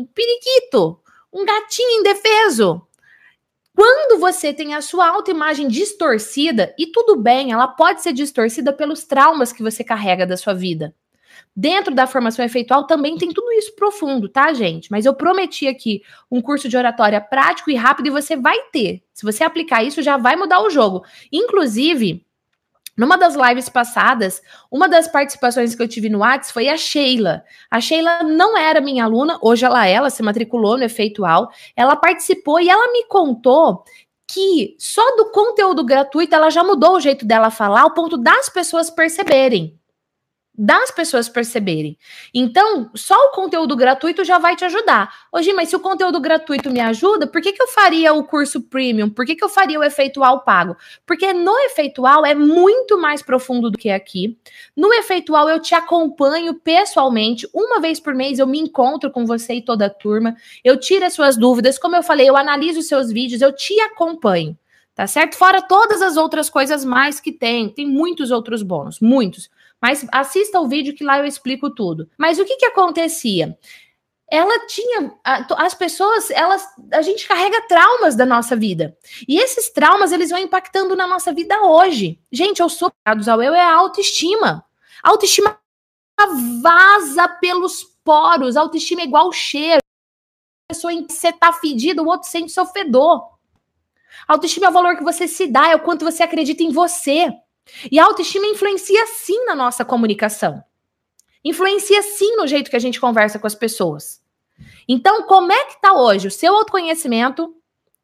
um 0.00 0.08
periquito, 0.14 1.00
um 1.32 1.44
gatinho 1.44 2.00
indefeso. 2.00 2.80
Quando 3.74 4.20
você 4.20 4.54
tem 4.54 4.74
a 4.74 4.80
sua 4.80 5.08
autoimagem 5.08 5.66
distorcida, 5.66 6.72
e 6.78 6.86
tudo 6.86 7.16
bem, 7.16 7.50
ela 7.50 7.66
pode 7.66 8.02
ser 8.02 8.12
distorcida 8.12 8.72
pelos 8.72 9.04
traumas 9.04 9.52
que 9.52 9.62
você 9.62 9.82
carrega 9.82 10.24
da 10.24 10.36
sua 10.36 10.54
vida. 10.54 10.94
Dentro 11.56 11.94
da 11.94 12.06
formação 12.06 12.44
efeitual 12.44 12.84
também 12.84 13.16
tem 13.16 13.32
tudo 13.32 13.52
isso 13.52 13.76
profundo, 13.76 14.28
tá, 14.28 14.52
gente? 14.52 14.90
Mas 14.90 15.06
eu 15.06 15.14
prometi 15.14 15.68
aqui 15.68 16.02
um 16.28 16.42
curso 16.42 16.68
de 16.68 16.76
oratória 16.76 17.20
prático 17.20 17.70
e 17.70 17.76
rápido 17.76 18.08
e 18.08 18.10
você 18.10 18.36
vai 18.36 18.58
ter. 18.72 19.04
Se 19.12 19.24
você 19.24 19.44
aplicar 19.44 19.84
isso, 19.84 20.02
já 20.02 20.16
vai 20.16 20.34
mudar 20.34 20.60
o 20.60 20.70
jogo. 20.70 21.04
Inclusive, 21.32 22.26
numa 22.96 23.16
das 23.16 23.36
lives 23.36 23.68
passadas, 23.68 24.42
uma 24.68 24.88
das 24.88 25.06
participações 25.06 25.76
que 25.76 25.82
eu 25.82 25.88
tive 25.88 26.08
no 26.08 26.20
Whats 26.20 26.50
foi 26.50 26.68
a 26.68 26.76
Sheila. 26.76 27.44
A 27.70 27.80
Sheila 27.80 28.24
não 28.24 28.58
era 28.58 28.80
minha 28.80 29.04
aluna, 29.04 29.38
hoje 29.40 29.64
ela 29.64 29.86
é, 29.86 29.92
ela 29.92 30.10
se 30.10 30.24
matriculou 30.24 30.76
no 30.76 30.84
Efeitual. 30.84 31.50
Ela 31.76 31.94
participou 31.94 32.60
e 32.60 32.68
ela 32.68 32.92
me 32.92 33.04
contou 33.06 33.84
que 34.26 34.74
só 34.78 35.04
do 35.16 35.30
conteúdo 35.30 35.84
gratuito 35.84 36.34
ela 36.34 36.50
já 36.50 36.64
mudou 36.64 36.96
o 36.96 37.00
jeito 37.00 37.24
dela 37.24 37.50
falar, 37.50 37.82
ao 37.82 37.94
ponto 37.94 38.16
das 38.16 38.48
pessoas 38.48 38.90
perceberem. 38.90 39.78
Das 40.56 40.92
pessoas 40.92 41.28
perceberem. 41.28 41.98
Então, 42.32 42.88
só 42.94 43.14
o 43.14 43.30
conteúdo 43.32 43.74
gratuito 43.74 44.24
já 44.24 44.38
vai 44.38 44.54
te 44.54 44.64
ajudar. 44.64 45.12
Hoje, 45.32 45.52
mas 45.52 45.68
se 45.68 45.74
o 45.74 45.80
conteúdo 45.80 46.20
gratuito 46.20 46.70
me 46.70 46.78
ajuda, 46.80 47.26
por 47.26 47.40
que, 47.40 47.52
que 47.52 47.60
eu 47.60 47.66
faria 47.66 48.12
o 48.14 48.22
curso 48.22 48.60
premium? 48.60 49.10
Por 49.10 49.26
que, 49.26 49.34
que 49.34 49.42
eu 49.42 49.48
faria 49.48 49.80
o 49.80 49.82
efeitual 49.82 50.44
pago? 50.44 50.76
Porque 51.04 51.32
no 51.32 51.58
efeitual 51.60 52.24
é 52.24 52.34
muito 52.34 52.96
mais 52.96 53.20
profundo 53.20 53.68
do 53.68 53.76
que 53.76 53.90
aqui. 53.90 54.38
No 54.76 54.92
efeitual, 54.94 55.48
eu 55.48 55.60
te 55.60 55.74
acompanho 55.74 56.54
pessoalmente. 56.54 57.48
Uma 57.52 57.80
vez 57.80 57.98
por 57.98 58.14
mês 58.14 58.38
eu 58.38 58.46
me 58.46 58.60
encontro 58.60 59.10
com 59.10 59.26
você 59.26 59.54
e 59.54 59.62
toda 59.62 59.86
a 59.86 59.90
turma. 59.90 60.36
Eu 60.62 60.78
tiro 60.78 61.04
as 61.04 61.14
suas 61.14 61.36
dúvidas. 61.36 61.78
Como 61.78 61.96
eu 61.96 62.02
falei, 62.02 62.28
eu 62.28 62.36
analiso 62.36 62.78
os 62.78 62.86
seus 62.86 63.10
vídeos, 63.10 63.42
eu 63.42 63.52
te 63.52 63.78
acompanho. 63.80 64.56
Tá 64.94 65.08
certo? 65.08 65.36
Fora 65.36 65.60
todas 65.60 66.00
as 66.00 66.16
outras 66.16 66.48
coisas 66.48 66.84
mais 66.84 67.18
que 67.18 67.32
tem. 67.32 67.68
Tem 67.68 67.84
muitos 67.84 68.30
outros 68.30 68.62
bônus, 68.62 69.00
muitos. 69.00 69.50
Mas 69.84 70.06
assista 70.10 70.58
o 70.58 70.66
vídeo 70.66 70.94
que 70.94 71.04
lá 71.04 71.18
eu 71.18 71.26
explico 71.26 71.68
tudo. 71.68 72.08
Mas 72.16 72.38
o 72.38 72.44
que 72.46 72.56
que 72.56 72.64
acontecia? 72.64 73.54
Ela 74.26 74.66
tinha 74.66 75.12
as 75.22 75.74
pessoas, 75.74 76.30
elas 76.30 76.66
a 76.90 77.02
gente 77.02 77.28
carrega 77.28 77.68
traumas 77.68 78.16
da 78.16 78.24
nossa 78.24 78.56
vida. 78.56 78.96
E 79.28 79.36
esses 79.36 79.68
traumas 79.68 80.10
eles 80.10 80.30
vão 80.30 80.38
impactando 80.38 80.96
na 80.96 81.06
nossa 81.06 81.34
vida 81.34 81.60
hoje. 81.60 82.18
Gente, 82.32 82.60
eu 82.60 82.68
sou 82.70 82.90
ao 83.04 83.42
eu 83.42 83.54
é 83.54 83.60
a 83.60 83.74
autoestima. 83.74 84.64
A 85.02 85.10
autoestima 85.10 85.60
vaza 86.62 87.28
pelos 87.28 87.84
poros. 88.02 88.56
A 88.56 88.62
autoestima 88.62 89.02
é 89.02 89.04
igual 89.04 89.30
cheiro. 89.32 89.82
A 90.70 90.72
pessoa 90.72 90.94
em 90.94 91.06
que 91.06 91.12
você 91.12 91.30
tá 91.30 91.52
fedido, 91.52 92.02
o 92.02 92.08
outro 92.08 92.26
sente 92.26 92.50
seu 92.52 92.64
fedor. 92.64 93.22
A 94.26 94.32
autoestima 94.32 94.64
é 94.64 94.70
o 94.70 94.72
valor 94.72 94.96
que 94.96 95.04
você 95.04 95.28
se 95.28 95.46
dá, 95.46 95.68
é 95.68 95.76
o 95.76 95.80
quanto 95.80 96.06
você 96.06 96.22
acredita 96.22 96.62
em 96.62 96.72
você. 96.72 97.30
E 97.90 97.98
a 97.98 98.04
autoestima 98.04 98.46
influencia 98.46 99.06
sim 99.06 99.44
na 99.44 99.54
nossa 99.54 99.84
comunicação. 99.84 100.62
Influencia 101.44 102.02
sim 102.02 102.36
no 102.36 102.46
jeito 102.46 102.70
que 102.70 102.76
a 102.76 102.80
gente 102.80 103.00
conversa 103.00 103.38
com 103.38 103.46
as 103.46 103.54
pessoas. 103.54 104.22
Então, 104.88 105.22
como 105.24 105.52
é 105.52 105.64
que 105.66 105.80
tá 105.80 105.92
hoje 105.92 106.28
o 106.28 106.30
seu 106.30 106.54
autoconhecimento, 106.56 107.54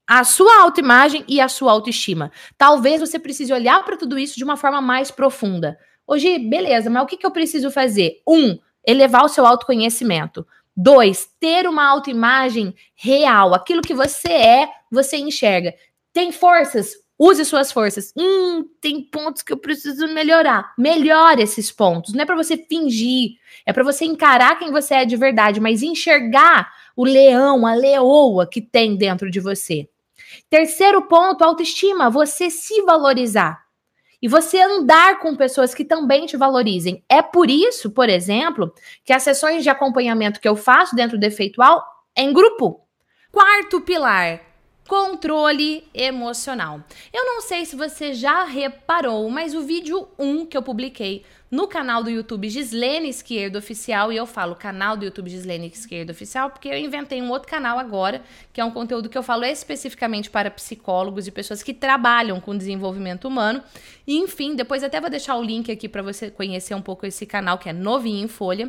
a 0.07 0.25
sua 0.25 0.63
autoimagem 0.63 1.25
e 1.27 1.41
a 1.41 1.49
sua 1.49 1.73
autoestima? 1.73 2.31
Talvez 2.59 3.01
você 3.01 3.19
precise 3.19 3.53
olhar 3.53 3.85
para 3.85 3.97
tudo 3.97 4.19
isso 4.19 4.37
de 4.37 4.45
uma 4.45 4.57
forma 4.57 4.81
mais 4.81 5.11
profunda. 5.11 5.79
Hoje, 6.07 6.39
beleza, 6.39 6.91
mas 6.91 7.03
o 7.03 7.07
que, 7.07 7.17
que 7.17 7.25
eu 7.25 7.31
preciso 7.31 7.71
fazer? 7.71 8.21
Um, 8.27 8.59
elevar 8.87 9.25
o 9.25 9.29
seu 9.29 9.47
autoconhecimento. 9.47 10.47
Dois, 10.77 11.29
ter 11.39 11.69
uma 11.69 11.87
autoimagem 11.89 12.75
real. 12.95 13.55
Aquilo 13.55 13.83
que 13.83 13.95
você 13.95 14.33
é, 14.33 14.69
você 14.91 15.17
enxerga. 15.17 15.75
Tem 16.13 16.33
forças? 16.33 16.95
Use 17.23 17.45
suas 17.45 17.71
forças. 17.71 18.15
Hum, 18.17 18.65
tem 18.81 19.03
pontos 19.03 19.43
que 19.43 19.53
eu 19.53 19.59
preciso 19.59 20.09
melhorar. 20.09 20.73
Melhore 20.79 21.43
esses 21.43 21.71
pontos. 21.71 22.15
Não 22.15 22.23
é 22.23 22.25
para 22.25 22.35
você 22.35 22.57
fingir, 22.57 23.33
é 23.67 23.75
para 23.75 23.85
você 23.85 24.07
encarar 24.07 24.59
quem 24.59 24.73
você 24.73 24.95
é 24.95 25.05
de 25.05 25.19
verdade, 25.19 25.61
mas 25.61 25.83
enxergar 25.83 26.73
o 26.97 27.05
leão, 27.05 27.67
a 27.67 27.75
leoa 27.75 28.47
que 28.47 28.63
tem 28.63 28.97
dentro 28.97 29.31
de 29.31 29.39
você. 29.39 29.87
Terceiro 30.49 31.03
ponto, 31.03 31.45
autoestima, 31.45 32.09
você 32.09 32.49
se 32.49 32.81
valorizar. 32.83 33.67
E 34.23 34.27
você 34.27 34.59
andar 34.59 35.19
com 35.19 35.37
pessoas 35.37 35.75
que 35.75 35.85
também 35.85 36.25
te 36.25 36.39
valorizem. 36.39 37.05
É 37.07 37.21
por 37.21 37.51
isso, 37.51 37.91
por 37.91 38.09
exemplo, 38.09 38.73
que 39.05 39.13
as 39.13 39.23
sessões 39.23 39.63
de 39.63 39.69
acompanhamento 39.69 40.41
que 40.41 40.49
eu 40.49 40.57
faço 40.57 40.97
dentro 40.97 41.19
do 41.19 41.25
Efeitual 41.25 41.85
é 42.17 42.23
em 42.23 42.33
grupo. 42.33 42.81
Quarto 43.31 43.83
pilar, 43.83 44.41
controle 44.91 45.85
emocional. 45.95 46.83
Eu 47.13 47.25
não 47.25 47.41
sei 47.43 47.65
se 47.65 47.77
você 47.77 48.13
já 48.13 48.43
reparou, 48.43 49.31
mas 49.31 49.55
o 49.55 49.63
vídeo 49.63 50.09
1 50.19 50.47
que 50.47 50.57
eu 50.57 50.63
publiquei 50.63 51.25
no 51.49 51.69
canal 51.69 52.03
do 52.03 52.11
YouTube 52.11 52.49
Gislene 52.49 53.09
Esquerdo 53.09 53.55
Oficial, 53.55 54.13
e 54.13 54.17
eu 54.17 54.27
falo 54.27 54.57
canal 54.57 54.97
do 54.97 55.05
YouTube 55.05 55.31
Gislene 55.31 55.69
Esquerdo 55.69 56.11
Oficial, 56.11 56.51
porque 56.51 56.69
eu 56.69 56.77
inventei 56.77 57.23
um 57.23 57.31
outro 57.31 57.49
canal 57.49 57.79
agora, 57.79 58.21
que 58.53 58.61
é 58.61 58.65
um 58.65 58.73
conteúdo 58.73 59.09
que 59.09 59.17
eu 59.17 59.23
falo 59.23 59.45
especificamente 59.45 60.29
para 60.29 60.51
psicólogos 60.51 61.29
e 61.29 61.31
pessoas 61.31 61.63
que 61.63 61.73
trabalham 61.73 62.41
com 62.41 62.59
desenvolvimento 62.59 63.29
humano. 63.29 63.63
E, 64.05 64.17
enfim, 64.17 64.57
depois 64.57 64.83
até 64.83 65.01
vou 65.01 65.09
deixar 65.09 65.37
o 65.37 65.43
link 65.43 65.71
aqui 65.71 65.89
para 65.89 66.03
você 66.03 66.33
conhecer 66.33 66.75
um 66.75 66.83
pouco 66.83 67.07
esse 67.07 67.25
canal, 67.27 67.59
que 67.59 67.69
é 67.69 67.73
novinho 67.73 68.25
em 68.25 68.29
folha. 68.29 68.69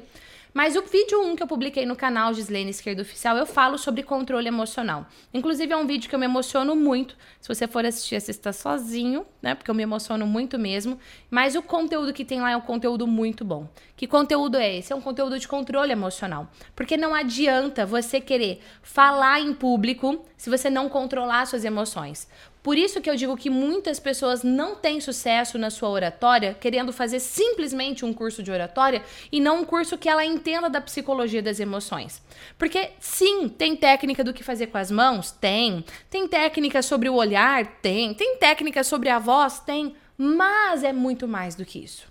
Mas 0.54 0.76
o 0.76 0.82
vídeo 0.82 1.22
1 1.22 1.38
que 1.38 1.44
eu 1.44 1.48
publiquei 1.48 1.86
no 1.86 1.96
canal 1.96 2.34
Gislene 2.34 2.72
Esquerda 2.72 3.02
Oficial, 3.02 3.38
eu 3.38 3.46
falo 3.46 3.78
sobre 3.78 4.04
controle 4.04 4.50
emocional. 4.50 5.06
Inclusive, 5.34 5.72
é 5.72 5.78
um 5.78 5.88
vídeo 5.88 6.10
que 6.10 6.16
eu 6.16 6.20
me 6.20 6.26
emociono 6.26 6.76
muito. 6.76 7.16
Se 7.40 7.48
você 7.48 7.68
for 7.68 7.86
assistir, 7.86 8.18
assista 8.18 8.52
sozinho, 8.52 9.26
né? 9.42 9.56
Porque 9.56 9.72
eu 9.72 9.76
me 9.76 9.84
emociono 9.84 10.28
muito 10.28 10.60
mesmo. 10.60 11.00
Mas 11.30 11.56
o 11.56 11.62
conteúdo 11.62 12.12
que 12.12 12.26
tem 12.26 12.42
lá 12.42 12.52
é 12.52 12.58
um 12.58 12.62
conteúdo 12.62 13.08
muito 13.08 13.46
bom. 13.46 13.70
Que 13.96 14.06
conteúdo 14.06 14.58
é 14.58 14.78
esse? 14.78 14.92
É 14.92 14.96
um 14.96 15.02
conteúdo 15.02 15.40
de 15.40 15.48
controle 15.48 15.94
emocional. 15.94 16.52
Porque 16.76 16.98
não 16.98 17.16
adianta 17.16 17.86
você 17.86 18.20
querer 18.20 18.60
falar 18.82 19.40
em 19.40 19.54
público 19.54 20.26
se 20.36 20.50
você 20.50 20.70
não 20.70 20.90
controlar 20.90 21.46
suas 21.46 21.64
emoções. 21.64 22.28
Por 22.64 22.78
isso 22.78 23.02
que 23.02 23.10
eu 23.10 23.16
digo 23.16 23.36
que 23.36 23.50
muitas 23.50 24.00
pessoas 24.00 24.44
não 24.44 24.76
têm 24.76 25.02
sucesso 25.02 25.58
na 25.58 25.70
sua 25.70 25.90
oratória 25.90 26.54
querendo 26.54 26.94
fazer 26.94 27.20
simplesmente 27.20 28.06
um 28.06 28.14
curso 28.14 28.44
de 28.44 28.52
oratória 28.52 29.04
e 29.32 29.40
não 29.40 29.62
um 29.62 29.66
curso 29.66 29.98
que 29.98 30.08
ela 30.08 30.24
entenda 30.24 30.70
da 30.70 30.80
psicologia 30.80 31.42
das 31.42 31.60
emoções. 31.60 32.22
Porque 32.58 32.92
sim, 33.00 33.50
tem 33.50 33.76
técnica 33.76 34.24
do 34.24 34.34
que 34.34 34.44
fazer 34.44 34.68
com 34.68 34.78
as 34.78 34.92
mãos? 34.92 35.32
Tem. 35.32 35.84
Tem 36.10 36.28
técnica 36.28 36.82
sobre 36.82 37.10
o 37.10 37.16
olhar? 37.16 37.66
Tem. 37.82 38.14
Tem 38.14 38.38
técnica 38.38 38.84
sobre 38.84 39.10
a 39.10 39.18
voz? 39.18 39.60
Tem. 39.60 39.96
Mas 40.18 40.84
é 40.84 40.94
muito 40.94 41.28
mais 41.28 41.56
do 41.56 41.66
que 41.66 41.80
isso. 41.80 42.11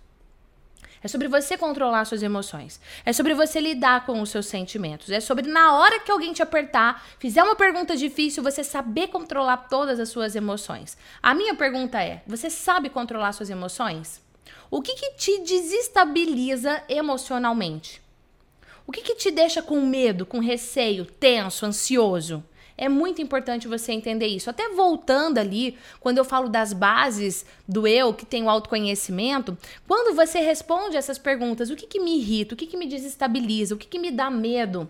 É 1.03 1.09
sobre 1.09 1.29
você 1.29 1.57
controlar 1.57 2.05
suas 2.05 2.23
emoções. 2.23 2.79
É 3.05 3.13
sobre 3.13 3.35
você 3.35 3.59
lidar 3.59 4.05
com 4.05 4.21
os 4.21 4.29
seus 4.29 4.47
sentimentos. 4.47 5.11
É 5.11 5.19
sobre 5.19 5.49
na 5.49 5.75
hora 5.75 6.01
que 6.01 6.11
alguém 6.13 6.33
te 6.33 6.43
apertar, 6.43 7.05
fizer 7.19 7.43
uma 7.43 7.57
pergunta 7.57 7.97
difícil, 7.97 8.43
você 8.43 8.63
saber 8.63 9.09
controlar 9.09 9.69
todas 9.69 9.99
as 9.99 10.11
suas 10.11 10.37
emoções. 10.37 10.99
A 11.23 11.35
minha 11.35 11.55
pergunta 11.55 12.03
é: 12.03 12.23
você 12.27 12.51
sabe 12.51 12.91
controlar 12.91 13.33
suas 13.33 13.49
emoções? 13.49 14.23
O 14.71 14.83
que, 14.83 14.95
que 14.95 15.13
te 15.13 15.39
desestabiliza 15.41 16.83
emocionalmente? 16.89 18.01
O 18.87 18.93
que, 18.93 19.03
que 19.03 19.15
te 19.15 19.31
deixa 19.31 19.63
com 19.63 19.81
medo, 19.81 20.27
com 20.27 20.39
receio, 20.39 21.05
tenso, 21.05 21.65
ansioso? 21.65 22.45
É 22.81 22.88
muito 22.88 23.21
importante 23.21 23.69
você 23.69 23.93
entender 23.93 24.27
isso. 24.27 24.49
Até 24.49 24.71
voltando 24.71 25.37
ali, 25.37 25.77
quando 26.01 26.16
eu 26.16 26.25
falo 26.25 26.49
das 26.49 26.73
bases 26.73 27.45
do 27.69 27.87
eu, 27.87 28.14
que 28.14 28.25
tem 28.25 28.43
o 28.43 28.49
autoconhecimento, 28.49 29.57
quando 29.87 30.16
você 30.16 30.40
responde 30.40 30.97
essas 30.97 31.19
perguntas, 31.19 31.69
o 31.69 31.77
que, 31.77 31.87
que 31.87 32.01
me 32.01 32.16
irrita, 32.16 32.55
o 32.55 32.57
que, 32.57 32.66
que 32.66 32.79
me 32.79 32.87
desestabiliza, 32.87 33.75
o 33.75 33.79
que, 33.79 33.87
que 33.87 33.99
me 33.99 34.11
dá 34.11 34.31
medo? 34.31 34.88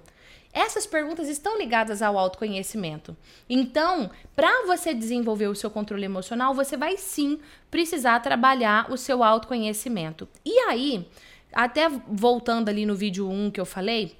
Essas 0.53 0.87
perguntas 0.87 1.29
estão 1.29 1.59
ligadas 1.59 2.01
ao 2.01 2.17
autoconhecimento. 2.17 3.17
Então, 3.49 4.09
para 4.37 4.67
você 4.67 4.95
desenvolver 4.95 5.49
o 5.49 5.57
seu 5.57 5.69
controle 5.69 6.05
emocional, 6.05 6.55
você 6.55 6.77
vai 6.77 6.97
sim 6.97 7.41
precisar 7.73 8.21
trabalhar 8.21 8.89
o 8.93 8.97
seu 8.97 9.25
autoconhecimento. 9.25 10.29
E 10.45 10.57
aí, 10.61 11.09
até 11.53 11.89
voltando 12.07 12.69
ali 12.69 12.87
no 12.87 12.95
vídeo 12.95 13.29
1 13.29 13.51
que 13.51 13.61
eu 13.61 13.67
falei, 13.67 14.20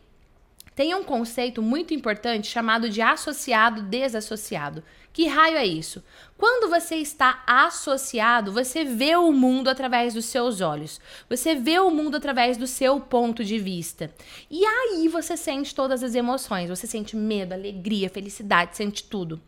tem 0.81 0.95
um 0.95 1.05
conceito 1.05 1.61
muito 1.61 1.93
importante 1.93 2.47
chamado 2.47 2.89
de 2.89 3.03
associado 3.03 3.83
desassociado. 3.83 4.83
Que 5.13 5.27
raio 5.27 5.59
é 5.59 5.67
isso? 5.67 6.03
Quando 6.39 6.71
você 6.71 6.97
está 6.97 7.45
associado, 7.47 8.51
você 8.51 8.83
vê 8.83 9.15
o 9.15 9.31
mundo 9.31 9.69
através 9.69 10.15
dos 10.15 10.25
seus 10.25 10.63
olhos. 10.63 10.99
Você 11.29 11.55
vê 11.55 11.79
o 11.79 11.91
mundo 11.91 12.17
através 12.17 12.57
do 12.57 12.67
seu 12.67 12.99
ponto 12.99 13.45
de 13.45 13.59
vista. 13.59 14.11
E 14.51 14.65
aí 14.65 15.07
você 15.07 15.37
sente 15.37 15.75
todas 15.75 16.03
as 16.03 16.15
emoções. 16.15 16.71
Você 16.71 16.87
sente 16.87 17.15
medo, 17.15 17.53
alegria, 17.53 18.09
felicidade, 18.09 18.75
sente 18.75 19.05
tudo. 19.05 19.39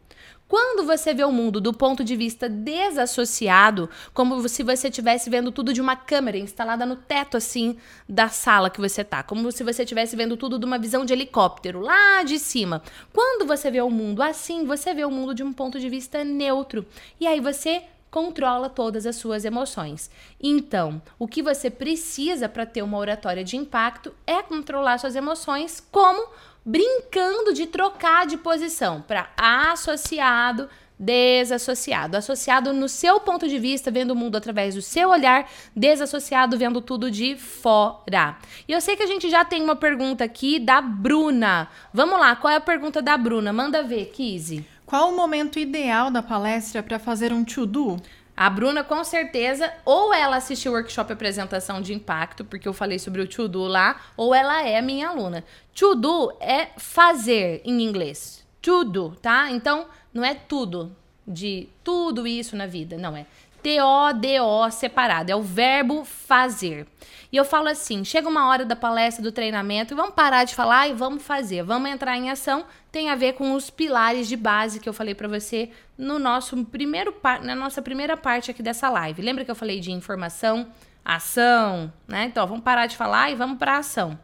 Quando 0.52 0.84
você 0.84 1.14
vê 1.14 1.24
o 1.24 1.32
mundo 1.32 1.62
do 1.62 1.72
ponto 1.72 2.04
de 2.04 2.14
vista 2.14 2.46
desassociado, 2.46 3.88
como 4.12 4.46
se 4.50 4.62
você 4.62 4.88
estivesse 4.88 5.30
vendo 5.30 5.50
tudo 5.50 5.72
de 5.72 5.80
uma 5.80 5.96
câmera 5.96 6.36
instalada 6.36 6.84
no 6.84 6.94
teto 6.94 7.38
assim 7.38 7.78
da 8.06 8.28
sala 8.28 8.68
que 8.68 8.78
você 8.78 9.02
tá, 9.02 9.22
como 9.22 9.50
se 9.50 9.64
você 9.64 9.82
estivesse 9.82 10.14
vendo 10.14 10.36
tudo 10.36 10.58
de 10.58 10.66
uma 10.66 10.78
visão 10.78 11.06
de 11.06 11.14
helicóptero 11.14 11.80
lá 11.80 12.22
de 12.22 12.38
cima. 12.38 12.82
Quando 13.14 13.46
você 13.46 13.70
vê 13.70 13.80
o 13.80 13.88
mundo 13.88 14.22
assim, 14.22 14.66
você 14.66 14.92
vê 14.92 15.06
o 15.06 15.10
mundo 15.10 15.34
de 15.34 15.42
um 15.42 15.54
ponto 15.54 15.80
de 15.80 15.88
vista 15.88 16.22
neutro. 16.22 16.84
E 17.18 17.26
aí 17.26 17.40
você 17.40 17.84
controla 18.10 18.68
todas 18.68 19.06
as 19.06 19.16
suas 19.16 19.46
emoções. 19.46 20.10
Então, 20.38 21.00
o 21.18 21.26
que 21.26 21.42
você 21.42 21.70
precisa 21.70 22.46
para 22.46 22.66
ter 22.66 22.82
uma 22.82 22.98
oratória 22.98 23.42
de 23.42 23.56
impacto 23.56 24.12
é 24.26 24.42
controlar 24.42 24.98
suas 24.98 25.16
emoções 25.16 25.82
como 25.90 26.28
brincando 26.64 27.52
de 27.52 27.66
trocar 27.66 28.26
de 28.26 28.36
posição 28.36 29.02
para 29.02 29.28
associado, 29.36 30.68
desassociado. 30.98 32.16
Associado 32.16 32.72
no 32.72 32.88
seu 32.88 33.18
ponto 33.20 33.48
de 33.48 33.58
vista, 33.58 33.90
vendo 33.90 34.12
o 34.12 34.16
mundo 34.16 34.36
através 34.36 34.74
do 34.74 34.82
seu 34.82 35.10
olhar, 35.10 35.50
desassociado, 35.74 36.56
vendo 36.56 36.80
tudo 36.80 37.10
de 37.10 37.36
fora. 37.36 38.36
E 38.68 38.72
eu 38.72 38.80
sei 38.80 38.96
que 38.96 39.02
a 39.02 39.06
gente 39.06 39.28
já 39.28 39.44
tem 39.44 39.62
uma 39.62 39.74
pergunta 39.74 40.22
aqui 40.22 40.60
da 40.60 40.80
Bruna. 40.80 41.68
Vamos 41.92 42.18
lá, 42.18 42.36
qual 42.36 42.52
é 42.52 42.56
a 42.56 42.60
pergunta 42.60 43.02
da 43.02 43.16
Bruna? 43.16 43.52
Manda 43.52 43.82
ver, 43.82 44.06
Kizzy. 44.06 44.64
Qual 44.86 45.10
o 45.10 45.16
momento 45.16 45.58
ideal 45.58 46.10
da 46.10 46.22
palestra 46.22 46.82
para 46.82 46.98
fazer 46.98 47.32
um 47.32 47.44
to-do? 47.44 47.96
A 48.36 48.48
Bruna, 48.48 48.82
com 48.82 49.04
certeza, 49.04 49.72
ou 49.84 50.12
ela 50.12 50.36
assistiu 50.36 50.72
o 50.72 50.74
workshop 50.74 51.12
apresentação 51.12 51.80
de 51.82 51.92
impacto, 51.92 52.44
porque 52.44 52.66
eu 52.66 52.72
falei 52.72 52.98
sobre 52.98 53.20
o 53.20 53.28
to 53.28 53.46
do 53.46 53.62
lá, 53.64 54.00
ou 54.16 54.34
ela 54.34 54.66
é 54.66 54.80
minha 54.80 55.08
aluna. 55.08 55.44
To 55.74 55.94
do 55.94 56.34
é 56.40 56.70
fazer 56.76 57.60
em 57.64 57.82
inglês. 57.82 58.44
Tudo, 58.60 59.16
tá? 59.20 59.50
Então, 59.50 59.86
não 60.14 60.24
é 60.24 60.34
tudo, 60.34 60.96
de 61.26 61.68
tudo 61.84 62.26
isso 62.26 62.56
na 62.56 62.66
vida, 62.66 62.96
não 62.96 63.16
é. 63.16 63.26
T-O-D-O 63.62 64.70
separado, 64.70 65.30
é 65.30 65.36
o 65.36 65.42
verbo 65.42 66.04
fazer. 66.04 66.86
E 67.30 67.36
eu 67.36 67.44
falo 67.44 67.68
assim: 67.68 68.04
chega 68.04 68.28
uma 68.28 68.48
hora 68.48 68.64
da 68.64 68.76
palestra, 68.76 69.22
do 69.22 69.32
treinamento, 69.32 69.94
e 69.94 69.96
vamos 69.96 70.14
parar 70.14 70.44
de 70.44 70.54
falar 70.54 70.88
e 70.88 70.92
vamos 70.92 71.22
fazer, 71.22 71.62
vamos 71.62 71.90
entrar 71.90 72.16
em 72.16 72.30
ação. 72.30 72.64
Tem 72.90 73.08
a 73.08 73.14
ver 73.14 73.34
com 73.34 73.54
os 73.54 73.70
pilares 73.70 74.28
de 74.28 74.36
base 74.36 74.80
que 74.80 74.88
eu 74.88 74.92
falei 74.92 75.14
para 75.14 75.28
você 75.28 75.70
no 75.96 76.18
nosso 76.18 76.62
primeiro 76.66 77.14
na 77.42 77.54
nossa 77.54 77.80
primeira 77.80 78.16
parte 78.16 78.50
aqui 78.50 78.62
dessa 78.62 78.90
live. 78.90 79.22
Lembra 79.22 79.44
que 79.44 79.50
eu 79.50 79.54
falei 79.54 79.80
de 79.80 79.92
informação, 79.92 80.66
ação, 81.04 81.92
né? 82.06 82.24
Então, 82.24 82.46
vamos 82.46 82.64
parar 82.64 82.86
de 82.86 82.96
falar 82.96 83.30
e 83.30 83.34
vamos 83.34 83.58
para 83.58 83.78
ação. 83.78 84.18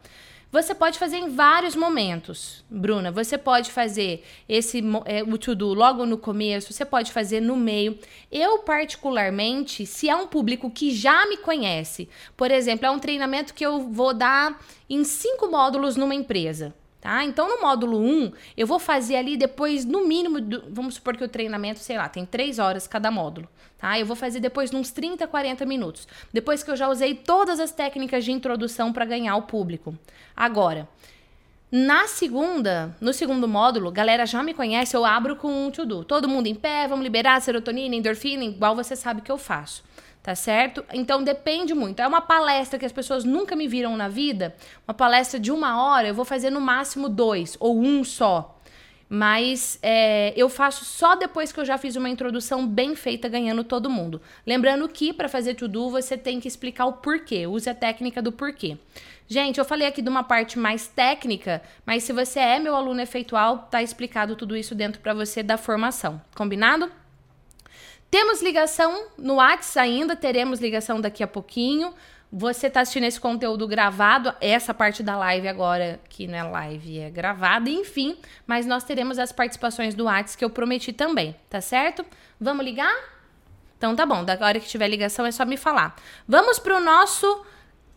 Você 0.51 0.73
pode 0.73 0.97
fazer 0.97 1.17
em 1.17 1.29
vários 1.29 1.75
momentos, 1.75 2.65
Bruna. 2.67 3.11
Você 3.11 3.37
pode 3.37 3.71
fazer 3.71 4.23
esse 4.47 4.83
é, 5.05 5.21
o 5.21 5.37
to-do 5.37 5.75
logo 5.75 6.07
no 6.07 6.17
começo, 6.17 6.73
você 6.73 6.83
pode 6.83 7.11
fazer 7.11 7.39
no 7.39 7.55
meio. 7.55 7.99
Eu, 8.31 8.59
particularmente, 8.59 9.85
se 9.85 10.09
é 10.09 10.15
um 10.15 10.25
público 10.25 10.71
que 10.71 10.89
já 10.89 11.27
me 11.27 11.37
conhece, 11.37 12.09
por 12.35 12.49
exemplo, 12.49 12.87
é 12.87 12.89
um 12.89 12.97
treinamento 12.97 13.53
que 13.53 13.63
eu 13.63 13.91
vou 13.91 14.11
dar 14.11 14.59
em 14.89 15.03
cinco 15.03 15.51
módulos 15.51 15.95
numa 15.95 16.15
empresa. 16.15 16.73
Tá? 17.01 17.23
Então, 17.23 17.47
no 17.47 17.61
módulo 17.61 17.97
1, 17.97 18.31
eu 18.57 18.67
vou 18.67 18.77
fazer 18.77 19.15
ali 19.15 19.37
depois, 19.37 19.85
no 19.85 20.05
mínimo, 20.05 20.41
do, 20.41 20.65
vamos 20.69 20.95
supor 20.95 21.15
que 21.15 21.23
o 21.23 21.29
treinamento, 21.29 21.79
sei 21.79 21.97
lá, 21.97 22.09
tem 22.09 22.25
3 22.25 22.59
horas 22.59 22.87
cada 22.87 23.09
módulo. 23.09 23.47
Tá? 23.77 23.97
Eu 23.97 24.05
vou 24.05 24.17
fazer 24.17 24.41
depois 24.41 24.73
uns 24.73 24.91
30, 24.91 25.25
40 25.25 25.65
minutos. 25.65 26.07
Depois 26.33 26.61
que 26.61 26.69
eu 26.69 26.75
já 26.75 26.89
usei 26.89 27.15
todas 27.15 27.59
as 27.59 27.71
técnicas 27.71 28.25
de 28.25 28.33
introdução 28.33 28.91
para 28.91 29.05
ganhar 29.05 29.37
o 29.37 29.43
público. 29.43 29.97
Agora, 30.35 30.89
na 31.71 32.05
segunda, 32.07 32.93
no 32.99 33.13
segundo 33.13 33.47
módulo, 33.47 33.91
galera 33.91 34.25
já 34.25 34.43
me 34.43 34.53
conhece, 34.53 34.97
eu 34.97 35.05
abro 35.05 35.37
com 35.37 35.67
um 35.67 35.71
to-do. 35.71 36.03
Todo 36.03 36.27
mundo 36.27 36.47
em 36.47 36.55
pé, 36.55 36.85
vamos 36.85 37.03
liberar 37.03 37.41
serotonina, 37.41 37.95
endorfina, 37.95 38.43
igual 38.43 38.75
você 38.75 38.95
sabe 38.95 39.21
que 39.21 39.31
eu 39.31 39.37
faço 39.37 39.87
tá 40.21 40.35
certo? 40.35 40.83
Então 40.93 41.23
depende 41.23 41.73
muito. 41.73 42.01
É 42.01 42.07
uma 42.07 42.21
palestra 42.21 42.77
que 42.77 42.85
as 42.85 42.91
pessoas 42.91 43.23
nunca 43.23 43.55
me 43.55 43.67
viram 43.67 43.95
na 43.95 44.07
vida, 44.07 44.55
uma 44.87 44.93
palestra 44.93 45.39
de 45.39 45.51
uma 45.51 45.83
hora, 45.83 46.07
eu 46.07 46.13
vou 46.13 46.25
fazer 46.25 46.49
no 46.49 46.61
máximo 46.61 47.09
dois 47.09 47.55
ou 47.59 47.79
um 47.79 48.03
só. 48.03 48.55
Mas 49.11 49.79
é, 49.81 50.31
eu 50.37 50.47
faço 50.47 50.85
só 50.85 51.15
depois 51.15 51.51
que 51.51 51.59
eu 51.59 51.65
já 51.65 51.79
fiz 51.79 51.95
uma 51.95 52.07
introdução 52.07 52.67
bem 52.67 52.95
feita, 52.95 53.27
ganhando 53.27 53.63
todo 53.63 53.89
mundo. 53.89 54.21
Lembrando 54.45 54.87
que 54.87 55.11
para 55.11 55.27
fazer 55.27 55.55
tudo 55.55 55.89
você 55.89 56.15
tem 56.15 56.39
que 56.39 56.47
explicar 56.47 56.85
o 56.85 56.93
porquê. 56.93 57.47
Use 57.47 57.67
a 57.67 57.73
técnica 57.73 58.21
do 58.21 58.31
porquê. 58.31 58.77
Gente, 59.27 59.57
eu 59.57 59.65
falei 59.65 59.87
aqui 59.87 60.01
de 60.03 60.09
uma 60.09 60.23
parte 60.23 60.59
mais 60.59 60.87
técnica, 60.87 61.61
mas 61.85 62.03
se 62.03 62.13
você 62.13 62.39
é 62.39 62.59
meu 62.59 62.75
aluno 62.75 63.01
efeitual, 63.01 63.67
tá 63.69 63.81
explicado 63.81 64.35
tudo 64.35 64.55
isso 64.55 64.75
dentro 64.75 65.01
para 65.01 65.13
você 65.13 65.41
da 65.41 65.57
formação. 65.57 66.21
Combinado? 66.35 66.91
Temos 68.09 68.41
ligação 68.41 69.07
no 69.17 69.35
WhatsApp 69.35 69.79
ainda, 69.79 70.15
teremos 70.15 70.59
ligação 70.59 70.99
daqui 70.99 71.23
a 71.23 71.27
pouquinho. 71.27 71.93
Você 72.31 72.67
está 72.67 72.81
assistindo 72.81 73.05
esse 73.05 73.19
conteúdo 73.19 73.67
gravado, 73.67 74.33
essa 74.39 74.71
parte 74.73 75.01
da 75.01 75.17
live 75.17 75.47
agora, 75.47 75.99
que 76.09 76.27
na 76.27 76.37
é 76.37 76.43
live 76.43 76.99
é 76.99 77.09
gravada, 77.09 77.69
enfim, 77.69 78.17
mas 78.45 78.67
nós 78.67 78.83
teremos 78.83 79.17
as 79.17 79.31
participações 79.31 79.95
do 79.95 80.05
WhatsApp 80.05 80.37
que 80.37 80.45
eu 80.45 80.49
prometi 80.49 80.93
também, 80.93 81.35
tá 81.49 81.59
certo? 81.59 82.05
Vamos 82.39 82.63
ligar? 82.63 82.95
Então 83.77 83.95
tá 83.95 84.05
bom, 84.05 84.23
da 84.23 84.37
hora 84.41 84.59
que 84.59 84.67
tiver 84.67 84.87
ligação 84.87 85.25
é 85.25 85.31
só 85.31 85.45
me 85.45 85.57
falar. 85.57 85.95
Vamos 86.27 86.59
para 86.59 86.77
o 86.77 86.79
nosso 86.79 87.45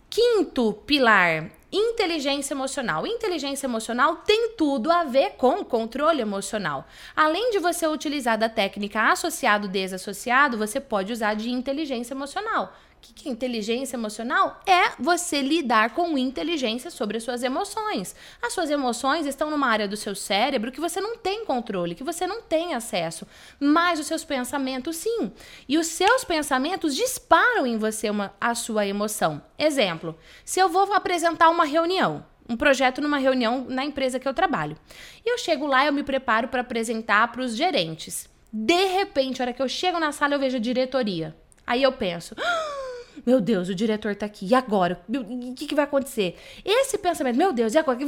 quinto 0.08 0.72
pilar, 0.86 1.50
Inteligência 1.72 2.52
emocional. 2.52 3.06
Inteligência 3.06 3.66
emocional 3.66 4.16
tem 4.16 4.50
tudo 4.58 4.90
a 4.90 5.04
ver 5.04 5.30
com 5.38 5.64
controle 5.64 6.20
emocional. 6.20 6.86
Além 7.16 7.50
de 7.50 7.58
você 7.58 7.86
utilizar 7.86 8.36
da 8.36 8.48
técnica 8.48 9.10
associado 9.10 9.66
desassociado, 9.66 10.58
você 10.58 10.78
pode 10.78 11.12
usar 11.14 11.32
de 11.32 11.50
inteligência 11.50 12.12
emocional, 12.12 12.76
que, 13.02 13.12
que 13.12 13.28
inteligência 13.28 13.96
emocional 13.96 14.60
é 14.64 14.92
você 14.98 15.42
lidar 15.42 15.90
com 15.90 16.16
inteligência 16.16 16.90
sobre 16.90 17.16
as 17.16 17.24
suas 17.24 17.42
emoções. 17.42 18.14
As 18.40 18.52
suas 18.52 18.70
emoções 18.70 19.26
estão 19.26 19.50
numa 19.50 19.66
área 19.66 19.88
do 19.88 19.96
seu 19.96 20.14
cérebro 20.14 20.70
que 20.70 20.80
você 20.80 21.00
não 21.00 21.18
tem 21.18 21.44
controle, 21.44 21.96
que 21.96 22.04
você 22.04 22.26
não 22.26 22.40
tem 22.40 22.74
acesso, 22.74 23.26
mas 23.58 23.98
os 23.98 24.06
seus 24.06 24.24
pensamentos 24.24 24.96
sim. 24.96 25.32
E 25.68 25.76
os 25.76 25.88
seus 25.88 26.24
pensamentos 26.24 26.94
disparam 26.94 27.66
em 27.66 27.76
você 27.76 28.08
uma, 28.08 28.32
a 28.40 28.54
sua 28.54 28.86
emoção. 28.86 29.42
Exemplo: 29.58 30.16
se 30.44 30.60
eu 30.60 30.68
vou 30.68 30.92
apresentar 30.92 31.50
uma 31.50 31.64
reunião, 31.64 32.24
um 32.48 32.56
projeto 32.56 33.00
numa 33.00 33.18
reunião 33.18 33.66
na 33.68 33.84
empresa 33.84 34.20
que 34.20 34.28
eu 34.28 34.34
trabalho. 34.34 34.76
E 35.24 35.32
eu 35.32 35.38
chego 35.38 35.66
lá, 35.66 35.84
eu 35.84 35.92
me 35.92 36.04
preparo 36.04 36.48
para 36.48 36.60
apresentar 36.60 37.32
para 37.32 37.42
os 37.42 37.56
gerentes. 37.56 38.30
De 38.52 38.84
repente, 38.86 39.40
a 39.40 39.44
hora 39.44 39.52
que 39.52 39.62
eu 39.62 39.68
chego 39.68 39.98
na 39.98 40.12
sala, 40.12 40.34
eu 40.34 40.38
vejo 40.38 40.58
a 40.58 40.60
diretoria. 40.60 41.34
Aí 41.66 41.82
eu 41.82 41.92
penso: 41.92 42.34
ah, 42.38 42.91
meu 43.24 43.40
Deus, 43.40 43.68
o 43.68 43.74
diretor 43.74 44.14
tá 44.14 44.26
aqui. 44.26 44.46
E 44.46 44.54
agora? 44.54 45.00
O 45.08 45.54
que, 45.54 45.66
que 45.66 45.74
vai 45.74 45.84
acontecer? 45.84 46.36
Esse 46.64 46.98
pensamento, 46.98 47.36
meu 47.36 47.52
Deus, 47.52 47.74
e 47.74 47.78
agora? 47.78 47.98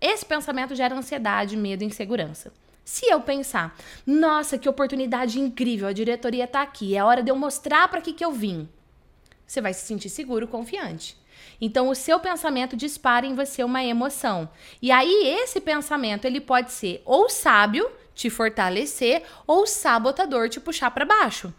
Esse 0.00 0.24
pensamento 0.24 0.74
gera 0.74 0.94
ansiedade, 0.94 1.56
medo 1.56 1.82
e 1.82 1.86
insegurança. 1.86 2.52
Se 2.84 3.06
eu 3.06 3.20
pensar, 3.20 3.76
nossa, 4.06 4.56
que 4.56 4.68
oportunidade 4.68 5.40
incrível, 5.40 5.88
a 5.88 5.92
diretoria 5.92 6.46
tá 6.46 6.62
aqui, 6.62 6.96
é 6.96 7.02
hora 7.02 7.22
de 7.22 7.30
eu 7.30 7.36
mostrar 7.36 7.88
para 7.88 8.00
que 8.00 8.12
que 8.12 8.24
eu 8.24 8.30
vim. 8.30 8.68
Você 9.44 9.60
vai 9.60 9.74
se 9.74 9.84
sentir 9.84 10.08
seguro, 10.08 10.46
confiante. 10.46 11.16
Então 11.60 11.88
o 11.88 11.94
seu 11.94 12.20
pensamento 12.20 12.76
dispara 12.76 13.26
em 13.26 13.34
você 13.34 13.64
uma 13.64 13.82
emoção. 13.82 14.48
E 14.80 14.90
aí 14.92 15.26
esse 15.26 15.60
pensamento, 15.60 16.26
ele 16.26 16.40
pode 16.40 16.70
ser 16.70 17.02
ou 17.04 17.28
sábio, 17.28 17.90
te 18.14 18.30
fortalecer, 18.30 19.22
ou 19.46 19.66
sabotador, 19.66 20.48
te 20.48 20.60
puxar 20.60 20.90
para 20.90 21.04
baixo. 21.04 21.52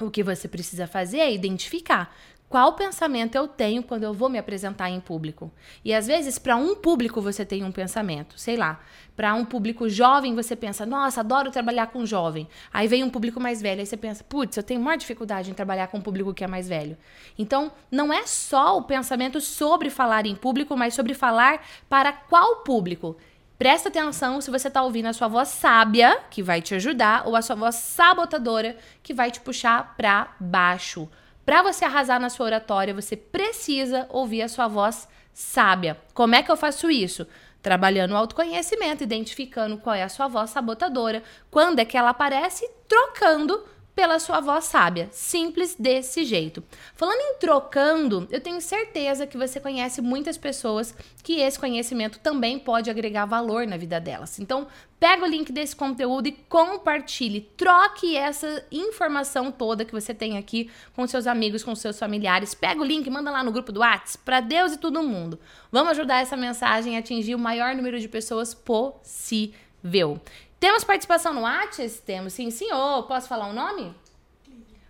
O 0.00 0.10
que 0.10 0.22
você 0.22 0.48
precisa 0.48 0.86
fazer 0.86 1.18
é 1.18 1.32
identificar 1.32 2.14
qual 2.50 2.72
pensamento 2.72 3.36
eu 3.36 3.46
tenho 3.46 3.80
quando 3.80 4.02
eu 4.02 4.12
vou 4.12 4.28
me 4.28 4.36
apresentar 4.36 4.90
em 4.90 4.98
público. 4.98 5.52
E 5.84 5.94
às 5.94 6.08
vezes, 6.08 6.36
para 6.36 6.56
um 6.56 6.74
público 6.74 7.22
você 7.22 7.44
tem 7.44 7.62
um 7.62 7.70
pensamento, 7.70 8.34
sei 8.36 8.56
lá, 8.56 8.80
para 9.14 9.32
um 9.34 9.44
público 9.44 9.88
jovem 9.88 10.34
você 10.34 10.56
pensa, 10.56 10.84
nossa, 10.84 11.20
adoro 11.20 11.52
trabalhar 11.52 11.86
com 11.86 12.04
jovem. 12.04 12.48
Aí 12.72 12.88
vem 12.88 13.04
um 13.04 13.10
público 13.10 13.38
mais 13.38 13.62
velho, 13.62 13.78
aí 13.78 13.86
você 13.86 13.96
pensa, 13.96 14.24
putz, 14.24 14.56
eu 14.56 14.64
tenho 14.64 14.80
maior 14.80 14.96
dificuldade 14.96 15.48
em 15.48 15.54
trabalhar 15.54 15.86
com 15.86 15.98
um 15.98 16.02
público 16.02 16.34
que 16.34 16.42
é 16.42 16.48
mais 16.48 16.68
velho. 16.68 16.96
Então, 17.38 17.70
não 17.88 18.12
é 18.12 18.26
só 18.26 18.76
o 18.78 18.82
pensamento 18.82 19.40
sobre 19.40 19.88
falar 19.88 20.26
em 20.26 20.34
público, 20.34 20.76
mas 20.76 20.92
sobre 20.92 21.14
falar 21.14 21.64
para 21.88 22.12
qual 22.12 22.64
público. 22.64 23.16
Presta 23.60 23.90
atenção 23.90 24.40
se 24.40 24.50
você 24.50 24.68
está 24.68 24.82
ouvindo 24.82 25.04
a 25.04 25.12
sua 25.12 25.28
voz 25.28 25.48
sábia, 25.48 26.18
que 26.30 26.42
vai 26.42 26.62
te 26.62 26.74
ajudar, 26.74 27.24
ou 27.26 27.36
a 27.36 27.42
sua 27.42 27.54
voz 27.54 27.74
sabotadora, 27.74 28.74
que 29.02 29.12
vai 29.12 29.30
te 29.30 29.38
puxar 29.38 29.96
para 29.98 30.34
baixo. 30.40 31.06
Para 31.44 31.62
você 31.62 31.84
arrasar 31.84 32.18
na 32.18 32.30
sua 32.30 32.46
oratória, 32.46 32.94
você 32.94 33.18
precisa 33.18 34.06
ouvir 34.08 34.40
a 34.40 34.48
sua 34.48 34.66
voz 34.66 35.06
sábia. 35.34 35.98
Como 36.14 36.34
é 36.34 36.42
que 36.42 36.50
eu 36.50 36.56
faço 36.56 36.90
isso? 36.90 37.26
Trabalhando 37.60 38.12
o 38.12 38.16
autoconhecimento, 38.16 39.04
identificando 39.04 39.76
qual 39.76 39.94
é 39.94 40.04
a 40.04 40.08
sua 40.08 40.26
voz 40.26 40.48
sabotadora, 40.48 41.22
quando 41.50 41.80
é 41.80 41.84
que 41.84 41.98
ela 41.98 42.08
aparece, 42.08 42.66
trocando 42.88 43.62
pela 43.94 44.18
sua 44.18 44.40
voz 44.40 44.64
sábia. 44.64 45.08
Simples 45.12 45.74
desse 45.78 46.24
jeito. 46.24 46.62
Falando 46.94 47.20
em 47.20 47.38
trocando, 47.38 48.26
eu 48.30 48.40
tenho 48.40 48.60
certeza 48.60 49.26
que 49.26 49.36
você 49.36 49.60
conhece 49.60 50.00
muitas 50.00 50.38
pessoas 50.38 50.94
que 51.22 51.40
esse 51.40 51.58
conhecimento 51.58 52.18
também 52.18 52.58
pode 52.58 52.90
agregar 52.90 53.26
valor 53.26 53.66
na 53.66 53.76
vida 53.76 54.00
delas. 54.00 54.38
Então, 54.38 54.66
pega 54.98 55.24
o 55.24 55.28
link 55.28 55.52
desse 55.52 55.74
conteúdo 55.74 56.28
e 56.28 56.32
compartilhe. 56.32 57.42
Troque 57.56 58.16
essa 58.16 58.64
informação 58.70 59.50
toda 59.50 59.84
que 59.84 59.92
você 59.92 60.14
tem 60.14 60.38
aqui 60.38 60.70
com 60.94 61.06
seus 61.06 61.26
amigos, 61.26 61.62
com 61.62 61.74
seus 61.74 61.98
familiares. 61.98 62.54
Pega 62.54 62.80
o 62.80 62.84
link, 62.84 63.08
manda 63.10 63.30
lá 63.30 63.42
no 63.42 63.52
grupo 63.52 63.72
do 63.72 63.80
WhatsApp 63.80 64.24
para 64.24 64.40
Deus 64.40 64.72
e 64.72 64.78
todo 64.78 65.02
mundo. 65.02 65.38
Vamos 65.70 65.92
ajudar 65.92 66.20
essa 66.20 66.36
mensagem 66.36 66.96
a 66.96 67.00
atingir 67.00 67.34
o 67.34 67.38
maior 67.38 67.74
número 67.74 67.98
de 67.98 68.08
pessoas 68.08 68.54
possível. 68.54 70.20
Temos 70.60 70.84
participação 70.84 71.32
no 71.32 71.40
Whats? 71.40 72.00
Temos, 72.00 72.34
sim, 72.34 72.50
senhor. 72.50 73.04
Posso 73.04 73.26
falar 73.26 73.46
o 73.46 73.50
um 73.50 73.54
nome? 73.54 73.94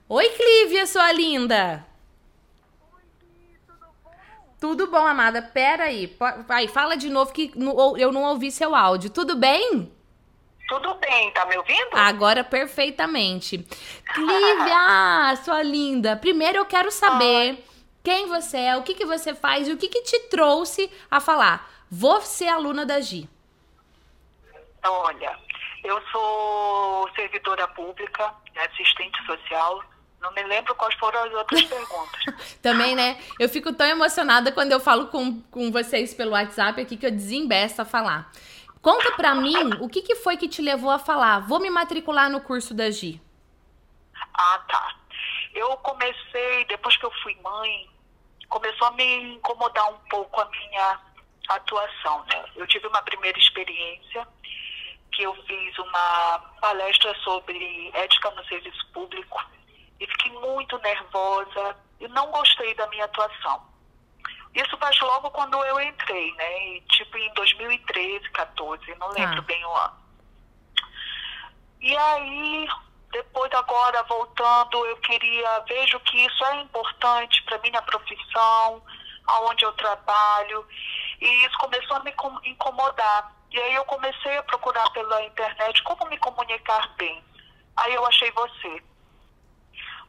Oi, 0.08 0.28
Clívia, 0.30 0.84
sua 0.84 1.12
linda. 1.12 1.86
Oi, 2.92 3.00
tudo 3.64 3.86
bom? 4.02 4.10
Tudo 4.60 4.86
bom, 4.88 5.06
amada. 5.06 5.40
Pera 5.40 5.84
aí. 5.84 6.12
Vai, 6.48 6.66
fala 6.66 6.96
de 6.96 7.08
novo 7.08 7.32
que 7.32 7.52
eu 7.96 8.10
não 8.10 8.24
ouvi 8.24 8.50
seu 8.50 8.74
áudio. 8.74 9.10
Tudo 9.10 9.36
bem? 9.36 9.92
Tudo 10.68 10.94
bem, 10.94 11.32
tá 11.32 11.46
me 11.46 11.56
ouvindo? 11.56 11.96
Agora 11.96 12.42
perfeitamente. 12.42 13.58
Clívia, 14.12 15.36
sua 15.44 15.62
linda. 15.62 16.16
Primeiro 16.16 16.58
eu 16.58 16.66
quero 16.66 16.90
saber 16.90 17.50
Oi. 17.50 17.64
quem 18.02 18.26
você 18.26 18.56
é, 18.56 18.76
o 18.76 18.82
que, 18.82 18.94
que 18.94 19.06
você 19.06 19.34
faz 19.34 19.68
e 19.68 19.72
o 19.72 19.76
que, 19.76 19.88
que 19.88 20.02
te 20.02 20.18
trouxe 20.28 20.90
a 21.08 21.20
falar. 21.20 21.70
Vou 21.88 22.20
ser 22.20 22.48
aluna 22.48 22.84
da 22.84 23.00
Gi. 23.00 23.28
Olha, 24.84 25.38
eu 25.82 26.00
sou 26.10 27.10
servidora 27.14 27.66
pública 27.68 28.34
assistente 28.56 29.24
social. 29.24 29.82
Não 30.20 30.32
me 30.32 30.42
lembro 30.42 30.74
quais 30.74 30.94
foram 30.96 31.24
as 31.24 31.32
outras 31.32 31.62
perguntas. 31.64 32.24
Também, 32.60 32.94
né? 32.94 33.18
Eu 33.38 33.48
fico 33.48 33.72
tão 33.72 33.86
emocionada 33.86 34.52
quando 34.52 34.72
eu 34.72 34.80
falo 34.80 35.06
com, 35.06 35.40
com 35.50 35.72
vocês 35.72 36.12
pelo 36.12 36.32
WhatsApp 36.32 36.80
aqui 36.80 36.96
que 36.96 37.06
eu 37.06 37.10
desembeço 37.10 37.80
a 37.80 37.84
falar. 37.84 38.30
Conta 38.82 39.12
pra 39.12 39.34
mim 39.34 39.54
o 39.80 39.88
que, 39.88 40.02
que 40.02 40.16
foi 40.16 40.36
que 40.36 40.48
te 40.48 40.62
levou 40.62 40.90
a 40.90 40.98
falar, 40.98 41.40
vou 41.40 41.60
me 41.60 41.68
matricular 41.68 42.30
no 42.30 42.40
curso 42.40 42.72
da 42.72 42.90
Gi. 42.90 43.20
Ah, 44.34 44.62
tá. 44.68 44.94
Eu 45.54 45.76
comecei, 45.78 46.64
depois 46.66 46.96
que 46.96 47.04
eu 47.04 47.12
fui 47.22 47.36
mãe, 47.42 47.90
começou 48.48 48.88
a 48.88 48.92
me 48.92 49.34
incomodar 49.34 49.90
um 49.90 49.98
pouco 50.08 50.40
a 50.40 50.46
minha 50.46 51.00
atuação, 51.48 52.24
né? 52.26 52.44
Eu 52.56 52.66
tive 52.66 52.86
uma 52.86 53.02
primeira 53.02 53.38
experiência 53.38 54.26
que 55.12 55.22
eu 55.22 55.34
fiz 55.44 55.78
uma 55.78 56.38
palestra 56.60 57.14
sobre 57.22 57.90
ética 57.94 58.30
no 58.30 58.44
serviço 58.46 58.86
público 58.92 59.44
e 59.98 60.06
fiquei 60.06 60.32
muito 60.32 60.78
nervosa 60.78 61.76
e 62.00 62.08
não 62.08 62.30
gostei 62.30 62.74
da 62.74 62.86
minha 62.88 63.04
atuação. 63.04 63.68
Isso 64.54 64.76
faz 64.78 64.98
logo 65.00 65.30
quando 65.30 65.62
eu 65.64 65.80
entrei, 65.80 66.32
né? 66.34 66.68
E, 66.68 66.80
tipo 66.82 67.16
em 67.16 67.32
2013, 67.34 68.28
14, 68.30 68.94
não 68.96 69.08
lembro 69.10 69.38
Ah. 69.38 69.42
bem 69.42 69.64
o 69.64 69.74
ano. 69.76 70.00
E 71.80 71.96
aí, 71.96 72.68
depois 73.12 73.52
agora 73.52 74.02
voltando, 74.04 74.84
eu 74.86 74.96
queria, 74.98 75.60
vejo 75.60 75.98
que 76.00 76.26
isso 76.26 76.44
é 76.46 76.56
importante 76.62 77.42
para 77.44 77.58
minha 77.58 77.80
profissão, 77.82 78.82
aonde 79.26 79.64
eu 79.64 79.72
trabalho, 79.74 80.66
e 81.20 81.46
isso 81.46 81.56
começou 81.58 81.96
a 81.96 82.00
me 82.00 82.12
com- 82.12 82.40
incomodar. 82.44 83.32
E 83.50 83.58
aí 83.58 83.74
eu 83.74 83.84
comecei 83.84 84.36
a 84.36 84.42
procurar 84.44 84.88
pela 84.90 85.24
internet 85.24 85.82
como 85.82 86.08
me 86.08 86.16
comunicar 86.18 86.94
bem. 86.96 87.22
Aí 87.76 87.94
eu 87.94 88.06
achei 88.06 88.30
você. 88.30 88.82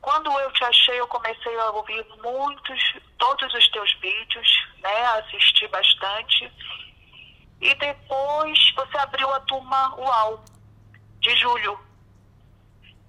Quando 0.01 0.31
eu 0.39 0.51
te 0.51 0.63
achei, 0.63 0.99
eu 0.99 1.07
comecei 1.07 1.55
a 1.59 1.69
ouvir 1.71 2.05
muitos, 2.23 2.93
todos 3.17 3.53
os 3.53 3.69
teus 3.69 3.93
vídeos, 3.99 4.47
né? 4.79 5.05
Assisti 5.17 5.67
bastante. 5.67 6.51
E 7.61 7.73
depois 7.75 8.73
você 8.75 8.97
abriu 8.97 9.31
a 9.31 9.39
turma 9.41 9.95
UAU, 9.95 10.43
de 11.19 11.35
julho. 11.37 11.79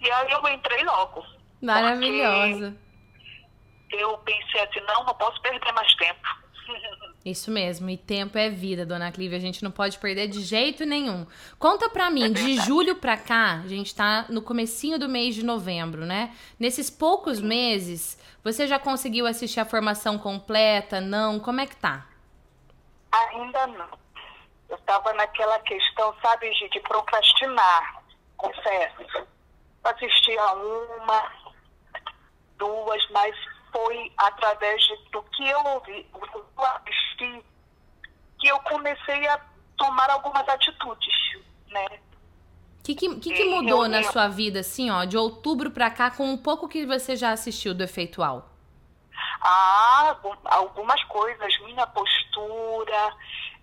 E 0.00 0.10
aí 0.10 0.30
eu 0.30 0.48
entrei 0.48 0.84
logo. 0.84 1.24
Maravilhosa. 1.62 2.76
Eu 3.90 4.18
pensei 4.18 4.60
assim, 4.60 4.80
não, 4.80 5.04
não 5.04 5.14
posso 5.14 5.40
perder 5.40 5.72
mais 5.72 5.94
tempo. 5.94 6.41
Isso 7.24 7.52
mesmo, 7.52 7.88
e 7.88 7.96
tempo 7.96 8.36
é 8.36 8.50
vida, 8.50 8.84
dona 8.84 9.12
Clívia, 9.12 9.38
a 9.38 9.40
gente 9.40 9.62
não 9.62 9.70
pode 9.70 9.96
perder 9.98 10.26
de 10.26 10.40
jeito 10.40 10.84
nenhum. 10.84 11.24
Conta 11.56 11.88
pra 11.88 12.10
mim, 12.10 12.32
de 12.32 12.56
julho 12.66 12.96
pra 12.96 13.16
cá, 13.16 13.60
a 13.64 13.68
gente 13.68 13.94
tá 13.94 14.26
no 14.28 14.42
comecinho 14.42 14.98
do 14.98 15.08
mês 15.08 15.36
de 15.36 15.44
novembro, 15.44 16.04
né? 16.04 16.34
Nesses 16.58 16.90
poucos 16.90 17.40
meses, 17.40 18.18
você 18.42 18.66
já 18.66 18.76
conseguiu 18.76 19.24
assistir 19.24 19.60
a 19.60 19.64
formação 19.64 20.18
completa? 20.18 21.00
Não? 21.00 21.38
Como 21.38 21.60
é 21.60 21.66
que 21.66 21.76
tá? 21.76 22.06
Ainda 23.12 23.68
não. 23.68 24.02
Eu 24.68 24.76
estava 24.76 25.12
naquela 25.12 25.60
questão, 25.60 26.12
sabe, 26.20 26.52
Gi, 26.54 26.68
de 26.70 26.80
procrastinar, 26.80 28.02
confesso. 28.36 29.28
Assisti 29.84 30.36
a 30.38 30.52
uma, 30.54 31.32
duas, 32.58 33.08
mas 33.10 33.36
foi 33.72 34.12
através 34.18 34.82
do 35.10 35.22
que 35.22 35.48
eu 35.48 35.60
ouvi, 35.64 36.02
do 36.12 36.20
que 36.20 36.36
eu 36.36 36.64
assisti, 36.64 37.42
que 38.38 38.48
eu 38.48 38.58
comecei 38.60 39.26
a 39.28 39.40
tomar 39.76 40.10
algumas 40.10 40.46
atitudes, 40.48 41.14
né? 41.68 41.86
O 42.80 42.84
que, 42.84 42.94
que, 42.96 43.20
que 43.20 43.32
que 43.32 43.44
mudou 43.44 43.84
eu- 43.84 43.88
na 43.90 43.98
eu- 44.02 44.12
sua 44.12 44.28
vida, 44.28 44.60
assim, 44.60 44.90
ó, 44.90 45.04
de 45.04 45.16
outubro 45.16 45.70
pra 45.70 45.88
cá, 45.90 46.10
com 46.10 46.24
um 46.24 46.36
pouco 46.36 46.68
que 46.68 46.84
você 46.84 47.14
já 47.16 47.30
assistiu 47.30 47.72
do 47.74 47.82
Efeitual? 47.84 48.48
Ah, 49.40 50.08
algum- 50.10 50.36
algumas 50.44 51.02
coisas, 51.04 51.58
minha 51.60 51.86
postura, 51.86 53.16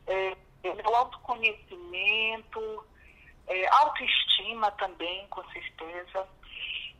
é, 0.07 0.36
meu 0.64 0.95
autoconhecimento, 0.95 2.86
é, 3.47 3.68
autoestima 3.76 4.72
também, 4.72 5.26
com 5.30 5.43
certeza. 5.51 6.28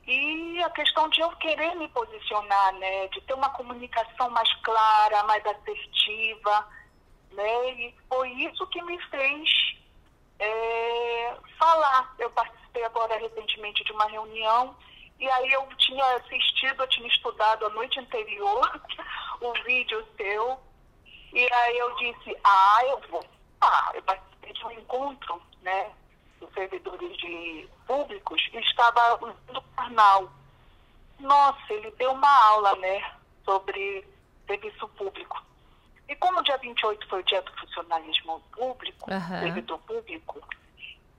E 0.10 0.64
a 0.64 0.70
questão 0.72 1.08
de 1.10 1.22
eu 1.22 1.30
querer 1.36 1.76
me 1.76 1.88
posicionar, 1.90 2.74
né? 2.80 3.08
De 3.10 3.22
ter 3.22 3.34
uma 3.36 3.52
comunicação 3.52 4.28
mais 4.32 4.52
clara, 4.64 5.22
mais 5.26 5.46
assertiva, 5.46 6.68
né? 7.32 7.74
E 7.74 7.96
foi 8.08 8.28
isso 8.32 8.66
que 8.68 8.82
me 8.82 9.00
fez 9.04 9.50
é, 10.40 11.38
falar. 11.60 12.16
Eu 12.18 12.32
participei 12.32 12.84
agora 12.86 13.20
recentemente 13.20 13.84
de 13.84 13.92
uma 13.92 14.08
reunião 14.08 14.76
e 15.20 15.30
aí 15.30 15.54
eu 15.54 15.68
tinha 15.78 16.16
assistido, 16.16 16.82
eu 16.82 16.88
tinha 16.88 17.08
estudado 17.08 17.68
a 17.68 17.70
noite 17.70 18.00
anterior 18.00 18.82
o 19.42 19.54
vídeo 19.64 20.04
seu 20.18 20.60
e 21.32 21.54
aí 21.54 21.78
eu 21.78 21.96
disse, 21.98 22.36
ah, 22.44 22.80
eu 22.86 23.00
vou. 23.12 23.24
Ah, 23.62 23.92
eu 23.94 24.02
participei 24.02 24.54
de 24.54 24.66
um 24.66 24.72
encontro, 24.72 25.40
né? 25.62 25.92
Dos 26.40 26.54
servidores 26.54 27.18
de 27.18 27.68
públicos 27.86 28.42
estava 28.54 29.16
usando 29.16 29.58
o 29.58 29.62
carnal. 29.76 30.32
Nossa, 31.20 31.74
ele 31.74 31.92
deu 31.92 32.12
uma 32.12 32.46
aula, 32.48 32.76
né? 32.78 33.12
Sobre 33.44 34.08
serviço 34.48 34.88
público. 34.90 35.44
E 36.08 36.16
como 36.16 36.40
o 36.40 36.44
dia 36.44 36.58
28 36.58 37.08
foi 37.08 37.20
o 37.20 37.24
dia 37.24 37.42
do 37.42 37.52
funcionalismo 37.60 38.40
público, 38.54 39.12
Aham. 39.12 39.40
servidor 39.42 39.78
público, 39.80 40.42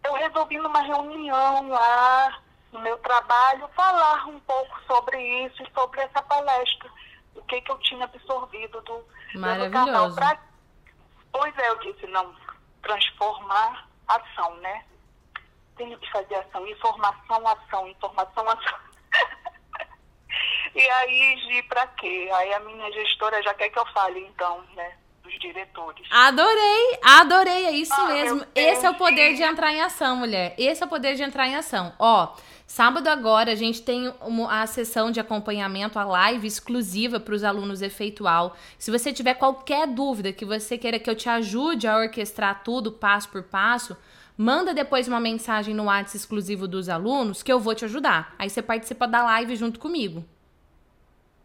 eu 0.04 0.14
resolvi 0.14 0.58
numa 0.58 0.80
reunião 0.80 1.68
lá 1.68 2.40
no 2.72 2.80
meu 2.80 2.96
trabalho 2.98 3.68
falar 3.76 4.26
um 4.26 4.40
pouco 4.40 4.80
sobre 4.86 5.16
isso 5.44 5.62
e 5.62 5.70
sobre 5.72 6.00
essa 6.00 6.22
palestra. 6.22 6.90
O 7.36 7.42
que, 7.42 7.60
que 7.60 7.70
eu 7.70 7.78
tinha 7.78 8.04
absorvido 8.04 8.80
do, 8.80 9.04
do 9.34 9.70
canal. 9.70 10.12
Pra- 10.14 10.38
Pois 11.32 11.56
é, 11.58 11.68
eu 11.68 11.78
disse, 11.78 12.06
não, 12.08 12.34
transformar 12.82 13.88
ação, 14.08 14.56
né? 14.56 14.84
Tenho 15.80 15.98
que 15.98 16.12
fazer 16.12 16.34
ação, 16.34 16.66
informação, 16.68 17.48
ação, 17.48 17.88
informação, 17.88 18.46
ação. 18.50 18.78
e 20.76 20.80
aí, 20.90 21.36
Gi, 21.38 21.62
pra 21.62 21.86
quê? 21.86 22.28
Aí 22.34 22.52
a 22.52 22.60
minha 22.60 22.92
gestora 22.92 23.42
já 23.42 23.54
quer 23.54 23.70
que 23.70 23.78
eu 23.78 23.86
fale, 23.86 24.20
então, 24.20 24.62
né? 24.76 24.92
Dos 25.22 25.32
diretores. 25.38 26.06
Adorei, 26.10 26.98
adorei, 27.02 27.64
é 27.64 27.70
isso 27.70 27.94
Ah, 27.94 28.08
mesmo. 28.08 28.44
Esse 28.54 28.84
é 28.84 28.90
o 28.90 28.94
poder 28.94 29.34
de 29.36 29.42
entrar 29.42 29.72
em 29.72 29.80
ação, 29.80 30.16
mulher. 30.16 30.54
Esse 30.58 30.82
é 30.82 30.86
o 30.86 30.88
poder 30.90 31.14
de 31.14 31.22
entrar 31.22 31.46
em 31.48 31.56
ação. 31.56 31.94
Ó, 31.98 32.34
sábado 32.66 33.08
agora 33.08 33.52
a 33.52 33.54
gente 33.54 33.80
tem 33.80 34.12
uma- 34.20 34.60
a 34.60 34.66
sessão 34.66 35.10
de 35.10 35.18
acompanhamento, 35.18 35.98
a 35.98 36.04
live 36.04 36.46
exclusiva 36.46 37.18
para 37.18 37.32
os 37.34 37.42
alunos 37.42 37.80
efeitual. 37.80 38.54
Se 38.78 38.90
você 38.90 39.14
tiver 39.14 39.32
qualquer 39.32 39.86
dúvida 39.86 40.30
que 40.30 40.44
você 40.44 40.76
queira 40.76 40.98
que 40.98 41.08
eu 41.08 41.16
te 41.16 41.30
ajude 41.30 41.88
a 41.88 41.96
orquestrar 41.96 42.62
tudo 42.62 42.92
passo 42.92 43.30
por 43.30 43.42
passo, 43.44 43.96
manda 44.40 44.72
depois 44.72 45.06
uma 45.06 45.20
mensagem 45.20 45.74
no 45.74 45.84
WhatsApp 45.84 46.16
exclusivo 46.16 46.66
dos 46.66 46.88
alunos 46.88 47.42
que 47.42 47.52
eu 47.52 47.60
vou 47.60 47.74
te 47.74 47.84
ajudar. 47.84 48.34
Aí 48.38 48.48
você 48.48 48.62
participa 48.62 49.06
da 49.06 49.22
live 49.22 49.54
junto 49.54 49.78
comigo. 49.78 50.24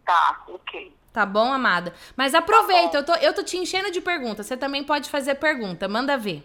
Tá, 0.05 0.41
ok. 0.47 0.95
Tá 1.11 1.25
bom, 1.25 1.51
amada? 1.51 1.93
Mas 2.15 2.33
aproveita, 2.33 2.97
eu, 2.97 3.05
tô, 3.05 3.13
eu 3.15 3.33
tô 3.33 3.43
te 3.43 3.57
enchendo 3.57 3.91
de 3.91 3.99
perguntas. 3.99 4.45
Você 4.45 4.55
também 4.55 4.81
pode 4.81 5.09
fazer 5.09 5.35
pergunta. 5.35 5.89
Manda 5.89 6.17
ver. 6.17 6.41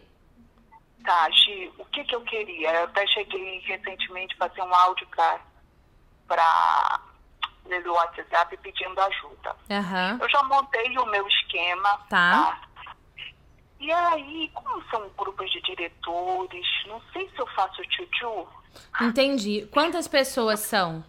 Tá, 1.04 1.30
Gi, 1.30 1.72
o 1.78 1.84
que 1.84 2.02
que 2.02 2.16
eu 2.16 2.20
queria? 2.22 2.72
Eu 2.72 2.84
até 2.84 3.06
cheguei 3.06 3.60
recentemente 3.60 4.34
a 4.34 4.48
fazer 4.48 4.62
um 4.62 4.74
áudio 4.74 5.06
pra, 5.06 5.38
pra 6.26 7.00
pelo 7.68 7.94
WhatsApp 7.94 8.56
pedindo 8.56 9.00
ajuda. 9.00 9.54
Aham. 9.70 10.18
Eu 10.20 10.28
já 10.28 10.42
montei 10.42 10.98
o 10.98 11.06
meu 11.06 11.28
esquema. 11.28 12.00
Tá. 12.08 12.58
E 13.80 13.90
aí, 13.90 14.50
como 14.52 14.82
são 14.90 15.08
grupos 15.16 15.50
de 15.50 15.60
diretores, 15.62 16.66
não 16.86 17.00
sei 17.12 17.28
se 17.30 17.38
eu 17.38 17.46
faço 17.48 17.82
tchutchu. 17.82 18.46
Entendi. 19.00 19.66
Quantas 19.72 20.06
pessoas 20.06 20.60
são? 20.60 21.02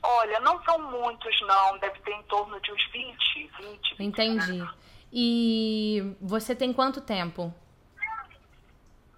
Olha, 0.00 0.38
não 0.38 0.62
são 0.62 0.78
muitos, 0.78 1.40
não. 1.42 1.78
Deve 1.78 1.98
ter 2.00 2.12
em 2.12 2.22
torno 2.22 2.60
de 2.60 2.72
uns 2.72 2.90
20, 2.92 3.50
20. 3.60 3.96
Entendi. 3.98 4.68
E 5.12 6.14
você 6.20 6.54
tem 6.54 6.72
quanto 6.72 7.00
tempo? 7.00 7.52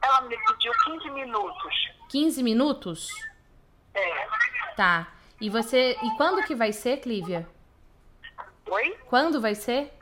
Ela 0.00 0.22
me 0.22 0.36
pediu 0.38 0.72
15 0.84 1.10
minutos. 1.10 1.74
15 2.08 2.42
minutos? 2.42 3.08
É. 3.92 4.28
Tá. 4.76 5.08
E 5.38 5.50
você. 5.50 5.98
E 6.02 6.16
quando 6.16 6.42
que 6.46 6.54
vai 6.54 6.72
ser, 6.72 6.98
Clívia? 6.98 7.46
Oi? 8.70 8.96
Quando 9.06 9.40
vai 9.40 9.54
ser? 9.54 9.97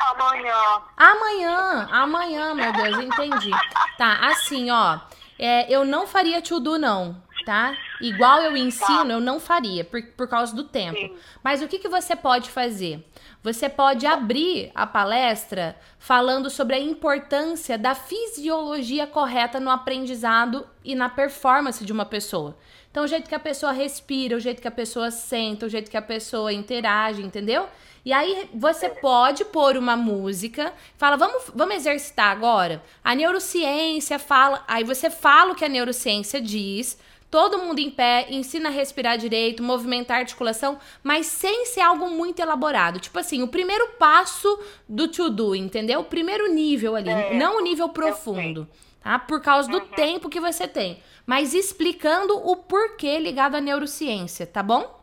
Amanhã. 0.00 0.82
Amanhã! 0.96 1.88
Amanhã, 1.90 2.54
meu 2.54 2.72
Deus, 2.72 2.98
entendi. 2.98 3.50
Tá, 3.98 4.28
assim, 4.28 4.70
ó. 4.70 4.98
é, 5.38 5.70
eu 5.72 5.84
não 5.84 6.06
faria 6.06 6.40
tudo, 6.42 6.78
não. 6.78 7.22
tá? 7.44 7.76
Igual 8.00 8.40
eu 8.42 8.56
ensino, 8.56 9.12
eu 9.12 9.20
não 9.20 9.38
faria, 9.40 9.84
por, 9.84 10.02
por 10.16 10.28
causa 10.28 10.54
do 10.54 10.64
tempo. 10.64 10.98
Sim. 10.98 11.16
Mas 11.42 11.62
o 11.62 11.68
que, 11.68 11.78
que 11.78 11.88
você 11.88 12.14
pode 12.16 12.50
fazer? 12.50 13.06
Você 13.42 13.68
pode 13.68 14.06
abrir 14.06 14.70
a 14.74 14.86
palestra 14.86 15.76
falando 15.98 16.50
sobre 16.50 16.76
a 16.76 16.80
importância 16.80 17.78
da 17.78 17.94
fisiologia 17.94 19.06
correta 19.06 19.58
no 19.58 19.70
aprendizado 19.70 20.66
e 20.84 20.94
na 20.94 21.08
performance 21.08 21.84
de 21.84 21.92
uma 21.92 22.04
pessoa. 22.04 22.56
Então, 22.90 23.04
o 23.04 23.06
jeito 23.06 23.28
que 23.28 23.34
a 23.34 23.40
pessoa 23.40 23.72
respira, 23.72 24.36
o 24.36 24.40
jeito 24.40 24.60
que 24.60 24.68
a 24.68 24.70
pessoa 24.70 25.10
senta, 25.10 25.64
o 25.64 25.68
jeito 25.68 25.90
que 25.90 25.96
a 25.96 26.02
pessoa 26.02 26.52
interage, 26.52 27.22
entendeu? 27.22 27.66
E 28.04 28.12
aí 28.12 28.48
você 28.54 28.88
pode 28.88 29.44
pôr 29.44 29.76
uma 29.76 29.96
música, 29.96 30.72
fala, 30.96 31.16
vamos, 31.16 31.50
vamos 31.54 31.74
exercitar 31.74 32.30
agora? 32.30 32.82
A 33.04 33.14
neurociência 33.14 34.18
fala, 34.18 34.64
aí 34.66 34.84
você 34.84 35.10
fala 35.10 35.52
o 35.52 35.54
que 35.54 35.64
a 35.64 35.68
neurociência 35.68 36.40
diz, 36.40 36.98
todo 37.30 37.58
mundo 37.58 37.78
em 37.78 37.90
pé, 37.90 38.26
ensina 38.30 38.68
a 38.68 38.72
respirar 38.72 39.18
direito, 39.18 39.62
movimentar 39.62 40.16
a 40.16 40.20
articulação, 40.20 40.78
mas 41.02 41.26
sem 41.26 41.66
ser 41.66 41.80
algo 41.80 42.10
muito 42.10 42.40
elaborado. 42.40 43.00
Tipo 43.00 43.18
assim, 43.18 43.42
o 43.42 43.48
primeiro 43.48 43.88
passo 43.98 44.58
do 44.88 45.08
to-do, 45.08 45.54
entendeu? 45.54 46.00
O 46.00 46.04
primeiro 46.04 46.52
nível 46.52 46.96
ali, 46.96 47.10
é, 47.10 47.34
não 47.34 47.58
o 47.58 47.60
nível 47.60 47.88
profundo, 47.90 48.66
tá? 49.02 49.18
Por 49.18 49.40
causa 49.40 49.68
do 49.68 49.78
uhum. 49.78 49.86
tempo 49.88 50.28
que 50.28 50.40
você 50.40 50.66
tem 50.66 51.02
mas 51.30 51.54
explicando 51.54 52.36
o 52.44 52.56
porquê 52.56 53.16
ligado 53.20 53.54
à 53.54 53.60
neurociência, 53.60 54.44
tá 54.48 54.64
bom? 54.64 55.00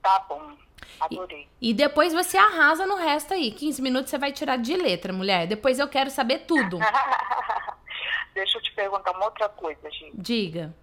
Tá 0.00 0.24
bom. 0.28 0.52
Adorei. 1.00 1.48
E, 1.60 1.70
e, 1.70 1.74
depois 1.74 2.12
você 2.12 2.36
arrasa 2.36 2.86
no 2.86 2.96
resto 2.96 3.34
aí. 3.34 3.50
15 3.50 3.80
minutos 3.82 4.10
você 4.10 4.18
vai 4.18 4.32
tirar 4.32 4.56
de 4.56 4.76
letra, 4.76 5.12
mulher. 5.12 5.46
Depois 5.46 5.78
eu 5.78 5.88
quero 5.88 6.10
saber 6.10 6.40
tudo. 6.40 6.78
Deixa 8.34 8.58
eu 8.58 8.62
te 8.62 8.72
perguntar 8.72 9.12
uma 9.12 9.24
outra 9.24 9.48
coisa, 9.48 9.90
gente. 9.90 10.12
Diga. 10.14 10.74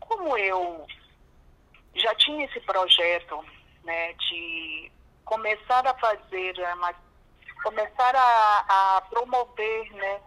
Como 0.00 0.36
eu 0.36 0.86
já 1.94 2.14
tinha 2.16 2.44
esse 2.44 2.60
projeto, 2.60 3.44
né, 3.84 4.12
de 4.14 4.90
começar 5.24 5.86
a 5.86 5.94
fazer, 5.94 6.54
começar 7.62 8.16
a, 8.16 8.96
a 8.96 9.00
promover, 9.02 9.92
né, 9.94 10.20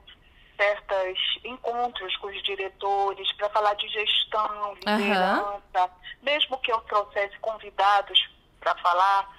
certos 0.55 1.19
encontros 1.43 2.15
com 2.17 2.27
os 2.27 2.43
diretores 2.43 3.31
para 3.33 3.49
falar 3.49 3.73
de 3.73 3.87
gestão, 3.89 4.75
liderança, 4.75 5.61
uhum. 5.75 5.89
mesmo 6.21 6.57
que 6.59 6.71
eu 6.71 6.79
trouxesse 6.81 7.37
convidados 7.39 8.32
para 8.63 8.75
falar 8.77 9.29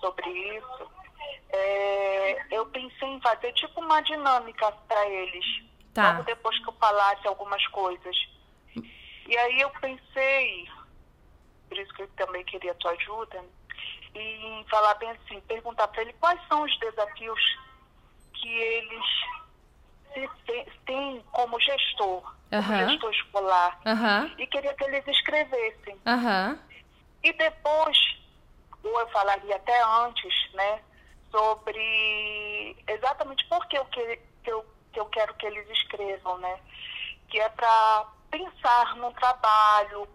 sobre 0.00 0.28
isso, 0.30 0.90
é, 1.50 2.46
eu 2.50 2.66
pensei 2.66 3.08
em 3.08 3.20
fazer 3.20 3.52
tipo 3.52 3.80
uma 3.80 4.00
dinâmica 4.00 4.72
para 4.88 5.08
eles, 5.08 5.44
tá. 5.92 6.12
logo 6.12 6.24
depois 6.24 6.58
que 6.58 6.68
eu 6.68 6.72
falasse 6.72 7.28
algumas 7.28 7.64
coisas. 7.68 8.16
E 9.28 9.36
aí 9.36 9.60
eu 9.60 9.70
pensei, 9.70 10.68
por 11.68 11.78
isso 11.78 11.92
que 11.94 12.02
eu 12.02 12.08
também 12.16 12.44
queria 12.44 12.72
a 12.72 12.76
tua 12.76 12.92
ajuda, 12.92 13.44
em 14.14 14.64
falar 14.68 14.94
bem 14.94 15.10
assim, 15.10 15.40
perguntar 15.42 15.88
para 15.88 16.02
ele 16.02 16.12
quais 16.14 16.40
são 16.48 16.62
os 16.62 16.78
desafios 16.80 17.58
que 18.34 18.48
eles 18.48 19.04
tem 20.84 21.24
como 21.32 21.58
gestor, 21.60 22.22
uhum. 22.52 22.62
como 22.62 22.90
gestor 22.90 23.10
escolar, 23.12 23.80
uhum. 23.86 24.34
e 24.38 24.46
queria 24.46 24.74
que 24.74 24.84
eles 24.84 25.06
escrevessem. 25.06 25.96
Uhum. 26.06 26.58
E 27.22 27.32
depois, 27.32 27.96
ou 28.84 29.00
eu 29.00 29.08
falaria 29.08 29.56
até 29.56 29.82
antes, 29.82 30.52
né, 30.54 30.80
sobre 31.30 32.76
exatamente 32.86 33.44
por 33.46 33.66
que 33.68 33.78
eu, 33.78 33.84
que, 33.86 34.20
que, 34.44 34.50
eu, 34.50 34.66
que 34.92 35.00
eu 35.00 35.06
quero 35.06 35.34
que 35.34 35.46
eles 35.46 35.68
escrevam, 35.70 36.38
né, 36.38 36.60
que 37.28 37.38
é 37.38 37.48
para 37.48 38.06
pensar 38.30 38.96
num 38.96 39.12
trabalho 39.12 40.08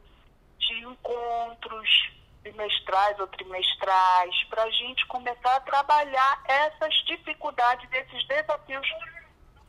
de 0.59 0.79
encontros 0.83 2.11
bimestrais 2.43 3.19
ou 3.19 3.27
trimestrais, 3.27 4.43
para 4.49 4.63
a 4.63 4.69
gente 4.69 5.05
começar 5.07 5.55
a 5.55 5.61
trabalhar 5.61 6.43
essas 6.47 6.93
dificuldades, 7.05 7.89
esses 7.91 8.27
desafios 8.27 8.87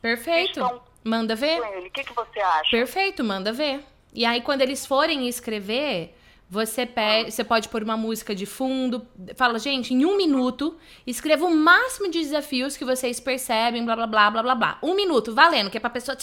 Perfeito. 0.01 0.81
Manda 1.03 1.35
ver. 1.35 1.59
O 1.59 1.91
que, 1.91 2.03
que 2.03 2.13
você 2.13 2.39
acha? 2.39 2.69
Perfeito, 2.71 3.23
manda 3.23 3.51
ver. 3.51 3.83
E 4.13 4.25
aí, 4.25 4.41
quando 4.41 4.61
eles 4.61 4.85
forem 4.85 5.27
escrever, 5.27 6.17
você, 6.49 6.83
pede, 6.83 7.31
você 7.31 7.43
pode 7.43 7.69
pôr 7.69 7.83
uma 7.83 7.95
música 7.95 8.33
de 8.33 8.47
fundo. 8.47 9.05
Fala, 9.35 9.59
gente, 9.59 9.93
em 9.93 10.03
um 10.03 10.17
minuto, 10.17 10.75
escreva 11.05 11.45
o 11.45 11.55
máximo 11.55 12.09
de 12.09 12.19
desafios 12.19 12.75
que 12.75 12.83
vocês 12.83 13.19
percebem, 13.19 13.85
blá, 13.85 13.95
blá, 13.95 14.07
blá, 14.07 14.31
blá, 14.31 14.41
blá, 14.41 14.55
blá. 14.55 14.79
Um 14.81 14.95
minuto, 14.95 15.33
valendo, 15.33 15.69
que 15.69 15.77
é 15.77 15.79
pra 15.79 15.91
pessoa 15.91 16.17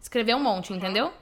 escrever 0.00 0.34
um 0.34 0.42
monte, 0.42 0.72
entendeu? 0.72 1.12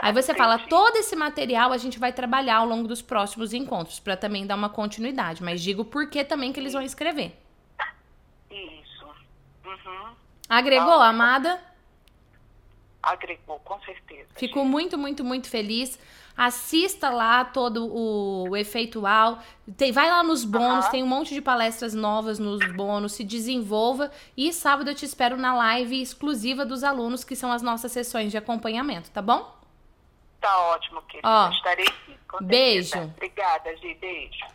Aí 0.00 0.12
você 0.12 0.32
fala, 0.32 0.60
todo 0.60 0.96
esse 0.96 1.16
material 1.16 1.72
a 1.72 1.76
gente 1.76 1.98
vai 1.98 2.12
trabalhar 2.12 2.58
ao 2.58 2.66
longo 2.66 2.86
dos 2.86 3.02
próximos 3.02 3.52
encontros, 3.52 3.98
para 3.98 4.16
também 4.16 4.46
dar 4.46 4.54
uma 4.54 4.68
continuidade. 4.68 5.42
Mas 5.42 5.60
digo 5.60 5.84
por 5.84 6.08
que 6.08 6.24
também 6.24 6.52
que 6.52 6.60
eles 6.60 6.72
vão 6.72 6.82
escrever. 6.82 7.36
Isso. 8.48 9.06
Uhum. 9.64 10.12
Agregou, 10.48 11.00
Amada? 11.00 11.60
Agregou, 13.02 13.58
com 13.60 13.80
certeza. 13.80 14.28
Fico 14.36 14.60
gente. 14.60 14.68
muito, 14.68 14.98
muito, 14.98 15.24
muito 15.24 15.48
feliz. 15.48 15.98
Assista 16.38 17.10
lá 17.10 17.44
todo 17.44 17.84
o, 17.84 18.50
o 18.50 18.56
efeitual. 18.56 19.40
Tem, 19.76 19.90
vai 19.90 20.08
lá 20.08 20.22
nos 20.22 20.44
bônus, 20.44 20.86
tem 20.86 21.02
um 21.02 21.06
monte 21.06 21.34
de 21.34 21.42
palestras 21.42 21.94
novas 21.94 22.38
nos 22.38 22.64
bônus. 22.76 23.14
Se 23.14 23.24
desenvolva. 23.24 24.12
E 24.36 24.52
sábado 24.52 24.88
eu 24.88 24.94
te 24.94 25.04
espero 25.04 25.36
na 25.36 25.52
live 25.52 26.00
exclusiva 26.00 26.64
dos 26.64 26.84
alunos, 26.84 27.24
que 27.24 27.34
são 27.34 27.50
as 27.50 27.60
nossas 27.60 27.90
sessões 27.90 28.30
de 28.30 28.38
acompanhamento, 28.38 29.10
tá 29.10 29.20
bom? 29.20 29.52
Tá 30.40 30.56
ótimo, 30.68 31.02
querida. 31.02 31.28
Ó, 31.28 31.50
Estarei 31.50 31.86
aqui. 31.86 32.16
Beijo. 32.40 32.96
Obrigada, 32.96 33.76
Gi. 33.76 33.94
Beijo. 33.94 34.46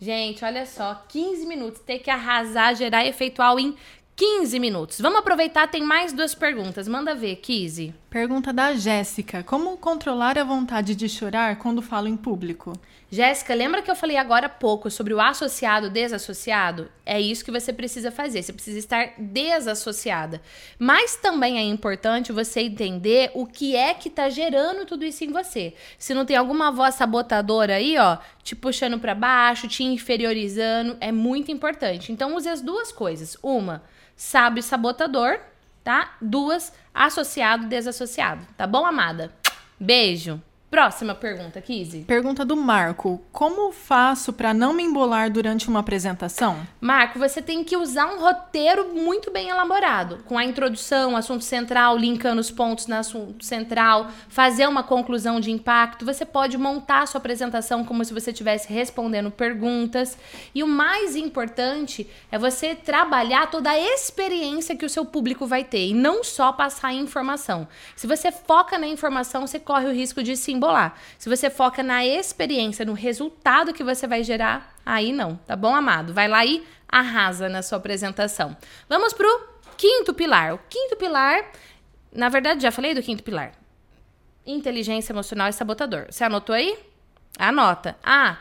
Gente, 0.00 0.44
olha 0.44 0.64
só, 0.64 1.02
15 1.08 1.46
minutos. 1.46 1.80
Ter 1.80 1.98
que 1.98 2.10
arrasar, 2.10 2.74
gerar 2.74 3.04
efeitual 3.04 3.58
em 3.58 3.76
15 4.18 4.58
minutos. 4.58 5.00
Vamos 5.00 5.20
aproveitar, 5.20 5.70
tem 5.70 5.80
mais 5.80 6.12
duas 6.12 6.34
perguntas. 6.34 6.88
Manda 6.88 7.14
ver, 7.14 7.36
Kizzy. 7.36 7.94
Pergunta 8.10 8.52
da 8.52 8.74
Jéssica: 8.74 9.44
Como 9.44 9.76
controlar 9.76 10.36
a 10.36 10.42
vontade 10.42 10.96
de 10.96 11.08
chorar 11.08 11.56
quando 11.56 11.80
falo 11.80 12.08
em 12.08 12.16
público? 12.16 12.72
Jéssica, 13.08 13.54
lembra 13.54 13.80
que 13.80 13.88
eu 13.88 13.94
falei 13.94 14.16
agora 14.16 14.46
há 14.46 14.48
pouco 14.48 14.90
sobre 14.90 15.14
o 15.14 15.20
associado 15.20 15.88
desassociado? 15.88 16.90
É 17.06 17.20
isso 17.20 17.44
que 17.44 17.52
você 17.52 17.72
precisa 17.72 18.10
fazer. 18.10 18.42
Você 18.42 18.52
precisa 18.52 18.78
estar 18.80 19.12
desassociada. 19.16 20.42
Mas 20.80 21.14
também 21.14 21.56
é 21.56 21.62
importante 21.62 22.32
você 22.32 22.62
entender 22.62 23.30
o 23.34 23.46
que 23.46 23.76
é 23.76 23.94
que 23.94 24.10
tá 24.10 24.28
gerando 24.28 24.84
tudo 24.84 25.04
isso 25.04 25.22
em 25.22 25.30
você. 25.30 25.74
Se 25.96 26.12
não 26.12 26.26
tem 26.26 26.36
alguma 26.36 26.72
voz 26.72 26.96
sabotadora 26.96 27.76
aí, 27.76 27.96
ó, 27.96 28.18
te 28.42 28.56
puxando 28.56 28.98
para 28.98 29.14
baixo, 29.14 29.68
te 29.68 29.84
inferiorizando, 29.84 30.96
é 31.00 31.12
muito 31.12 31.52
importante. 31.52 32.10
Então 32.10 32.34
use 32.34 32.48
as 32.48 32.60
duas 32.60 32.90
coisas. 32.90 33.36
Uma, 33.42 33.84
sábio 34.18 34.62
sabotador, 34.62 35.38
tá? 35.84 36.16
Duas, 36.20 36.72
associado 36.92 37.68
desassociado. 37.68 38.44
Tá 38.56 38.66
bom, 38.66 38.84
amada? 38.84 39.32
Beijo. 39.78 40.42
Próxima 40.70 41.14
pergunta, 41.14 41.62
Kizzy. 41.62 42.00
Pergunta 42.00 42.44
do 42.44 42.54
Marco. 42.54 43.22
Como 43.32 43.72
faço 43.72 44.34
para 44.34 44.52
não 44.52 44.74
me 44.74 44.82
embolar 44.82 45.30
durante 45.30 45.66
uma 45.66 45.80
apresentação? 45.80 46.58
Marco, 46.78 47.18
você 47.18 47.40
tem 47.40 47.64
que 47.64 47.74
usar 47.74 48.04
um 48.06 48.20
roteiro 48.20 48.94
muito 48.94 49.30
bem 49.30 49.48
elaborado, 49.48 50.18
com 50.26 50.36
a 50.36 50.44
introdução, 50.44 51.16
assunto 51.16 51.42
central, 51.42 51.96
linkando 51.96 52.42
os 52.42 52.50
pontos 52.50 52.86
no 52.86 52.96
assunto 52.96 53.46
central, 53.46 54.08
fazer 54.28 54.68
uma 54.68 54.82
conclusão 54.82 55.40
de 55.40 55.50
impacto. 55.50 56.04
Você 56.04 56.26
pode 56.26 56.58
montar 56.58 57.02
a 57.02 57.06
sua 57.06 57.18
apresentação 57.18 57.82
como 57.82 58.04
se 58.04 58.12
você 58.12 58.30
estivesse 58.30 58.70
respondendo 58.70 59.30
perguntas. 59.30 60.18
E 60.54 60.62
o 60.62 60.68
mais 60.68 61.16
importante 61.16 62.06
é 62.30 62.38
você 62.38 62.74
trabalhar 62.74 63.50
toda 63.50 63.70
a 63.70 63.80
experiência 63.80 64.76
que 64.76 64.84
o 64.84 64.90
seu 64.90 65.06
público 65.06 65.46
vai 65.46 65.64
ter 65.64 65.86
e 65.86 65.94
não 65.94 66.22
só 66.22 66.52
passar 66.52 66.92
informação. 66.92 67.66
Se 67.96 68.06
você 68.06 68.30
foca 68.30 68.76
na 68.76 68.86
informação, 68.86 69.46
você 69.46 69.58
corre 69.58 69.86
o 69.86 69.94
risco 69.94 70.22
de 70.22 70.36
se 70.36 70.57
embolar. 70.58 70.94
Se 71.18 71.28
você 71.28 71.48
foca 71.48 71.82
na 71.82 72.04
experiência, 72.04 72.84
no 72.84 72.92
resultado 72.92 73.72
que 73.72 73.82
você 73.82 74.06
vai 74.06 74.22
gerar, 74.22 74.74
aí 74.84 75.12
não, 75.12 75.36
tá 75.46 75.56
bom, 75.56 75.74
amado? 75.74 76.12
Vai 76.12 76.28
lá 76.28 76.44
e 76.44 76.64
arrasa 76.88 77.48
na 77.48 77.62
sua 77.62 77.78
apresentação. 77.78 78.56
Vamos 78.88 79.12
pro 79.12 79.48
quinto 79.76 80.12
pilar. 80.12 80.54
O 80.54 80.60
quinto 80.68 80.96
pilar, 80.96 81.50
na 82.12 82.28
verdade, 82.28 82.62
já 82.62 82.70
falei 82.70 82.94
do 82.94 83.02
quinto 83.02 83.22
pilar. 83.22 83.52
Inteligência 84.44 85.12
emocional 85.12 85.48
e 85.48 85.52
sabotador. 85.52 86.06
Você 86.10 86.24
anotou 86.24 86.54
aí? 86.54 86.78
Anota. 87.38 87.96
Ah, 88.02 88.38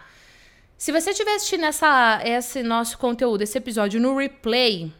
se 0.78 0.92
você 0.92 1.10
estiver 1.10 1.36
assistindo 1.36 1.66
essa, 1.66 2.22
esse 2.24 2.62
nosso 2.62 2.98
conteúdo, 2.98 3.42
esse 3.42 3.58
episódio 3.58 4.00
no 4.00 4.16
replay, 4.16 4.94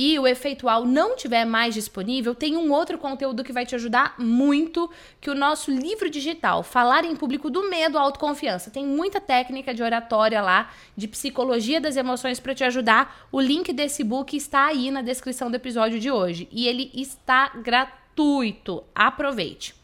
e 0.00 0.18
o 0.18 0.26
efeitual 0.26 0.86
não 0.86 1.14
tiver 1.14 1.44
mais 1.44 1.74
disponível, 1.74 2.34
tem 2.34 2.56
um 2.56 2.72
outro 2.72 2.96
conteúdo 2.96 3.44
que 3.44 3.52
vai 3.52 3.66
te 3.66 3.74
ajudar 3.74 4.14
muito, 4.16 4.90
que 5.20 5.28
o 5.28 5.34
nosso 5.34 5.70
livro 5.70 6.08
digital, 6.08 6.62
Falar 6.62 7.04
em 7.04 7.14
Público 7.14 7.50
do 7.50 7.68
Medo 7.68 7.98
à 7.98 8.00
Autoconfiança. 8.00 8.70
Tem 8.70 8.86
muita 8.86 9.20
técnica 9.20 9.74
de 9.74 9.82
oratória 9.82 10.40
lá, 10.40 10.70
de 10.96 11.06
psicologia 11.06 11.82
das 11.82 11.98
emoções 11.98 12.40
para 12.40 12.54
te 12.54 12.64
ajudar. 12.64 13.28
O 13.30 13.42
link 13.42 13.74
desse 13.74 14.02
book 14.02 14.34
está 14.34 14.68
aí 14.68 14.90
na 14.90 15.02
descrição 15.02 15.50
do 15.50 15.56
episódio 15.56 16.00
de 16.00 16.10
hoje 16.10 16.48
e 16.50 16.66
ele 16.66 16.90
está 16.94 17.50
gratuito. 17.56 18.82
Aproveite. 18.94 19.74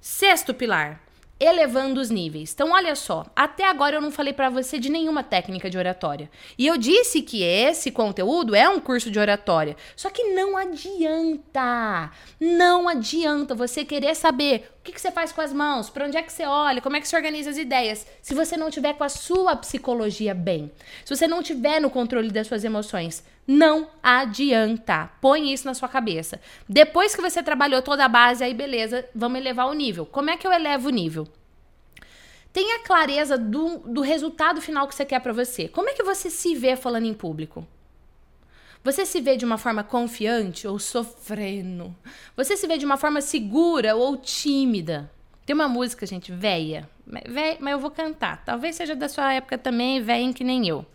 Sexto 0.00 0.52
pilar: 0.52 1.00
elevando 1.40 2.00
os 2.00 2.10
níveis. 2.10 2.52
Então, 2.52 2.72
olha 2.72 2.94
só, 2.94 3.24
até 3.34 3.64
agora 3.64 3.96
eu 3.96 4.00
não 4.00 4.10
falei 4.10 4.34
para 4.34 4.50
você 4.50 4.78
de 4.78 4.90
nenhuma 4.90 5.22
técnica 5.24 5.70
de 5.70 5.78
oratória. 5.78 6.30
E 6.58 6.66
eu 6.66 6.76
disse 6.76 7.22
que 7.22 7.42
esse 7.42 7.90
conteúdo 7.90 8.54
é 8.54 8.68
um 8.68 8.78
curso 8.78 9.10
de 9.10 9.18
oratória. 9.18 9.74
Só 9.96 10.10
que 10.10 10.34
não 10.34 10.56
adianta. 10.56 12.10
Não 12.38 12.86
adianta 12.86 13.54
você 13.54 13.84
querer 13.84 14.14
saber 14.14 14.70
o 14.80 14.82
que, 14.82 14.92
que 14.92 15.00
você 15.00 15.10
faz 15.10 15.32
com 15.32 15.40
as 15.40 15.52
mãos, 15.52 15.88
para 15.88 16.06
onde 16.06 16.16
é 16.16 16.22
que 16.22 16.32
você 16.32 16.44
olha, 16.44 16.80
como 16.80 16.96
é 16.96 17.00
que 17.00 17.08
você 17.08 17.16
organiza 17.16 17.50
as 17.50 17.58
ideias, 17.58 18.06
se 18.22 18.34
você 18.34 18.56
não 18.56 18.70
tiver 18.70 18.94
com 18.94 19.04
a 19.04 19.08
sua 19.08 19.56
psicologia 19.56 20.34
bem. 20.34 20.70
Se 21.04 21.14
você 21.14 21.26
não 21.26 21.42
tiver 21.42 21.80
no 21.80 21.90
controle 21.90 22.30
das 22.30 22.46
suas 22.46 22.64
emoções, 22.64 23.22
não 23.50 23.88
adianta. 24.00 25.10
Põe 25.20 25.52
isso 25.52 25.66
na 25.66 25.74
sua 25.74 25.88
cabeça. 25.88 26.40
Depois 26.68 27.16
que 27.16 27.20
você 27.20 27.42
trabalhou 27.42 27.82
toda 27.82 28.04
a 28.04 28.08
base, 28.08 28.44
aí 28.44 28.54
beleza, 28.54 29.08
vamos 29.12 29.40
elevar 29.40 29.66
o 29.66 29.72
nível. 29.72 30.06
Como 30.06 30.30
é 30.30 30.36
que 30.36 30.46
eu 30.46 30.52
elevo 30.52 30.86
o 30.86 30.92
nível? 30.92 31.26
Tenha 32.52 32.78
clareza 32.84 33.36
do, 33.36 33.78
do 33.78 34.02
resultado 34.02 34.60
final 34.60 34.86
que 34.86 34.94
você 34.94 35.04
quer 35.04 35.18
para 35.18 35.32
você. 35.32 35.66
Como 35.66 35.88
é 35.88 35.94
que 35.94 36.04
você 36.04 36.30
se 36.30 36.54
vê 36.54 36.76
falando 36.76 37.06
em 37.06 37.12
público? 37.12 37.66
Você 38.84 39.04
se 39.04 39.20
vê 39.20 39.36
de 39.36 39.44
uma 39.44 39.58
forma 39.58 39.82
confiante 39.82 40.68
ou 40.68 40.78
sofrendo? 40.78 41.92
Você 42.36 42.56
se 42.56 42.68
vê 42.68 42.78
de 42.78 42.86
uma 42.86 42.96
forma 42.96 43.20
segura 43.20 43.96
ou 43.96 44.16
tímida? 44.16 45.10
Tem 45.44 45.54
uma 45.54 45.68
música, 45.68 46.06
gente, 46.06 46.30
véia, 46.30 46.88
mas 47.04 47.72
eu 47.72 47.80
vou 47.80 47.90
cantar. 47.90 48.44
Talvez 48.44 48.76
seja 48.76 48.94
da 48.94 49.08
sua 49.08 49.32
época 49.32 49.58
também, 49.58 50.00
véia 50.00 50.32
que 50.32 50.44
nem 50.44 50.68
eu. 50.68 50.86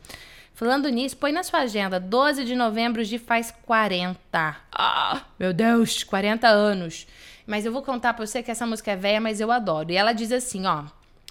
Falando 0.56 0.88
nisso, 0.88 1.18
põe 1.18 1.34
na 1.34 1.44
sua 1.44 1.60
agenda, 1.60 2.00
12 2.00 2.46
de 2.46 2.56
novembro 2.56 3.04
de 3.04 3.20
faz 3.20 3.52
40. 3.66 4.56
Ah, 4.72 5.22
meu 5.38 5.52
Deus, 5.52 6.02
40 6.02 6.48
anos. 6.48 7.06
Mas 7.46 7.66
eu 7.66 7.74
vou 7.74 7.82
contar 7.82 8.14
pra 8.14 8.26
você 8.26 8.42
que 8.42 8.50
essa 8.50 8.66
música 8.66 8.92
é 8.92 8.96
velha, 8.96 9.20
mas 9.20 9.42
eu 9.42 9.52
adoro. 9.52 9.92
E 9.92 9.98
ela 9.98 10.14
diz 10.14 10.32
assim, 10.32 10.66
ó. 10.66 10.86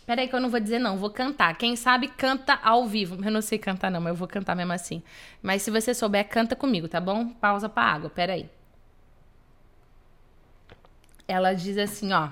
Peraí 0.05 0.29
que 0.29 0.35
eu 0.35 0.41
não 0.41 0.51
vou 0.51 0.61
dizer 0.61 0.79
não, 0.79 0.99
vou 0.99 1.09
cantar. 1.09 1.57
Quem 1.57 1.75
sabe 1.75 2.09
canta 2.09 2.59
ao 2.63 2.87
vivo. 2.87 3.25
Eu 3.25 3.31
não 3.31 3.41
sei 3.41 3.59
cantar 3.59 3.91
não, 3.91 3.99
mas 3.99 4.11
eu 4.11 4.17
vou 4.17 4.29
cantar 4.29 4.55
mesmo 4.55 4.75
assim. 4.75 5.03
Mas 5.43 5.63
se 5.63 5.71
você 5.71 5.95
souber, 5.95 6.29
canta 6.29 6.55
comigo, 6.55 6.87
tá 6.87 7.01
bom? 7.01 7.31
Pausa 7.31 7.67
pra 7.67 7.83
água, 7.83 8.11
peraí. 8.11 8.47
Ela 11.27 11.55
diz 11.55 11.79
assim, 11.79 12.13
ó. 12.13 12.29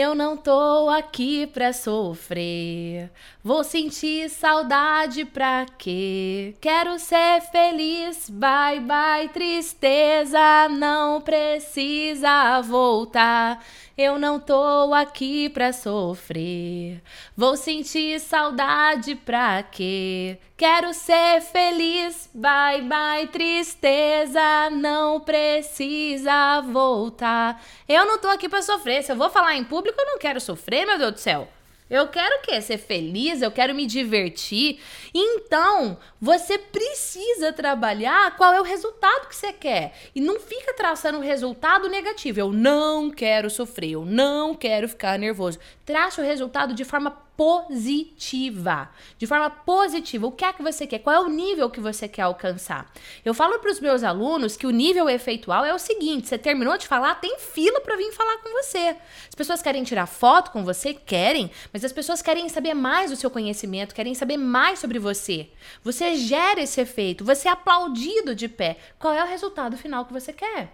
Eu 0.00 0.14
não 0.14 0.34
tô 0.34 0.88
aqui 0.88 1.46
pra 1.46 1.74
sofrer. 1.74 3.10
Vou 3.44 3.62
sentir 3.62 4.30
saudade 4.30 5.26
pra 5.26 5.66
quê? 5.76 6.54
Quero 6.58 6.98
ser 6.98 7.42
feliz. 7.52 8.30
Bye 8.30 8.80
bye, 8.80 9.28
tristeza. 9.28 10.70
Não 10.70 11.20
precisa 11.20 12.62
voltar. 12.62 13.62
Eu 14.02 14.18
não 14.18 14.40
tô 14.40 14.94
aqui 14.94 15.50
pra 15.50 15.74
sofrer. 15.74 17.02
Vou 17.36 17.54
sentir 17.54 18.18
saudade 18.18 19.14
pra 19.14 19.62
quê? 19.62 20.38
Quero 20.56 20.94
ser 20.94 21.42
feliz. 21.42 22.30
Bye 22.32 22.80
bye, 22.80 23.26
tristeza. 23.26 24.70
Não 24.70 25.20
precisa 25.20 26.62
voltar. 26.62 27.62
Eu 27.86 28.06
não 28.06 28.18
tô 28.18 28.28
aqui 28.28 28.48
pra 28.48 28.62
sofrer. 28.62 29.02
Se 29.02 29.12
eu 29.12 29.16
vou 29.16 29.28
falar 29.28 29.54
em 29.56 29.64
público, 29.64 30.00
eu 30.00 30.06
não 30.06 30.18
quero 30.18 30.40
sofrer, 30.40 30.86
meu 30.86 30.96
Deus 30.96 31.12
do 31.12 31.20
céu. 31.20 31.46
Eu 31.90 32.08
quero 32.08 32.38
o 32.38 32.42
quê? 32.42 32.58
Ser 32.62 32.78
feliz, 32.78 33.42
eu 33.42 33.50
quero 33.50 33.74
me 33.74 33.84
divertir. 33.84 34.80
Então, 35.12 35.98
você 36.20 36.58
precisa 36.58 37.52
trabalhar 37.52 38.36
qual 38.36 38.52
é 38.52 38.60
o 38.60 38.64
resultado 38.64 39.26
que 39.26 39.34
você 39.34 39.52
quer. 39.52 39.94
E 40.14 40.20
não 40.20 40.38
fica 40.38 40.74
traçando 40.74 41.18
um 41.18 41.22
resultado 41.22 41.88
negativo. 41.88 42.38
Eu 42.38 42.52
não 42.52 43.10
quero 43.10 43.48
sofrer, 43.48 43.92
eu 43.92 44.04
não 44.04 44.54
quero 44.54 44.88
ficar 44.88 45.18
nervoso. 45.18 45.58
Traça 45.86 46.20
o 46.20 46.24
resultado 46.24 46.74
de 46.74 46.84
forma 46.84 47.10
positiva. 47.40 48.90
De 49.16 49.26
forma 49.26 49.48
positiva. 49.48 50.26
O 50.26 50.30
que 50.30 50.44
é 50.44 50.52
que 50.52 50.62
você 50.62 50.86
quer? 50.86 50.98
Qual 50.98 51.16
é 51.16 51.20
o 51.20 51.30
nível 51.30 51.70
que 51.70 51.80
você 51.80 52.06
quer 52.06 52.22
alcançar? 52.22 52.92
Eu 53.24 53.32
falo 53.32 53.58
para 53.58 53.70
os 53.70 53.80
meus 53.80 54.04
alunos 54.04 54.58
que 54.58 54.66
o 54.66 54.70
nível 54.70 55.08
efeitual 55.08 55.64
é 55.64 55.72
o 55.72 55.78
seguinte: 55.78 56.28
você 56.28 56.36
terminou 56.36 56.76
de 56.76 56.86
falar, 56.86 57.14
tem 57.14 57.38
fila 57.38 57.80
para 57.80 57.96
vir 57.96 58.12
falar 58.12 58.36
com 58.42 58.50
você. 58.62 58.94
As 59.26 59.34
pessoas 59.34 59.62
querem 59.62 59.82
tirar 59.84 60.04
foto 60.04 60.50
com 60.50 60.62
você, 60.62 60.92
querem, 60.92 61.50
mas 61.72 61.82
as 61.82 61.94
pessoas 61.94 62.20
querem 62.20 62.46
saber 62.50 62.74
mais 62.74 63.10
do 63.10 63.16
seu 63.16 63.30
conhecimento, 63.30 63.94
querem 63.94 64.14
saber 64.14 64.36
mais 64.36 64.78
sobre 64.78 64.98
você. 64.98 65.48
Você 65.82 66.09
gera 66.14 66.60
esse 66.60 66.80
efeito, 66.80 67.24
você 67.24 67.48
é 67.48 67.50
aplaudido 67.50 68.34
de 68.34 68.48
pé. 68.48 68.76
Qual 68.98 69.12
é 69.12 69.22
o 69.22 69.26
resultado 69.26 69.76
final 69.76 70.04
que 70.04 70.12
você 70.12 70.32
quer? 70.32 70.72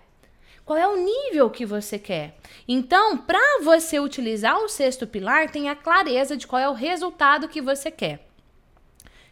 Qual 0.64 0.76
é 0.76 0.86
o 0.86 0.96
nível 0.96 1.48
que 1.48 1.64
você 1.64 1.98
quer? 1.98 2.36
Então, 2.66 3.16
para 3.16 3.62
você 3.62 4.00
utilizar 4.00 4.58
o 4.58 4.68
sexto 4.68 5.06
pilar, 5.06 5.48
tenha 5.48 5.76
clareza 5.76 6.36
de 6.36 6.46
qual 6.46 6.60
é 6.60 6.68
o 6.68 6.72
resultado 6.72 7.48
que 7.48 7.62
você 7.62 7.90
quer. 7.90 8.26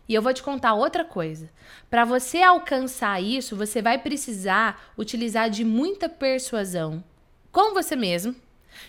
E 0.08 0.14
eu 0.14 0.22
vou 0.22 0.32
te 0.32 0.42
contar 0.42 0.74
outra 0.74 1.04
coisa. 1.04 1.50
Para 1.90 2.04
você 2.04 2.40
alcançar 2.42 3.22
isso, 3.22 3.56
você 3.56 3.82
vai 3.82 3.98
precisar 3.98 4.92
utilizar 4.96 5.50
de 5.50 5.64
muita 5.64 6.08
persuasão 6.08 7.02
com 7.50 7.72
você 7.72 7.96
mesmo, 7.96 8.34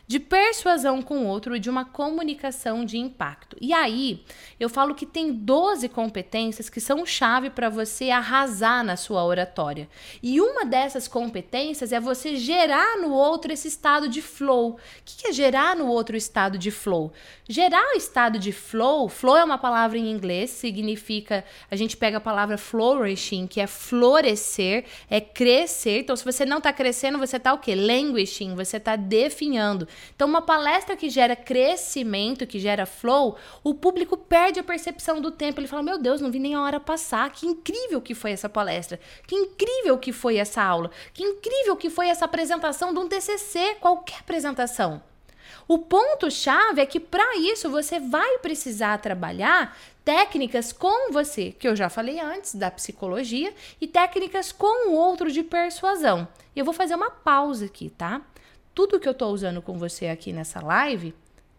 de 0.08 0.20
persuasão 0.20 1.02
com 1.02 1.20
o 1.20 1.28
outro 1.28 1.56
e 1.56 1.60
de 1.60 1.70
uma 1.70 1.86
comunicação 1.86 2.86
de 2.86 2.98
impacto. 2.98 3.58
E 3.60 3.74
aí, 3.74 4.24
eu 4.60 4.70
falo 4.70 4.96
que 4.96 5.06
tem 5.06 5.34
12 5.34 5.90
competências 5.90 6.70
que 6.70 6.80
são 6.80 7.06
chave 7.06 7.50
para 7.50 7.70
você 7.70 8.10
arrasar 8.10 8.84
na 8.84 8.96
sua 8.96 9.24
oratória. 9.24 9.90
E 10.22 10.40
uma 10.42 10.66
dessas 10.66 11.08
competências 11.08 11.92
é 11.92 12.00
você 12.00 12.36
gerar 12.36 12.98
no 12.98 13.12
outro 13.12 13.52
esse 13.52 13.68
estado 13.68 14.08
de 14.08 14.22
flow. 14.22 14.72
O 14.72 14.78
que 15.06 15.28
é 15.28 15.32
gerar 15.32 15.76
no 15.76 15.88
outro 15.88 16.16
estado 16.16 16.58
de 16.58 16.72
flow? 16.72 17.12
Gerar 17.48 17.94
o 17.94 17.98
estado 17.98 18.40
de 18.40 18.52
flow, 18.52 19.08
flow 19.08 19.38
é 19.38 19.44
uma 19.44 19.58
palavra 19.58 19.98
em 19.98 20.10
inglês, 20.10 20.50
significa, 20.50 21.46
a 21.70 21.76
gente 21.76 21.96
pega 21.96 22.18
a 22.18 22.22
palavra 22.22 22.58
flourishing, 22.58 23.46
que 23.46 23.62
é 23.62 23.68
florescer, 23.68 24.86
é 25.10 25.22
crescer. 25.22 26.00
Então, 26.00 26.16
se 26.16 26.26
você 26.26 26.46
não 26.46 26.58
está 26.58 26.74
crescendo, 26.74 27.20
você 27.20 27.38
está 27.38 27.54
o 27.54 27.60
quê? 27.60 27.76
Languishing, 27.76 28.56
você 28.56 28.78
está 28.78 28.96
definhando. 28.96 29.85
Então, 30.16 30.28
uma 30.28 30.42
palestra 30.42 30.96
que 30.96 31.10
gera 31.10 31.36
crescimento, 31.36 32.48
que 32.48 32.60
gera 32.60 32.86
flow, 32.86 33.38
o 33.64 33.74
público 33.74 34.18
perde 34.18 34.60
a 34.60 34.64
percepção 34.64 35.22
do 35.22 35.32
tempo. 35.32 35.60
Ele 35.60 35.68
fala: 35.68 35.84
Meu 35.84 35.98
Deus, 35.98 36.22
não 36.22 36.32
vi 36.32 36.40
nem 36.40 36.56
a 36.56 36.62
hora 36.62 36.80
passar. 36.80 37.32
Que 37.32 37.46
incrível 37.46 38.02
que 38.02 38.14
foi 38.14 38.32
essa 38.32 38.50
palestra. 38.50 39.00
Que 39.28 39.36
incrível 39.36 39.98
que 39.98 40.12
foi 40.12 40.38
essa 40.38 40.62
aula. 40.62 40.92
Que 41.14 41.24
incrível 41.24 41.76
que 41.76 41.90
foi 41.90 42.08
essa 42.08 42.26
apresentação 42.26 42.94
de 42.94 43.00
um 43.00 43.08
TCC, 43.08 43.76
qualquer 43.80 44.20
apresentação. 44.20 45.02
O 45.68 45.80
ponto-chave 45.80 46.82
é 46.82 46.86
que 46.86 47.00
para 47.00 47.38
isso 47.38 47.70
você 47.70 48.00
vai 48.00 48.38
precisar 48.38 49.00
trabalhar 49.00 49.76
técnicas 50.04 50.72
com 50.72 51.12
você, 51.12 51.52
que 51.52 51.68
eu 51.68 51.76
já 51.76 51.90
falei 51.90 52.20
antes 52.20 52.54
da 52.54 52.70
psicologia, 52.70 53.52
e 53.82 53.88
técnicas 53.88 54.52
com 54.52 54.90
o 54.90 54.94
outro 54.94 55.32
de 55.32 55.42
persuasão. 55.42 56.28
Eu 56.56 56.64
vou 56.64 56.74
fazer 56.74 56.94
uma 56.94 57.10
pausa 57.10 57.66
aqui, 57.66 57.90
tá? 57.90 58.22
Tudo 58.76 59.00
que 59.00 59.08
eu 59.08 59.14
estou 59.14 59.32
usando 59.34 59.62
com 59.62 59.78
você 59.78 60.08
aqui 60.08 60.34
nessa 60.34 60.60
live 60.60 61.16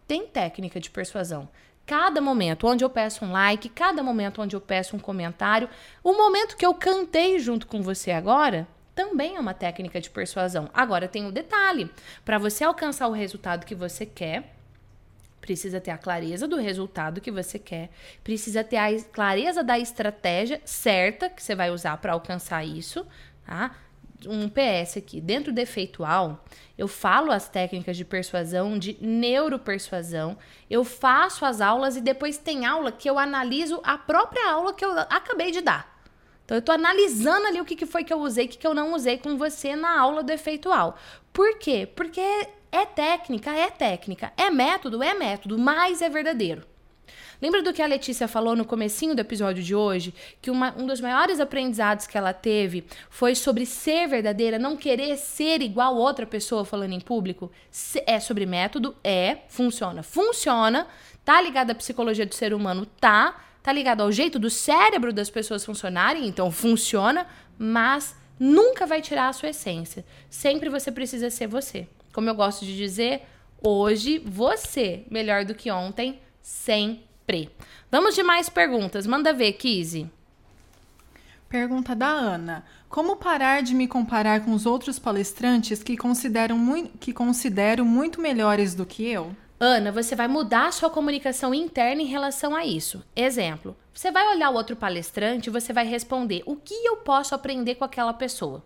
tem 0.07 0.27
técnica 0.27 0.79
de 0.79 0.91
persuasão. 0.91 1.49
Cada 1.85 2.21
momento 2.21 2.67
onde 2.67 2.83
eu 2.83 2.89
peço 2.89 3.25
um 3.25 3.31
like, 3.31 3.69
cada 3.69 4.03
momento 4.03 4.41
onde 4.41 4.55
eu 4.55 4.61
peço 4.61 4.95
um 4.95 4.99
comentário, 4.99 5.67
o 6.03 6.13
momento 6.13 6.55
que 6.55 6.65
eu 6.65 6.73
cantei 6.73 7.39
junto 7.39 7.65
com 7.65 7.81
você 7.81 8.11
agora, 8.11 8.67
também 8.93 9.35
é 9.35 9.39
uma 9.39 9.53
técnica 9.53 9.99
de 9.99 10.09
persuasão. 10.09 10.69
Agora 10.73 11.07
tem 11.07 11.25
um 11.25 11.31
detalhe: 11.31 11.89
para 12.23 12.37
você 12.37 12.63
alcançar 12.63 13.07
o 13.07 13.13
resultado 13.13 13.65
que 13.65 13.75
você 13.75 14.05
quer, 14.05 14.55
precisa 15.41 15.81
ter 15.81 15.91
a 15.91 15.97
clareza 15.97 16.47
do 16.47 16.57
resultado 16.57 17.21
que 17.21 17.31
você 17.31 17.57
quer, 17.57 17.89
precisa 18.23 18.63
ter 18.63 18.77
a 18.77 19.01
clareza 19.03 19.63
da 19.63 19.79
estratégia 19.79 20.61
certa 20.65 21.29
que 21.29 21.41
você 21.41 21.55
vai 21.55 21.71
usar 21.71 21.97
para 21.97 22.13
alcançar 22.13 22.65
isso, 22.65 23.07
tá? 23.45 23.75
Um 24.25 24.49
PS 24.49 24.97
aqui. 24.97 25.21
Dentro 25.21 25.51
do 25.53 25.59
efeitual, 25.59 26.43
eu 26.77 26.87
falo 26.87 27.31
as 27.31 27.47
técnicas 27.47 27.97
de 27.97 28.05
persuasão, 28.05 28.79
de 28.79 28.97
neuropersuasão. 29.01 30.37
Eu 30.69 30.83
faço 30.83 31.45
as 31.45 31.61
aulas 31.61 31.95
e 31.95 32.01
depois 32.01 32.37
tem 32.37 32.65
aula 32.65 32.91
que 32.91 33.09
eu 33.09 33.19
analiso 33.19 33.79
a 33.83 33.97
própria 33.97 34.51
aula 34.51 34.73
que 34.73 34.83
eu 34.83 34.97
acabei 34.97 35.51
de 35.51 35.61
dar. 35.61 35.95
Então, 36.45 36.55
eu 36.55 36.59
estou 36.59 36.73
analisando 36.73 37.45
ali 37.45 37.59
o 37.59 37.65
que, 37.65 37.75
que 37.75 37.85
foi 37.85 38.05
que 38.05 38.13
eu 38.13 38.21
usei, 38.21 38.45
o 38.45 38.49
que, 38.49 38.57
que 38.57 38.65
eu 38.65 38.73
não 38.73 38.93
usei 38.93 39.17
com 39.17 39.37
você 39.37 39.75
na 39.75 39.99
aula 39.99 40.23
do 40.23 40.31
efeitual. 40.31 40.97
Por 41.33 41.59
quê? 41.59 41.85
Porque 41.93 42.21
é 42.71 42.85
técnica, 42.85 43.51
é 43.51 43.69
técnica. 43.69 44.31
É 44.37 44.49
método, 44.49 45.03
é 45.03 45.13
método, 45.13 45.57
mas 45.57 46.01
é 46.01 46.09
verdadeiro. 46.09 46.65
Lembra 47.41 47.61
do 47.61 47.73
que 47.73 47.81
a 47.81 47.87
Letícia 47.87 48.27
falou 48.27 48.55
no 48.55 48.65
comecinho 48.65 49.15
do 49.15 49.19
episódio 49.19 49.63
de 49.63 49.75
hoje? 49.75 50.13
Que 50.41 50.49
uma, 50.49 50.75
um 50.77 50.85
dos 50.85 50.99
maiores 50.99 51.39
aprendizados 51.39 52.07
que 52.07 52.17
ela 52.17 52.33
teve 52.33 52.85
foi 53.09 53.35
sobre 53.35 53.65
ser 53.65 54.07
verdadeira, 54.07 54.57
não 54.57 54.75
querer 54.75 55.17
ser 55.17 55.61
igual 55.61 55.95
outra 55.95 56.25
pessoa 56.25 56.65
falando 56.65 56.93
em 56.93 56.99
público? 56.99 57.51
É 58.05 58.19
sobre 58.19 58.45
método? 58.45 58.95
É. 59.03 59.39
Funciona. 59.47 60.03
Funciona. 60.03 60.87
Tá 61.23 61.41
ligado 61.41 61.71
à 61.71 61.75
psicologia 61.75 62.25
do 62.25 62.35
ser 62.35 62.53
humano? 62.53 62.85
Tá. 62.85 63.43
Tá 63.61 63.71
ligado 63.71 64.01
ao 64.01 64.11
jeito 64.11 64.39
do 64.39 64.49
cérebro 64.49 65.13
das 65.13 65.29
pessoas 65.29 65.63
funcionarem? 65.63 66.27
Então 66.27 66.51
funciona. 66.51 67.27
Mas 67.57 68.15
nunca 68.39 68.85
vai 68.85 69.01
tirar 69.01 69.29
a 69.29 69.33
sua 69.33 69.49
essência. 69.49 70.05
Sempre 70.29 70.69
você 70.69 70.91
precisa 70.91 71.29
ser 71.29 71.47
você. 71.47 71.87
Como 72.13 72.29
eu 72.29 72.35
gosto 72.35 72.65
de 72.65 72.75
dizer, 72.75 73.23
Hoje, 73.61 74.19
você 74.19 75.03
melhor 75.09 75.43
do 75.43 75.55
que 75.55 75.71
ontem, 75.71 76.19
sempre. 77.27 77.49
Vamos 77.91 78.15
de 78.15 78.23
mais 78.23 78.49
perguntas. 78.49 79.05
Manda 79.05 79.33
ver, 79.33 79.53
Kizzy. 79.53 80.09
Pergunta 81.49 81.93
da 81.95 82.07
Ana. 82.07 82.65
Como 82.89 83.17
parar 83.17 83.61
de 83.61 83.75
me 83.75 83.87
comparar 83.87 84.43
com 84.43 84.53
os 84.53 84.65
outros 84.65 84.97
palestrantes 84.97 85.83
que, 85.83 85.97
consideram 85.97 86.57
muito, 86.57 86.97
que 86.97 87.13
considero 87.13 87.85
muito 87.85 88.21
melhores 88.21 88.73
do 88.73 88.85
que 88.85 89.05
eu? 89.05 89.35
Ana, 89.59 89.91
você 89.91 90.15
vai 90.15 90.27
mudar 90.27 90.67
a 90.67 90.71
sua 90.71 90.89
comunicação 90.89 91.53
interna 91.53 92.01
em 92.01 92.05
relação 92.05 92.55
a 92.55 92.65
isso. 92.65 93.03
Exemplo: 93.15 93.75
você 93.93 94.11
vai 94.11 94.27
olhar 94.35 94.49
o 94.49 94.55
outro 94.55 94.75
palestrante 94.75 95.49
e 95.49 95.51
você 95.51 95.73
vai 95.73 95.85
responder: 95.85 96.43
o 96.45 96.55
que 96.55 96.73
eu 96.85 96.97
posso 96.97 97.33
aprender 97.33 97.75
com 97.75 97.83
aquela 97.83 98.13
pessoa? 98.13 98.63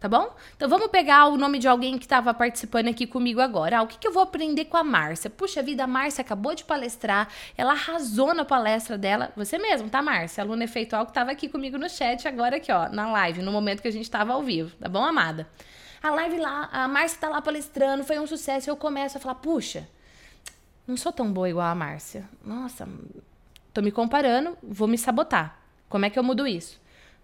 Tá 0.00 0.08
bom? 0.08 0.34
Então 0.56 0.66
vamos 0.66 0.86
pegar 0.86 1.26
o 1.26 1.36
nome 1.36 1.58
de 1.58 1.68
alguém 1.68 1.98
que 1.98 2.06
estava 2.06 2.32
participando 2.32 2.88
aqui 2.88 3.06
comigo 3.06 3.38
agora. 3.38 3.80
Ah, 3.80 3.82
o 3.82 3.86
que, 3.86 3.98
que 3.98 4.08
eu 4.08 4.12
vou 4.12 4.22
aprender 4.22 4.64
com 4.64 4.78
a 4.78 4.82
Márcia? 4.82 5.28
Puxa 5.28 5.62
vida, 5.62 5.84
a 5.84 5.86
Márcia 5.86 6.22
acabou 6.22 6.54
de 6.54 6.64
palestrar, 6.64 7.28
ela 7.54 7.72
arrasou 7.72 8.32
na 8.32 8.46
palestra 8.46 8.96
dela. 8.96 9.30
Você 9.36 9.58
mesmo, 9.58 9.90
tá, 9.90 10.00
Márcia? 10.00 10.42
Aluna 10.42 10.64
efeitual 10.64 11.04
que 11.04 11.10
estava 11.10 11.30
aqui 11.30 11.50
comigo 11.50 11.76
no 11.76 11.86
chat 11.86 12.26
agora 12.26 12.56
aqui, 12.56 12.72
ó, 12.72 12.88
na 12.88 13.12
live, 13.12 13.42
no 13.42 13.52
momento 13.52 13.82
que 13.82 13.88
a 13.88 13.92
gente 13.92 14.04
estava 14.04 14.32
ao 14.32 14.42
vivo. 14.42 14.74
Tá 14.80 14.88
bom, 14.88 15.04
amada? 15.04 15.46
A 16.02 16.10
live 16.12 16.38
lá, 16.38 16.70
a 16.72 16.88
Márcia 16.88 17.18
tá 17.20 17.28
lá 17.28 17.42
palestrando, 17.42 18.02
foi 18.02 18.18
um 18.18 18.26
sucesso. 18.26 18.70
Eu 18.70 18.78
começo 18.78 19.18
a 19.18 19.20
falar, 19.20 19.34
puxa, 19.34 19.86
não 20.86 20.96
sou 20.96 21.12
tão 21.12 21.30
boa 21.30 21.50
igual 21.50 21.66
a 21.66 21.74
Márcia. 21.74 22.26
Nossa, 22.42 22.88
tô 23.74 23.82
me 23.82 23.92
comparando, 23.92 24.56
vou 24.62 24.88
me 24.88 24.96
sabotar. 24.96 25.60
Como 25.90 26.06
é 26.06 26.10
que 26.10 26.18
eu 26.18 26.22
mudo 26.22 26.46
isso? 26.46 26.79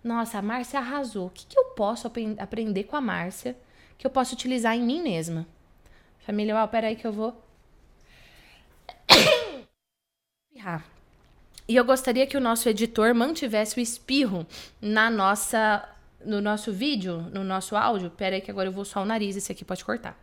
Nossa, 0.07 0.39
a 0.39 0.43
Márcia 0.43 0.79
arrasou. 0.79 1.27
O 1.27 1.31
que, 1.31 1.45
que 1.47 1.59
eu 1.59 1.65
posso 1.71 2.07
ap 2.07 2.17
aprender 2.39 2.85
com 2.85 2.95
a 2.95 3.01
Márcia 3.01 3.57
que 3.99 4.07
eu 4.07 4.11
posso 4.11 4.35
utilizar 4.35 4.77
em 4.77 4.83
mim 4.83 5.03
mesma? 5.03 5.45
Família, 6.21 6.63
ó, 6.63 6.67
peraí 6.69 6.95
que 6.95 7.05
eu 7.05 7.13
vou. 7.13 7.35
E 11.69 11.75
eu 11.75 11.85
gostaria 11.85 12.27
que 12.27 12.37
o 12.37 12.41
nosso 12.41 12.69
editor 12.69 13.13
mantivesse 13.15 13.79
o 13.79 13.81
espirro 13.81 14.47
na 14.81 15.11
nossa, 15.11 15.87
no 16.25 16.41
nosso 16.41 16.73
vídeo, 16.73 17.23
no 17.33 17.43
nosso 17.45 17.77
áudio. 17.77 18.11
Peraí 18.11 18.41
que 18.41 18.51
agora 18.51 18.69
eu 18.69 18.73
vou 18.73 18.85
só 18.85 19.03
o 19.03 19.05
nariz, 19.05 19.37
esse 19.37 19.53
aqui 19.53 19.65
pode 19.65 19.85
cortar. 19.85 20.17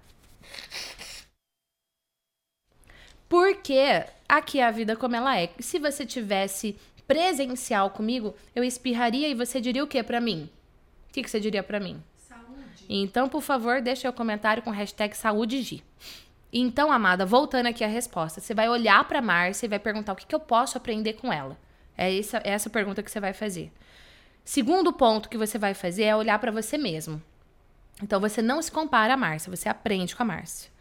Porque 3.30 4.06
aqui 4.28 4.60
é 4.60 4.66
a 4.66 4.72
vida 4.72 4.96
como 4.96 5.16
ela 5.16 5.38
é. 5.38 5.50
Se 5.60 5.80
você 5.80 6.06
tivesse 6.06 6.78
presencial 7.08 7.89
comigo, 7.89 8.36
eu 8.56 8.64
espirraria 8.64 9.28
e 9.28 9.34
você 9.34 9.60
diria 9.60 9.84
o 9.84 9.88
que 9.88 10.01
para 10.04 10.22
mim? 10.22 10.49
O 11.10 11.14
que, 11.14 11.24
que 11.24 11.30
você 11.30 11.39
diria 11.39 11.64
para 11.64 11.80
mim? 11.80 12.01
Saúde. 12.18 12.86
Então, 12.89 13.30
por 13.30 13.41
favor, 13.41 13.82
deixe 13.82 14.08
o 14.08 14.14
comentário 14.14 14.64
com 14.64 14.72
hashtag 14.72 15.16
saúde 15.16 15.62
Então, 16.51 16.91
amada, 16.91 17.26
voltando 17.26 17.68
aqui 17.68 17.84
à 17.84 17.88
resposta, 17.88 18.39
você 18.39 18.54
vai 18.54 18.70
olhar 18.70 19.08
para 19.08 19.22
Márcia 19.22 19.66
e 19.66 19.70
vai 19.70 19.80
perguntar 19.80 20.14
o 20.14 20.16
que, 20.16 20.26
que 20.26 20.36
eu 20.36 20.39
posso 20.39 20.78
aprender 20.78 21.14
com 21.14 21.32
ela. 21.32 21.58
É 21.97 22.16
essa, 22.18 22.38
é 22.43 22.51
essa 22.51 22.70
pergunta 22.70 23.01
que 23.01 23.10
você 23.10 23.20
vai 23.20 23.34
fazer. 23.34 23.72
Segundo 24.45 24.93
ponto 24.93 25.30
que 25.30 25.38
você 25.38 25.58
vai 25.58 25.74
fazer 25.74 26.04
é 26.04 26.16
olhar 26.16 26.38
para 26.38 26.51
você 26.51 26.78
mesmo. 26.78 27.22
Então, 28.01 28.20
você 28.20 28.41
não 28.41 28.62
se 28.62 28.72
compara 28.72 29.14
a 29.14 29.18
Márcia, 29.18 29.56
você 29.56 29.70
aprende 29.70 30.16
com 30.16 30.24
a 30.24 30.26
Márcia. 30.26 30.73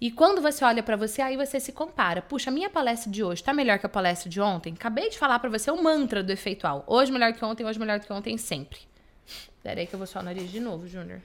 E 0.00 0.10
quando 0.10 0.40
você 0.40 0.64
olha 0.64 0.82
para 0.82 0.96
você, 0.96 1.20
aí 1.20 1.36
você 1.36 1.60
se 1.60 1.72
compara. 1.72 2.22
Puxa, 2.22 2.50
minha 2.50 2.70
palestra 2.70 3.10
de 3.10 3.22
hoje 3.22 3.44
tá 3.44 3.52
melhor 3.52 3.78
que 3.78 3.84
a 3.84 3.88
palestra 3.88 4.30
de 4.30 4.40
ontem? 4.40 4.72
Acabei 4.72 5.10
de 5.10 5.18
falar 5.18 5.38
para 5.38 5.50
você 5.50 5.70
o 5.70 5.82
mantra 5.82 6.22
do 6.22 6.32
efeitual. 6.32 6.82
Hoje 6.86 7.12
melhor 7.12 7.34
que 7.34 7.44
ontem, 7.44 7.66
hoje 7.66 7.78
melhor 7.78 8.00
que 8.00 8.10
ontem, 8.10 8.38
sempre. 8.38 8.78
Peraí 9.62 9.86
que 9.86 9.94
eu 9.94 9.98
vou 9.98 10.06
só 10.06 10.20
o 10.20 10.22
nariz 10.22 10.50
de 10.50 10.58
novo, 10.58 10.88
Júnior. 10.88 11.20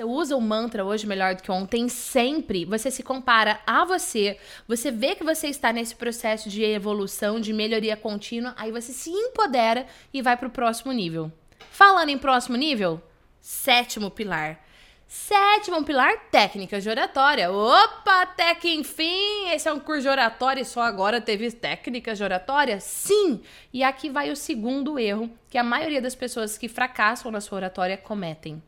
Você 0.00 0.04
usa 0.04 0.36
o 0.36 0.40
mantra 0.40 0.82
hoje 0.82 1.06
melhor 1.06 1.34
do 1.34 1.42
que 1.42 1.52
ontem, 1.52 1.86
sempre 1.88 2.64
você 2.64 2.90
se 2.90 3.02
compara 3.02 3.60
a 3.66 3.84
você, 3.84 4.38
você 4.66 4.90
vê 4.90 5.14
que 5.14 5.22
você 5.22 5.48
está 5.48 5.72
nesse 5.74 5.94
processo 5.94 6.48
de 6.48 6.62
evolução, 6.64 7.38
de 7.38 7.52
melhoria 7.52 7.96
contínua, 7.96 8.54
aí 8.56 8.72
você 8.72 8.92
se 8.94 9.10
empodera 9.10 9.86
e 10.12 10.22
vai 10.22 10.38
para 10.38 10.48
o 10.48 10.50
próximo 10.50 10.90
nível. 10.92 11.30
Falando 11.70 12.08
em 12.08 12.16
próximo 12.16 12.56
nível, 12.56 13.02
sétimo 13.40 14.10
pilar. 14.10 14.64
Sétimo 15.06 15.84
pilar, 15.84 16.16
técnicas 16.30 16.82
de 16.82 16.88
oratória. 16.88 17.50
Opa, 17.50 18.22
até 18.22 18.54
que 18.54 18.72
enfim, 18.72 19.50
esse 19.50 19.68
é 19.68 19.72
um 19.72 19.80
curso 19.80 20.02
de 20.02 20.08
oratória 20.08 20.62
e 20.62 20.64
só 20.64 20.80
agora 20.80 21.20
teve 21.20 21.50
técnicas 21.50 22.16
de 22.16 22.24
oratória? 22.24 22.80
Sim! 22.80 23.42
E 23.72 23.82
aqui 23.82 24.08
vai 24.08 24.30
o 24.30 24.36
segundo 24.36 24.98
erro 24.98 25.28
que 25.50 25.58
a 25.58 25.64
maioria 25.64 26.00
das 26.00 26.14
pessoas 26.14 26.56
que 26.56 26.68
fracassam 26.68 27.30
na 27.30 27.40
sua 27.40 27.56
oratória 27.56 27.98
cometem 27.98 28.62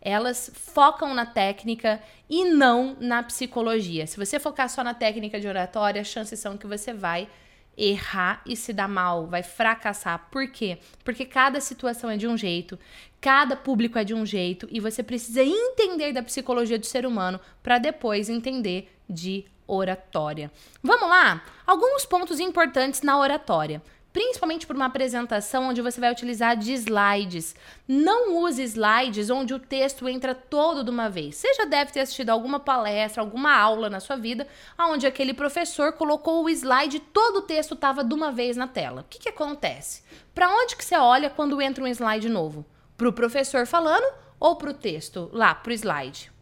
elas 0.00 0.50
focam 0.54 1.14
na 1.14 1.26
técnica 1.26 2.00
e 2.28 2.44
não 2.44 2.96
na 3.00 3.22
psicologia. 3.22 4.06
Se 4.06 4.16
você 4.16 4.38
focar 4.38 4.68
só 4.68 4.82
na 4.84 4.94
técnica 4.94 5.40
de 5.40 5.48
oratória, 5.48 6.00
as 6.00 6.06
chances 6.06 6.38
são 6.38 6.56
que 6.56 6.66
você 6.66 6.92
vai 6.92 7.28
errar 7.76 8.40
e 8.46 8.56
se 8.56 8.72
dar 8.72 8.88
mal, 8.88 9.26
vai 9.26 9.42
fracassar. 9.42 10.28
Por 10.30 10.48
quê? 10.48 10.78
Porque 11.04 11.24
cada 11.24 11.60
situação 11.60 12.08
é 12.08 12.16
de 12.16 12.26
um 12.26 12.36
jeito, 12.36 12.78
cada 13.20 13.54
público 13.54 13.98
é 13.98 14.04
de 14.04 14.14
um 14.14 14.24
jeito 14.24 14.66
e 14.70 14.80
você 14.80 15.02
precisa 15.02 15.42
entender 15.42 16.12
da 16.12 16.22
psicologia 16.22 16.78
do 16.78 16.86
ser 16.86 17.04
humano 17.04 17.38
para 17.62 17.78
depois 17.78 18.28
entender 18.28 18.90
de 19.08 19.44
oratória. 19.66 20.50
Vamos 20.82 21.08
lá? 21.08 21.44
Alguns 21.66 22.06
pontos 22.06 22.40
importantes 22.40 23.02
na 23.02 23.18
oratória 23.18 23.82
principalmente 24.16 24.66
por 24.66 24.74
uma 24.74 24.86
apresentação 24.86 25.68
onde 25.68 25.82
você 25.82 26.00
vai 26.00 26.10
utilizar 26.10 26.56
de 26.56 26.72
slides. 26.72 27.54
Não 27.86 28.38
use 28.38 28.62
slides 28.62 29.28
onde 29.28 29.52
o 29.52 29.58
texto 29.58 30.08
entra 30.08 30.34
todo 30.34 30.82
de 30.82 30.88
uma 30.88 31.10
vez. 31.10 31.36
Você 31.36 31.52
já 31.52 31.66
deve 31.66 31.92
ter 31.92 32.00
assistido 32.00 32.30
alguma 32.30 32.58
palestra, 32.58 33.20
alguma 33.20 33.54
aula 33.54 33.90
na 33.90 34.00
sua 34.00 34.16
vida, 34.16 34.48
onde 34.78 35.06
aquele 35.06 35.34
professor 35.34 35.92
colocou 35.92 36.42
o 36.42 36.48
slide, 36.48 36.98
todo 36.98 37.40
o 37.40 37.42
texto 37.42 37.74
estava 37.74 38.02
de 38.02 38.14
uma 38.14 38.32
vez 38.32 38.56
na 38.56 38.66
tela. 38.66 39.02
O 39.02 39.04
que, 39.04 39.18
que 39.18 39.28
acontece? 39.28 40.02
Para 40.34 40.48
onde 40.48 40.76
que 40.76 40.84
você 40.86 40.96
olha 40.96 41.28
quando 41.28 41.60
entra 41.60 41.84
um 41.84 41.86
slide 41.86 42.30
novo? 42.30 42.64
Para 42.96 43.10
o 43.10 43.12
professor 43.12 43.66
falando 43.66 44.10
ou 44.40 44.56
para 44.56 44.70
o 44.70 44.74
texto 44.74 45.28
lá, 45.30 45.54
para 45.54 45.72
o 45.72 45.74
slide? 45.74 46.32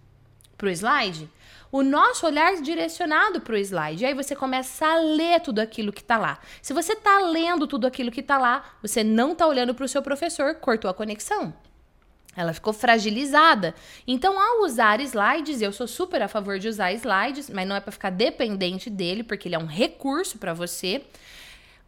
Para 0.57 0.68
o 0.68 0.70
slide? 0.70 1.29
O 1.75 1.83
nosso 1.83 2.25
olhar 2.25 2.55
direcionado 2.62 3.41
para 3.41 3.55
o 3.55 3.59
slide. 3.59 4.05
E 4.05 4.07
aí 4.07 4.14
você 4.14 4.37
começa 4.37 4.87
a 4.87 4.95
ler 4.95 5.41
tudo 5.41 5.59
aquilo 5.59 5.93
que 5.93 6.03
está 6.03 6.16
lá. 6.16 6.39
Se 6.62 6.72
você 6.72 6.93
está 6.93 7.18
lendo 7.18 7.66
tudo 7.66 7.85
aquilo 7.85 8.12
que 8.12 8.20
está 8.20 8.39
lá, 8.39 8.64
você 8.81 9.03
não 9.03 9.33
está 9.33 9.45
olhando 9.45 9.75
para 9.75 9.85
o 9.85 9.89
seu 9.89 10.01
professor, 10.01 10.55
cortou 10.55 10.89
a 10.89 10.95
conexão. 10.95 11.53
Ela 12.37 12.53
ficou 12.53 12.72
fragilizada. 12.72 13.75
Então, 14.07 14.41
ao 14.41 14.62
usar 14.62 15.01
slides, 15.01 15.61
eu 15.61 15.72
sou 15.72 15.89
super 15.89 16.22
a 16.22 16.29
favor 16.29 16.61
de 16.61 16.68
usar 16.68 16.93
slides, 16.93 17.51
mas 17.51 17.66
não 17.66 17.75
é 17.75 17.81
para 17.81 17.91
ficar 17.91 18.11
dependente 18.11 18.89
dele, 18.89 19.25
porque 19.25 19.49
ele 19.49 19.57
é 19.57 19.59
um 19.59 19.66
recurso 19.66 20.39
para 20.39 20.55
você. 20.55 21.05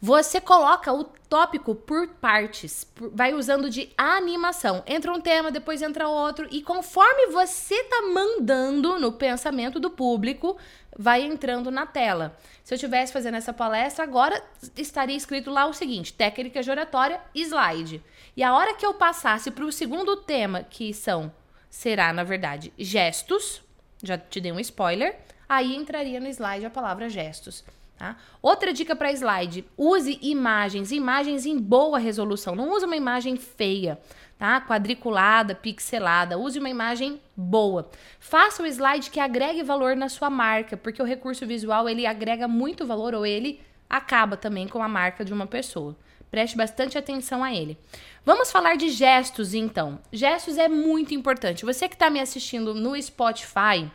Você 0.00 0.40
coloca 0.42 0.92
o 0.92 1.04
tópico 1.04 1.74
por 1.74 2.06
partes, 2.08 2.86
vai 3.12 3.32
usando 3.32 3.70
de 3.70 3.90
animação. 3.96 4.82
Entra 4.86 5.10
um 5.10 5.20
tema, 5.20 5.50
depois 5.50 5.80
entra 5.80 6.06
outro, 6.06 6.46
e 6.50 6.62
conforme 6.62 7.32
você 7.32 7.82
tá 7.84 8.02
mandando 8.02 8.98
no 8.98 9.12
pensamento 9.12 9.80
do 9.80 9.90
público, 9.90 10.58
vai 10.98 11.22
entrando 11.22 11.70
na 11.70 11.86
tela. 11.86 12.36
Se 12.62 12.74
eu 12.74 12.76
estivesse 12.76 13.12
fazendo 13.12 13.36
essa 13.36 13.54
palestra, 13.54 14.04
agora 14.04 14.42
estaria 14.76 15.16
escrito 15.16 15.50
lá 15.50 15.66
o 15.66 15.72
seguinte: 15.72 16.12
técnica 16.12 16.62
de 16.62 16.70
oratória, 16.70 17.20
slide. 17.34 18.02
E 18.36 18.42
a 18.42 18.54
hora 18.54 18.74
que 18.74 18.84
eu 18.84 18.94
passasse 18.94 19.50
para 19.50 19.64
o 19.64 19.72
segundo 19.72 20.16
tema, 20.16 20.62
que 20.62 20.92
são, 20.92 21.32
será 21.70 22.12
na 22.12 22.22
verdade, 22.22 22.72
gestos, 22.76 23.62
já 24.02 24.18
te 24.18 24.40
dei 24.40 24.52
um 24.52 24.60
spoiler, 24.60 25.16
aí 25.48 25.74
entraria 25.74 26.20
no 26.20 26.28
slide 26.28 26.66
a 26.66 26.70
palavra 26.70 27.08
gestos. 27.08 27.64
Tá? 27.98 28.16
Outra 28.42 28.72
dica 28.72 28.94
para 28.94 29.12
slide: 29.12 29.64
use 29.76 30.18
imagens, 30.20 30.92
imagens 30.92 31.46
em 31.46 31.58
boa 31.58 31.98
resolução. 31.98 32.54
Não 32.54 32.72
use 32.72 32.84
uma 32.84 32.96
imagem 32.96 33.36
feia, 33.36 33.98
tá? 34.38 34.60
Quadriculada, 34.60 35.54
pixelada. 35.54 36.38
Use 36.38 36.58
uma 36.58 36.68
imagem 36.68 37.20
boa. 37.34 37.88
Faça 38.20 38.62
o 38.62 38.66
slide 38.66 39.10
que 39.10 39.18
agregue 39.18 39.62
valor 39.62 39.96
na 39.96 40.08
sua 40.08 40.28
marca, 40.28 40.76
porque 40.76 41.00
o 41.00 41.06
recurso 41.06 41.46
visual 41.46 41.88
ele 41.88 42.06
agrega 42.06 42.46
muito 42.46 42.86
valor 42.86 43.14
ou 43.14 43.24
ele 43.24 43.60
acaba 43.88 44.36
também 44.36 44.68
com 44.68 44.82
a 44.82 44.88
marca 44.88 45.24
de 45.24 45.32
uma 45.32 45.46
pessoa. 45.46 45.96
Preste 46.30 46.56
bastante 46.56 46.98
atenção 46.98 47.42
a 47.42 47.54
ele. 47.54 47.78
Vamos 48.24 48.50
falar 48.50 48.76
de 48.76 48.90
gestos, 48.90 49.54
então. 49.54 50.00
Gestos 50.12 50.58
é 50.58 50.68
muito 50.68 51.14
importante. 51.14 51.64
Você 51.64 51.88
que 51.88 51.94
está 51.94 52.10
me 52.10 52.20
assistindo 52.20 52.74
no 52.74 53.00
Spotify, 53.00 53.90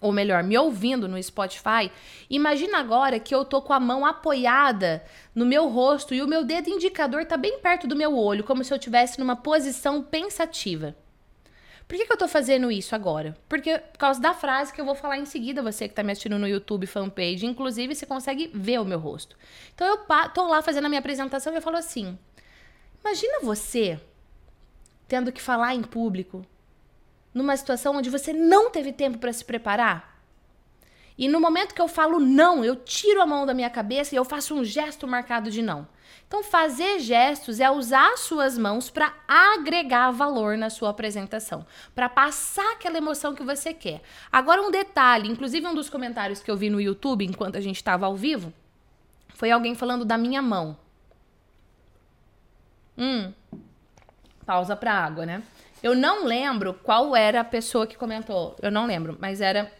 ou 0.00 0.12
melhor, 0.12 0.42
me 0.42 0.56
ouvindo 0.56 1.06
no 1.06 1.22
Spotify, 1.22 1.90
imagina 2.28 2.78
agora 2.78 3.20
que 3.20 3.34
eu 3.34 3.44
tô 3.44 3.60
com 3.60 3.72
a 3.72 3.80
mão 3.80 4.06
apoiada 4.06 5.04
no 5.34 5.44
meu 5.44 5.68
rosto 5.68 6.14
e 6.14 6.22
o 6.22 6.28
meu 6.28 6.44
dedo 6.44 6.70
indicador 6.70 7.24
tá 7.24 7.36
bem 7.36 7.58
perto 7.60 7.86
do 7.86 7.96
meu 7.96 8.16
olho, 8.16 8.44
como 8.44 8.64
se 8.64 8.72
eu 8.72 8.76
estivesse 8.76 9.18
numa 9.18 9.36
posição 9.36 10.02
pensativa. 10.02 10.96
Por 11.86 11.96
que, 11.96 12.06
que 12.06 12.12
eu 12.12 12.16
tô 12.16 12.28
fazendo 12.28 12.70
isso 12.70 12.94
agora? 12.94 13.36
Porque 13.48 13.76
por 13.76 13.98
causa 13.98 14.20
da 14.20 14.32
frase 14.32 14.72
que 14.72 14.80
eu 14.80 14.84
vou 14.84 14.94
falar 14.94 15.18
em 15.18 15.24
seguida, 15.24 15.60
você 15.60 15.88
que 15.88 15.94
tá 15.94 16.04
me 16.04 16.12
assistindo 16.12 16.38
no 16.38 16.46
YouTube 16.46 16.86
fanpage, 16.86 17.44
inclusive 17.44 17.96
você 17.96 18.06
consegue 18.06 18.48
ver 18.54 18.80
o 18.80 18.84
meu 18.84 19.00
rosto. 19.00 19.36
Então 19.74 19.88
eu 19.88 19.98
tô 20.32 20.46
lá 20.46 20.62
fazendo 20.62 20.84
a 20.84 20.88
minha 20.88 21.00
apresentação 21.00 21.52
e 21.52 21.56
eu 21.56 21.62
falo 21.62 21.76
assim: 21.76 22.16
Imagina 23.00 23.40
você 23.42 24.00
tendo 25.08 25.32
que 25.32 25.42
falar 25.42 25.74
em 25.74 25.82
público 25.82 26.46
numa 27.32 27.56
situação 27.56 27.96
onde 27.96 28.10
você 28.10 28.32
não 28.32 28.70
teve 28.70 28.92
tempo 28.92 29.18
para 29.18 29.32
se 29.32 29.44
preparar. 29.44 30.20
E 31.16 31.28
no 31.28 31.38
momento 31.38 31.74
que 31.74 31.82
eu 31.82 31.88
falo 31.88 32.18
não, 32.18 32.64
eu 32.64 32.74
tiro 32.74 33.20
a 33.20 33.26
mão 33.26 33.44
da 33.44 33.52
minha 33.52 33.68
cabeça 33.68 34.14
e 34.14 34.18
eu 34.18 34.24
faço 34.24 34.54
um 34.54 34.64
gesto 34.64 35.06
marcado 35.06 35.50
de 35.50 35.60
não. 35.60 35.86
Então, 36.26 36.42
fazer 36.44 37.00
gestos 37.00 37.58
é 37.58 37.68
usar 37.68 38.16
suas 38.16 38.56
mãos 38.56 38.88
para 38.88 39.12
agregar 39.26 40.12
valor 40.12 40.56
na 40.56 40.70
sua 40.70 40.90
apresentação, 40.90 41.66
para 41.94 42.08
passar 42.08 42.72
aquela 42.72 42.98
emoção 42.98 43.34
que 43.34 43.42
você 43.42 43.74
quer. 43.74 44.00
Agora, 44.30 44.62
um 44.62 44.70
detalhe: 44.70 45.28
inclusive, 45.28 45.66
um 45.66 45.74
dos 45.74 45.90
comentários 45.90 46.40
que 46.40 46.50
eu 46.50 46.56
vi 46.56 46.70
no 46.70 46.80
YouTube 46.80 47.24
enquanto 47.24 47.56
a 47.56 47.60
gente 47.60 47.76
estava 47.76 48.06
ao 48.06 48.16
vivo 48.16 48.52
foi 49.34 49.50
alguém 49.50 49.74
falando 49.74 50.04
da 50.04 50.16
minha 50.16 50.40
mão. 50.40 50.76
Hum. 52.96 53.32
Pausa 54.46 54.76
para 54.76 54.92
água, 54.92 55.26
né? 55.26 55.42
Eu 55.82 55.94
não 55.94 56.24
lembro 56.24 56.74
qual 56.74 57.16
era 57.16 57.40
a 57.40 57.44
pessoa 57.44 57.86
que 57.86 57.96
comentou. 57.96 58.56
Eu 58.62 58.70
não 58.70 58.86
lembro, 58.86 59.16
mas 59.20 59.40
era 59.40 59.72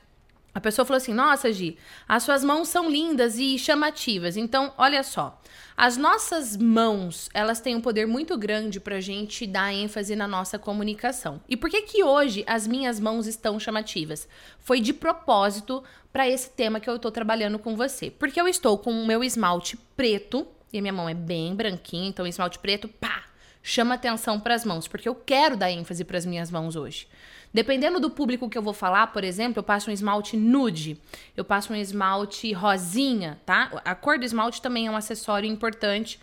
a 0.53 0.61
pessoa 0.61 0.85
falou 0.85 0.97
assim: 0.97 1.15
Nossa, 1.15 1.53
Gi, 1.53 1.79
as 2.09 2.23
suas 2.23 2.43
mãos 2.43 2.69
são 2.69 2.91
lindas 2.91 3.39
e 3.39 3.59
chamativas. 3.59 4.37
Então, 4.37 4.73
olha 4.77 5.03
só. 5.03 5.41
As 5.77 5.97
nossas 5.97 6.57
mãos, 6.57 7.31
elas 7.33 7.61
têm 7.61 7.75
um 7.75 7.81
poder 7.81 8.07
muito 8.07 8.37
grande 8.37 8.79
pra 8.79 9.01
gente 9.01 9.47
dar 9.47 9.73
ênfase 9.73 10.15
na 10.15 10.29
nossa 10.29 10.59
comunicação. 10.59 11.41
E 11.49 11.57
por 11.57 11.71
que 11.71 11.83
que 11.83 12.05
hoje 12.05 12.45
as 12.47 12.67
minhas 12.67 13.01
mãos 13.01 13.27
estão 13.27 13.59
chamativas? 13.59 14.29
Foi 14.59 14.81
de 14.81 14.93
propósito 14.93 15.83
para 16.13 16.29
esse 16.29 16.51
tema 16.51 16.81
que 16.81 16.91
eu 16.91 16.99
tô 16.99 17.11
trabalhando 17.11 17.59
com 17.59 17.77
você. 17.77 18.11
Porque 18.11 18.41
eu 18.41 18.47
estou 18.47 18.77
com 18.77 18.91
o 18.91 19.07
meu 19.07 19.25
esmalte 19.25 19.79
preto, 19.97 20.47
e 20.73 20.79
a 20.79 20.83
minha 20.83 20.93
mão 20.93 21.09
é 21.09 21.15
bem 21.15 21.55
branquinha, 21.55 22.09
então 22.09 22.27
esmalte 22.27 22.59
preto, 22.59 22.87
pá, 22.87 23.25
chama 23.63 23.95
atenção 23.95 24.41
para 24.41 24.55
as 24.55 24.65
mãos, 24.65 24.89
porque 24.89 25.09
eu 25.09 25.15
quero 25.15 25.57
dar 25.57 25.71
ênfase 25.71 26.05
para 26.05 26.19
as 26.19 26.27
minhas 26.27 26.51
mãos 26.51 26.77
hoje. 26.77 27.07
Dependendo 27.53 27.99
do 27.99 28.11
público 28.11 28.49
que 28.49 28.57
eu 28.57 28.63
vou 28.63 28.73
falar, 28.73 29.09
por 29.09 29.25
exemplo, 29.25 29.59
eu 29.59 29.63
passo 29.65 29.91
um 29.91 29.93
esmalte 29.93 30.37
nude, 30.37 31.01
eu 31.37 31.45
passo 31.45 31.73
um 31.73 31.77
esmalte 31.77 32.53
rosinha, 32.53 33.41
tá? 33.45 33.71
A 33.85 33.95
cor 33.95 34.19
do 34.19 34.25
esmalte 34.25 34.63
também 34.63 34.87
é 34.87 34.91
um 34.91 34.97
acessório 34.97 35.51
importante 35.51 36.21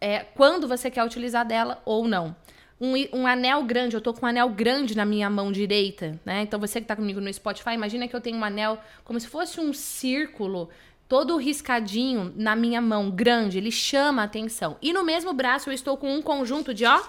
é, 0.00 0.20
quando 0.20 0.66
você 0.66 0.90
quer 0.90 1.04
utilizar 1.04 1.46
dela 1.46 1.82
ou 1.84 2.08
não. 2.08 2.34
Um, 2.80 2.94
um, 3.12 3.26
anel 3.26 3.62
grande, 3.62 3.94
eu 3.94 4.00
tô 4.00 4.12
com 4.12 4.26
um 4.26 4.28
anel 4.28 4.48
grande 4.48 4.96
na 4.96 5.04
minha 5.04 5.30
mão 5.30 5.52
direita, 5.52 6.18
né? 6.24 6.42
Então 6.42 6.58
você 6.58 6.80
que 6.80 6.86
tá 6.86 6.96
comigo 6.96 7.20
no 7.20 7.32
Spotify, 7.32 7.70
imagina 7.70 8.08
que 8.08 8.16
eu 8.16 8.20
tenho 8.20 8.36
um 8.36 8.44
anel 8.44 8.78
como 9.04 9.20
se 9.20 9.28
fosse 9.28 9.60
um 9.60 9.72
círculo 9.72 10.68
todo 11.08 11.36
riscadinho 11.36 12.32
na 12.36 12.56
minha 12.56 12.80
mão, 12.80 13.10
grande, 13.10 13.58
ele 13.58 13.70
chama 13.70 14.22
a 14.22 14.24
atenção. 14.24 14.76
E 14.80 14.92
no 14.92 15.04
mesmo 15.04 15.32
braço 15.32 15.70
eu 15.70 15.74
estou 15.74 15.96
com 15.96 16.14
um 16.14 16.22
conjunto 16.22 16.72
de, 16.72 16.84
ó, 16.84 17.00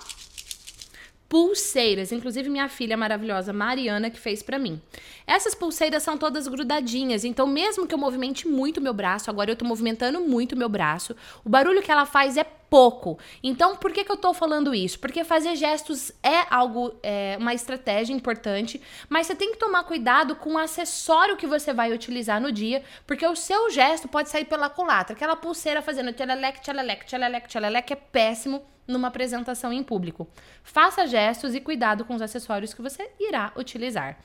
pulseiras, 1.27 2.11
inclusive 2.11 2.49
minha 2.49 2.69
filha 2.69 2.95
maravilhosa 2.95 3.51
Mariana 3.51 4.09
que 4.09 4.19
fez 4.19 4.43
para 4.43 4.59
mim. 4.59 4.81
Essas 5.25 5.55
pulseiras 5.55 6.03
são 6.03 6.17
todas 6.17 6.47
grudadinhas, 6.47 7.23
então 7.23 7.47
mesmo 7.47 7.87
que 7.87 7.93
eu 7.93 7.97
movimente 7.97 8.47
muito 8.47 8.79
meu 8.79 8.93
braço, 8.93 9.29
agora 9.29 9.51
eu 9.51 9.55
tô 9.55 9.65
movimentando 9.65 10.19
muito 10.21 10.55
meu 10.55 10.69
braço, 10.69 11.15
o 11.43 11.49
barulho 11.49 11.81
que 11.81 11.91
ela 11.91 12.05
faz 12.05 12.37
é 12.37 12.43
pouco. 12.43 13.17
Então, 13.41 13.75
por 13.75 13.91
que, 13.91 14.03
que 14.03 14.11
eu 14.11 14.17
tô 14.17 14.33
falando 14.33 14.73
isso? 14.73 14.99
Porque 14.99 15.23
fazer 15.23 15.55
gestos 15.55 16.11
é 16.21 16.45
algo, 16.49 16.93
é, 17.01 17.37
uma 17.39 17.53
estratégia 17.53 18.13
importante, 18.13 18.81
mas 19.07 19.27
você 19.27 19.35
tem 19.35 19.51
que 19.51 19.57
tomar 19.57 19.83
cuidado 19.83 20.35
com 20.35 20.53
o 20.53 20.57
acessório 20.57 21.37
que 21.37 21.47
você 21.47 21.73
vai 21.73 21.93
utilizar 21.93 22.41
no 22.41 22.51
dia, 22.51 22.83
porque 23.07 23.25
o 23.25 23.35
seu 23.35 23.69
gesto 23.69 24.07
pode 24.07 24.29
sair 24.29 24.45
pela 24.45 24.69
culatra. 24.69 25.15
Aquela 25.15 25.35
pulseira 25.35 25.81
fazendo 25.81 26.11
tchalelec, 26.13 26.61
tchalelec, 26.61 27.05
tchalelec, 27.05 27.47
tchalelec 27.47 27.93
é 27.93 27.95
péssimo 27.95 28.63
numa 28.87 29.07
apresentação 29.07 29.71
em 29.71 29.83
público. 29.83 30.27
Faça 30.63 31.07
gestos 31.07 31.55
e 31.55 31.61
cuidado 31.61 32.05
com 32.05 32.15
os 32.15 32.21
acessórios 32.21 32.73
que 32.73 32.81
você 32.81 33.09
irá 33.19 33.51
utilizar. 33.55 34.17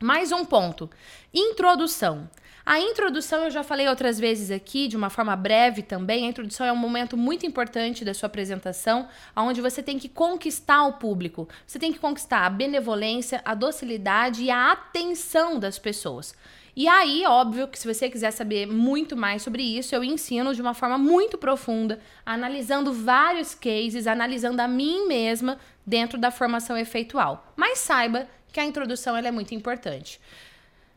Mais 0.00 0.32
um 0.32 0.44
ponto: 0.44 0.90
introdução. 1.32 2.28
A 2.64 2.78
introdução 2.78 3.44
eu 3.44 3.50
já 3.50 3.64
falei 3.64 3.88
outras 3.88 4.20
vezes 4.20 4.50
aqui, 4.50 4.86
de 4.86 4.96
uma 4.96 5.10
forma 5.10 5.34
breve 5.34 5.82
também. 5.82 6.26
A 6.26 6.28
introdução 6.28 6.64
é 6.64 6.72
um 6.72 6.76
momento 6.76 7.16
muito 7.16 7.44
importante 7.44 8.04
da 8.04 8.14
sua 8.14 8.28
apresentação, 8.28 9.08
onde 9.34 9.60
você 9.60 9.82
tem 9.82 9.98
que 9.98 10.08
conquistar 10.08 10.84
o 10.84 10.92
público. 10.92 11.48
Você 11.66 11.80
tem 11.80 11.92
que 11.92 11.98
conquistar 11.98 12.46
a 12.46 12.50
benevolência, 12.50 13.42
a 13.44 13.54
docilidade 13.54 14.44
e 14.44 14.50
a 14.50 14.70
atenção 14.70 15.58
das 15.58 15.76
pessoas. 15.76 16.36
E 16.74 16.88
aí, 16.88 17.24
óbvio 17.26 17.68
que 17.68 17.78
se 17.78 17.92
você 17.92 18.08
quiser 18.08 18.30
saber 18.30 18.66
muito 18.66 19.14
mais 19.14 19.42
sobre 19.42 19.62
isso, 19.62 19.94
eu 19.94 20.02
ensino 20.02 20.54
de 20.54 20.62
uma 20.62 20.72
forma 20.72 20.96
muito 20.96 21.36
profunda, 21.36 22.00
analisando 22.24 22.94
vários 22.94 23.54
cases, 23.54 24.06
analisando 24.06 24.62
a 24.62 24.66
mim 24.66 25.06
mesma 25.06 25.58
dentro 25.86 26.18
da 26.18 26.30
formação 26.30 26.76
efeitual. 26.76 27.52
Mas 27.54 27.78
saiba 27.78 28.26
que 28.50 28.58
a 28.58 28.64
introdução 28.64 29.14
é 29.14 29.30
muito 29.30 29.54
importante. 29.54 30.18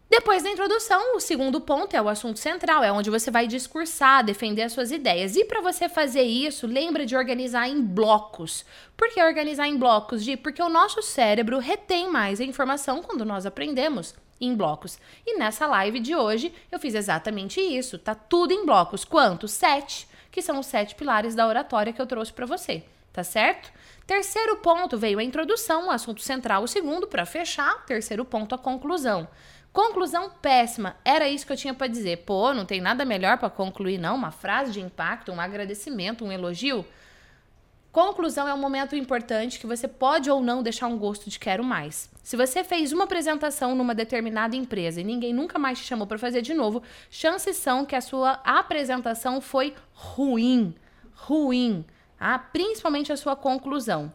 Depois 0.10 0.44
da 0.44 0.50
introdução, 0.50 1.18
o 1.18 1.20
segundo 1.20 1.60
ponto 1.60 1.94
é 1.94 2.02
o 2.02 2.08
assunto 2.08 2.40
central, 2.40 2.82
é 2.82 2.92
onde 2.92 3.10
você 3.10 3.30
vai 3.30 3.46
discursar, 3.46 4.24
defender 4.24 4.62
as 4.62 4.72
suas 4.72 4.92
ideias. 4.92 5.36
E 5.36 5.44
para 5.44 5.60
você 5.60 5.90
fazer 5.90 6.22
isso, 6.22 6.68
lembra 6.68 7.06
de 7.06 7.18
organizar 7.18 7.68
em 7.68 7.82
blocos. 7.82 8.64
Por 8.96 9.10
que 9.10 9.22
organizar 9.22 9.68
em 9.68 9.78
blocos, 9.78 10.24
Gi? 10.24 10.38
Porque 10.38 10.62
o 10.62 10.70
nosso 10.70 11.02
cérebro 11.02 11.60
retém 11.60 12.10
mais 12.10 12.40
a 12.40 12.46
informação 12.46 13.02
quando 13.02 13.26
nós 13.26 13.46
aprendemos 13.46 14.14
em 14.40 14.56
blocos. 14.56 15.00
E 15.26 15.38
nessa 15.38 15.68
live 15.68 16.00
de 16.00 16.16
hoje 16.16 16.54
eu 16.72 16.80
fiz 16.80 16.96
exatamente 16.96 17.60
isso. 17.60 17.98
Tá 17.98 18.16
tudo 18.16 18.54
em 18.54 18.66
blocos. 18.66 19.06
Quantos? 19.06 19.52
Sete, 19.52 20.08
que 20.32 20.42
são 20.42 20.60
os 20.60 20.66
sete 20.66 20.96
pilares 20.96 21.36
da 21.36 21.48
oratória 21.48 21.94
que 21.94 22.02
eu 22.02 22.08
trouxe 22.08 22.34
para 22.34 22.46
você. 22.46 22.84
Tá 23.14 23.24
certo? 23.24 23.72
Terceiro 24.06 24.58
ponto 24.58 24.98
veio 24.98 25.20
a 25.20 25.24
introdução, 25.24 25.88
o 25.88 25.92
assunto 25.92 26.22
central. 26.22 26.64
O 26.64 26.68
segundo, 26.68 27.08
para 27.08 27.26
fechar, 27.26 27.86
terceiro 27.86 28.26
ponto, 28.26 28.54
a 28.54 28.58
conclusão. 28.58 29.28
Conclusão 29.72 30.30
péssima. 30.42 30.96
Era 31.04 31.28
isso 31.28 31.46
que 31.46 31.52
eu 31.52 31.58
tinha 31.58 31.74
para 31.74 31.88
dizer. 31.88 32.20
Pô, 32.20 32.54
não 32.54 32.66
tem 32.66 32.80
nada 32.80 33.04
melhor 33.04 33.38
para 33.38 33.50
concluir, 33.50 33.98
não? 33.98 34.16
Uma 34.16 34.32
frase 34.32 34.72
de 34.72 34.82
impacto, 34.82 35.32
um 35.32 35.42
agradecimento, 35.42 36.24
um 36.24 36.32
elogio? 36.32 36.86
Conclusão 37.96 38.46
é 38.46 38.54
um 38.54 38.58
momento 38.58 38.94
importante 38.94 39.58
que 39.58 39.66
você 39.66 39.88
pode 39.88 40.30
ou 40.30 40.44
não 40.44 40.62
deixar 40.62 40.88
um 40.88 40.98
gosto 40.98 41.30
de 41.30 41.40
quero 41.40 41.64
mais. 41.64 42.10
Se 42.22 42.36
você 42.36 42.62
fez 42.62 42.92
uma 42.92 43.06
apresentação 43.06 43.74
numa 43.74 43.96
determinada 43.96 44.54
empresa 44.54 45.00
e 45.00 45.04
ninguém 45.06 45.34
nunca 45.34 45.58
mais 45.58 45.80
te 45.80 45.86
chamou 45.86 46.06
para 46.06 46.18
fazer 46.18 46.42
de 46.42 46.54
novo, 46.54 46.84
chances 47.10 47.56
são 47.56 47.86
que 47.86 47.96
a 47.96 48.02
sua 48.02 48.34
apresentação 48.44 49.40
foi 49.40 49.74
ruim, 49.94 50.76
ruim, 51.14 51.86
ah, 52.20 52.38
principalmente 52.38 53.14
a 53.14 53.16
sua 53.16 53.34
conclusão. 53.34 54.12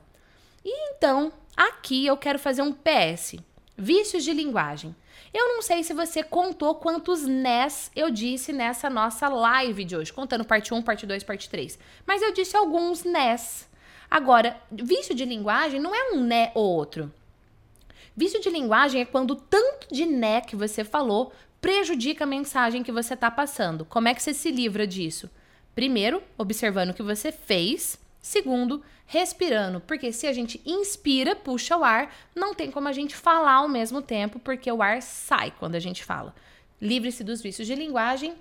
E 0.62 0.90
então, 0.90 1.32
aqui 1.56 2.04
eu 2.04 2.18
quero 2.18 2.38
fazer 2.38 2.60
um 2.60 2.74
PS, 2.74 3.36
vícios 3.78 4.22
de 4.22 4.34
linguagem. 4.34 4.94
Eu 5.32 5.48
não 5.48 5.62
sei 5.62 5.82
se 5.82 5.94
você 5.94 6.22
contou 6.22 6.74
quantos 6.74 7.22
NES 7.24 7.90
eu 7.96 8.10
disse 8.10 8.52
nessa 8.52 8.90
nossa 8.90 9.26
live 9.26 9.84
de 9.84 9.96
hoje, 9.96 10.12
contando 10.12 10.44
parte 10.44 10.74
1, 10.74 10.82
parte 10.82 11.06
2, 11.06 11.24
parte 11.24 11.48
3. 11.48 11.78
Mas 12.04 12.20
eu 12.20 12.30
disse 12.34 12.54
alguns 12.58 13.04
NES. 13.04 13.69
Agora, 14.10 14.60
vício 14.70 15.14
de 15.14 15.24
linguagem 15.24 15.78
não 15.78 15.94
é 15.94 16.12
um 16.12 16.22
né 16.22 16.50
ou 16.54 16.64
outro. 16.64 17.12
Vício 18.16 18.40
de 18.40 18.50
linguagem 18.50 19.02
é 19.02 19.04
quando 19.04 19.36
tanto 19.36 19.86
de 19.90 20.04
né 20.04 20.40
que 20.40 20.56
você 20.56 20.82
falou 20.82 21.32
prejudica 21.60 22.24
a 22.24 22.26
mensagem 22.26 22.82
que 22.82 22.90
você 22.90 23.14
está 23.14 23.30
passando. 23.30 23.84
Como 23.84 24.08
é 24.08 24.14
que 24.14 24.22
você 24.22 24.34
se 24.34 24.50
livra 24.50 24.86
disso? 24.86 25.30
Primeiro, 25.74 26.22
observando 26.36 26.90
o 26.90 26.94
que 26.94 27.02
você 27.02 27.30
fez. 27.30 27.98
Segundo, 28.20 28.82
respirando, 29.06 29.80
porque 29.80 30.12
se 30.12 30.26
a 30.26 30.32
gente 30.32 30.60
inspira, 30.64 31.34
puxa 31.34 31.76
o 31.76 31.84
ar, 31.84 32.14
não 32.34 32.54
tem 32.54 32.70
como 32.70 32.88
a 32.88 32.92
gente 32.92 33.16
falar 33.16 33.54
ao 33.54 33.68
mesmo 33.68 34.02
tempo, 34.02 34.38
porque 34.38 34.70
o 34.70 34.82
ar 34.82 35.00
sai 35.00 35.52
quando 35.58 35.74
a 35.74 35.80
gente 35.80 36.04
fala. 36.04 36.34
Livre-se 36.80 37.24
dos 37.24 37.40
vícios 37.40 37.66
de 37.66 37.74
linguagem. 37.74 38.34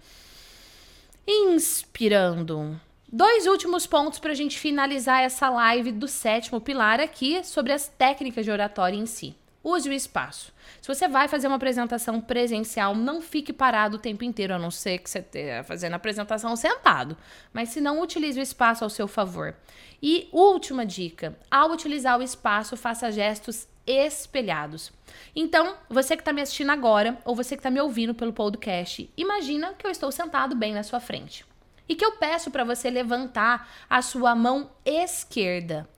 Inspirando. 1.26 2.80
Dois 3.12 3.48
últimos 3.48 3.88
pontos 3.88 4.20
para 4.20 4.34
a 4.34 4.36
gente 4.36 4.60
finalizar 4.60 5.24
essa 5.24 5.50
live 5.50 5.92
do 5.92 6.08
sétimo 6.08 6.62
pilar 6.62 7.00
aqui 7.00 7.44
sobre 7.44 7.74
as 7.74 7.88
técnicas 7.88 8.46
de 8.46 8.52
oratória 8.52 8.96
em 8.96 9.08
si. 9.08 9.36
Use 9.64 9.90
o 9.90 9.94
espaço. 9.94 10.54
Se 10.80 10.88
você 10.88 11.08
vai 11.08 11.28
fazer 11.28 11.48
uma 11.48 11.56
apresentação 11.56 12.22
presencial, 12.22 12.94
não 12.94 13.20
fique 13.20 13.52
parado 13.52 13.96
o 13.96 14.00
tempo 14.00 14.24
inteiro, 14.24 14.54
a 14.54 14.60
não 14.60 14.70
ser 14.70 15.00
que 15.00 15.10
você 15.10 15.20
esteja 15.20 15.64
fazendo 15.64 15.94
a 15.94 15.96
apresentação 15.96 16.56
sentado. 16.56 17.18
Mas 17.52 17.70
se 17.70 17.82
não, 17.82 18.00
utilize 18.00 18.40
o 18.40 18.44
espaço 18.44 18.84
ao 18.84 18.92
seu 18.92 19.08
favor. 19.08 19.56
E 20.04 20.30
última 20.32 20.86
dica: 20.86 21.36
ao 21.50 21.72
utilizar 21.72 22.20
o 22.20 22.24
espaço, 22.24 22.78
faça 22.78 23.12
gestos 23.12 23.68
espelhados. 23.88 24.92
Então, 25.36 25.76
você 25.90 26.16
que 26.16 26.22
está 26.22 26.32
me 26.32 26.44
assistindo 26.44 26.72
agora, 26.72 27.18
ou 27.26 27.36
você 27.36 27.56
que 27.56 27.60
está 27.60 27.72
me 27.72 27.82
ouvindo 27.82 28.14
pelo 28.14 28.32
podcast, 28.32 29.12
imagina 29.18 29.74
que 29.74 29.88
eu 29.88 29.90
estou 29.90 30.12
sentado 30.12 30.56
bem 30.56 30.76
na 30.76 30.84
sua 30.84 31.00
frente 31.00 31.49
e 31.90 31.96
que 31.96 32.06
eu 32.06 32.12
peço 32.14 32.52
para 32.52 32.64
você 32.64 32.90
levantar 32.90 33.68
a 33.90 34.02
sua 34.04 34.36
mão 34.36 34.70
esquerda. 34.86 35.90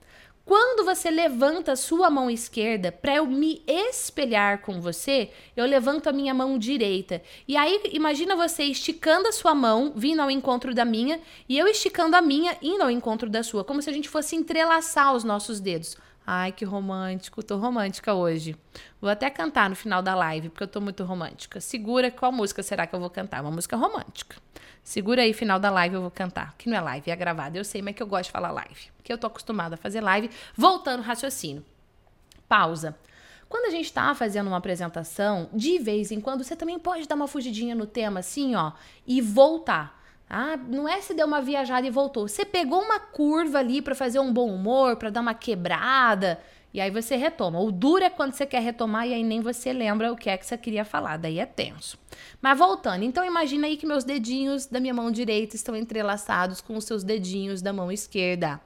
Quando 0.44 0.84
você 0.84 1.08
levanta 1.08 1.72
a 1.72 1.76
sua 1.76 2.10
mão 2.10 2.28
esquerda 2.28 2.90
para 2.90 3.14
eu 3.14 3.26
me 3.26 3.62
espelhar 3.66 4.60
com 4.62 4.80
você, 4.80 5.30
eu 5.56 5.64
levanto 5.64 6.08
a 6.08 6.12
minha 6.12 6.34
mão 6.34 6.58
direita. 6.58 7.22
E 7.46 7.56
aí 7.56 7.80
imagina 7.92 8.34
você 8.34 8.64
esticando 8.64 9.28
a 9.28 9.32
sua 9.32 9.54
mão, 9.54 9.92
vindo 9.94 10.20
ao 10.20 10.30
encontro 10.30 10.74
da 10.74 10.84
minha, 10.84 11.20
e 11.48 11.56
eu 11.56 11.68
esticando 11.68 12.16
a 12.16 12.20
minha, 12.20 12.56
indo 12.60 12.82
ao 12.82 12.90
encontro 12.90 13.30
da 13.30 13.44
sua, 13.44 13.62
como 13.62 13.80
se 13.80 13.88
a 13.88 13.92
gente 13.92 14.08
fosse 14.08 14.34
entrelaçar 14.34 15.14
os 15.14 15.22
nossos 15.22 15.60
dedos. 15.60 15.96
Ai, 16.26 16.52
que 16.52 16.64
romântico, 16.64 17.42
tô 17.42 17.56
romântica 17.56 18.14
hoje. 18.14 18.56
Vou 19.00 19.10
até 19.10 19.28
cantar 19.28 19.68
no 19.68 19.74
final 19.74 20.00
da 20.00 20.14
live, 20.14 20.50
porque 20.50 20.62
eu 20.62 20.68
tô 20.68 20.80
muito 20.80 21.02
romântica. 21.04 21.60
Segura 21.60 22.10
qual 22.10 22.30
música 22.30 22.62
será 22.62 22.86
que 22.86 22.94
eu 22.94 23.00
vou 23.00 23.10
cantar? 23.10 23.42
Uma 23.42 23.50
música 23.50 23.76
romântica. 23.76 24.36
Segura 24.84 25.22
aí, 25.22 25.32
final 25.32 25.58
da 25.58 25.70
live 25.70 25.96
eu 25.96 26.00
vou 26.00 26.10
cantar. 26.10 26.54
Que 26.56 26.68
não 26.68 26.76
é 26.76 26.80
live, 26.80 27.10
é 27.10 27.16
gravada. 27.16 27.58
Eu 27.58 27.64
sei, 27.64 27.82
mas 27.82 27.90
é 27.90 27.94
que 27.94 28.02
eu 28.02 28.06
gosto 28.06 28.24
de 28.26 28.30
falar 28.30 28.50
live. 28.52 28.90
Porque 28.96 29.12
eu 29.12 29.18
tô 29.18 29.26
acostumada 29.26 29.74
a 29.74 29.78
fazer 29.78 30.00
live. 30.00 30.30
Voltando 30.56 31.00
ao 31.00 31.06
raciocínio. 31.06 31.64
Pausa. 32.48 32.96
Quando 33.48 33.66
a 33.66 33.70
gente 33.70 33.84
está 33.84 34.14
fazendo 34.14 34.46
uma 34.46 34.56
apresentação, 34.56 35.50
de 35.52 35.78
vez 35.78 36.10
em 36.10 36.20
quando 36.20 36.42
você 36.42 36.56
também 36.56 36.78
pode 36.78 37.06
dar 37.06 37.16
uma 37.16 37.28
fugidinha 37.28 37.74
no 37.74 37.86
tema 37.86 38.20
assim, 38.20 38.54
ó, 38.54 38.72
e 39.06 39.20
voltar. 39.20 40.01
Ah, 40.34 40.56
não 40.56 40.88
é 40.88 40.98
se 41.02 41.12
deu 41.12 41.26
uma 41.26 41.42
viajada 41.42 41.86
e 41.86 41.90
voltou. 41.90 42.26
Você 42.26 42.42
pegou 42.42 42.80
uma 42.80 42.98
curva 42.98 43.58
ali 43.58 43.82
para 43.82 43.94
fazer 43.94 44.18
um 44.18 44.32
bom 44.32 44.48
humor, 44.48 44.96
para 44.96 45.10
dar 45.10 45.20
uma 45.20 45.34
quebrada, 45.34 46.40
e 46.72 46.80
aí 46.80 46.90
você 46.90 47.16
retoma. 47.16 47.60
O 47.60 47.70
duro 47.70 48.02
é 48.02 48.08
quando 48.08 48.32
você 48.32 48.46
quer 48.46 48.62
retomar 48.62 49.06
e 49.06 49.12
aí 49.12 49.22
nem 49.22 49.42
você 49.42 49.74
lembra 49.74 50.10
o 50.10 50.16
que 50.16 50.30
é 50.30 50.38
que 50.38 50.46
você 50.46 50.56
queria 50.56 50.86
falar, 50.86 51.18
daí 51.18 51.38
é 51.38 51.44
tenso. 51.44 51.98
Mas 52.40 52.58
voltando, 52.58 53.04
então 53.04 53.22
imagina 53.26 53.66
aí 53.66 53.76
que 53.76 53.84
meus 53.84 54.04
dedinhos 54.04 54.64
da 54.64 54.80
minha 54.80 54.94
mão 54.94 55.10
direita 55.10 55.54
estão 55.54 55.76
entrelaçados 55.76 56.62
com 56.62 56.78
os 56.78 56.84
seus 56.86 57.04
dedinhos 57.04 57.60
da 57.60 57.74
mão 57.74 57.92
esquerda. 57.92 58.58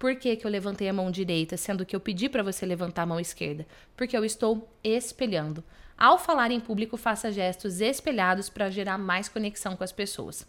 Por 0.00 0.16
que, 0.16 0.34
que 0.34 0.44
eu 0.44 0.50
levantei 0.50 0.88
a 0.88 0.92
mão 0.92 1.08
direita, 1.08 1.56
sendo 1.56 1.86
que 1.86 1.94
eu 1.94 2.00
pedi 2.00 2.28
para 2.28 2.42
você 2.42 2.66
levantar 2.66 3.02
a 3.02 3.06
mão 3.06 3.20
esquerda? 3.20 3.64
Porque 3.96 4.16
eu 4.16 4.24
estou 4.24 4.68
espelhando. 4.82 5.62
Ao 6.02 6.18
falar 6.18 6.50
em 6.50 6.58
público, 6.58 6.96
faça 6.96 7.30
gestos 7.30 7.80
espelhados 7.80 8.48
para 8.48 8.68
gerar 8.68 8.98
mais 8.98 9.28
conexão 9.28 9.76
com 9.76 9.84
as 9.84 9.92
pessoas. 9.92 10.44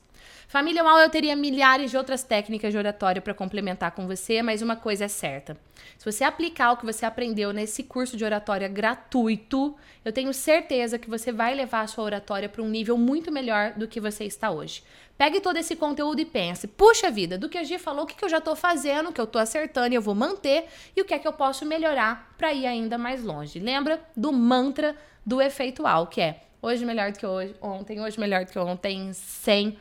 Família 0.47 0.81
eu 0.81 1.09
teria 1.11 1.35
milhares 1.35 1.91
de 1.91 1.97
outras 1.97 2.23
técnicas 2.23 2.71
de 2.71 2.77
oratória 2.79 3.21
para 3.21 3.35
complementar 3.35 3.91
com 3.91 4.07
você, 4.07 4.41
mas 4.41 4.63
uma 4.63 4.75
coisa 4.75 5.05
é 5.05 5.07
certa. 5.07 5.55
Se 5.95 6.11
você 6.11 6.23
aplicar 6.23 6.71
o 6.71 6.77
que 6.77 6.85
você 6.87 7.05
aprendeu 7.05 7.53
nesse 7.53 7.83
curso 7.83 8.17
de 8.17 8.25
oratória 8.25 8.67
gratuito, 8.67 9.75
eu 10.03 10.11
tenho 10.11 10.33
certeza 10.33 10.97
que 10.97 11.07
você 11.07 11.31
vai 11.31 11.53
levar 11.53 11.81
a 11.81 11.87
sua 11.87 12.03
oratória 12.03 12.49
para 12.49 12.63
um 12.63 12.69
nível 12.69 12.97
muito 12.97 13.31
melhor 13.31 13.73
do 13.73 13.87
que 13.87 13.99
você 13.99 14.25
está 14.25 14.49
hoje. 14.49 14.83
Pegue 15.17 15.39
todo 15.39 15.57
esse 15.57 15.75
conteúdo 15.75 16.19
e 16.19 16.25
pense: 16.25 16.67
puxa 16.67 17.09
vida, 17.11 17.37
do 17.37 17.47
que 17.47 17.57
a 17.57 17.63
Gi 17.63 17.77
falou, 17.77 18.03
o 18.03 18.07
que, 18.07 18.15
que 18.15 18.25
eu 18.25 18.29
já 18.29 18.39
estou 18.39 18.55
fazendo, 18.55 19.09
o 19.09 19.13
que 19.13 19.21
eu 19.21 19.25
estou 19.25 19.41
acertando 19.41 19.93
e 19.93 19.95
eu 19.95 20.01
vou 20.01 20.15
manter, 20.15 20.65
e 20.95 21.01
o 21.01 21.05
que 21.05 21.13
é 21.13 21.19
que 21.19 21.27
eu 21.27 21.33
posso 21.33 21.65
melhorar 21.65 22.33
para 22.37 22.51
ir 22.53 22.65
ainda 22.65 22.97
mais 22.97 23.23
longe. 23.23 23.59
Lembra 23.59 24.01
do 24.15 24.31
mantra 24.31 24.95
do 25.25 25.41
efeitual, 25.41 26.07
que 26.07 26.21
é 26.21 26.41
hoje 26.61 26.85
melhor 26.85 27.11
do 27.11 27.19
que 27.19 27.25
hoje, 27.25 27.55
ontem, 27.61 28.01
hoje 28.01 28.19
melhor 28.19 28.45
do 28.45 28.51
que 28.51 28.59
ontem, 28.59 29.13
sem 29.13 29.77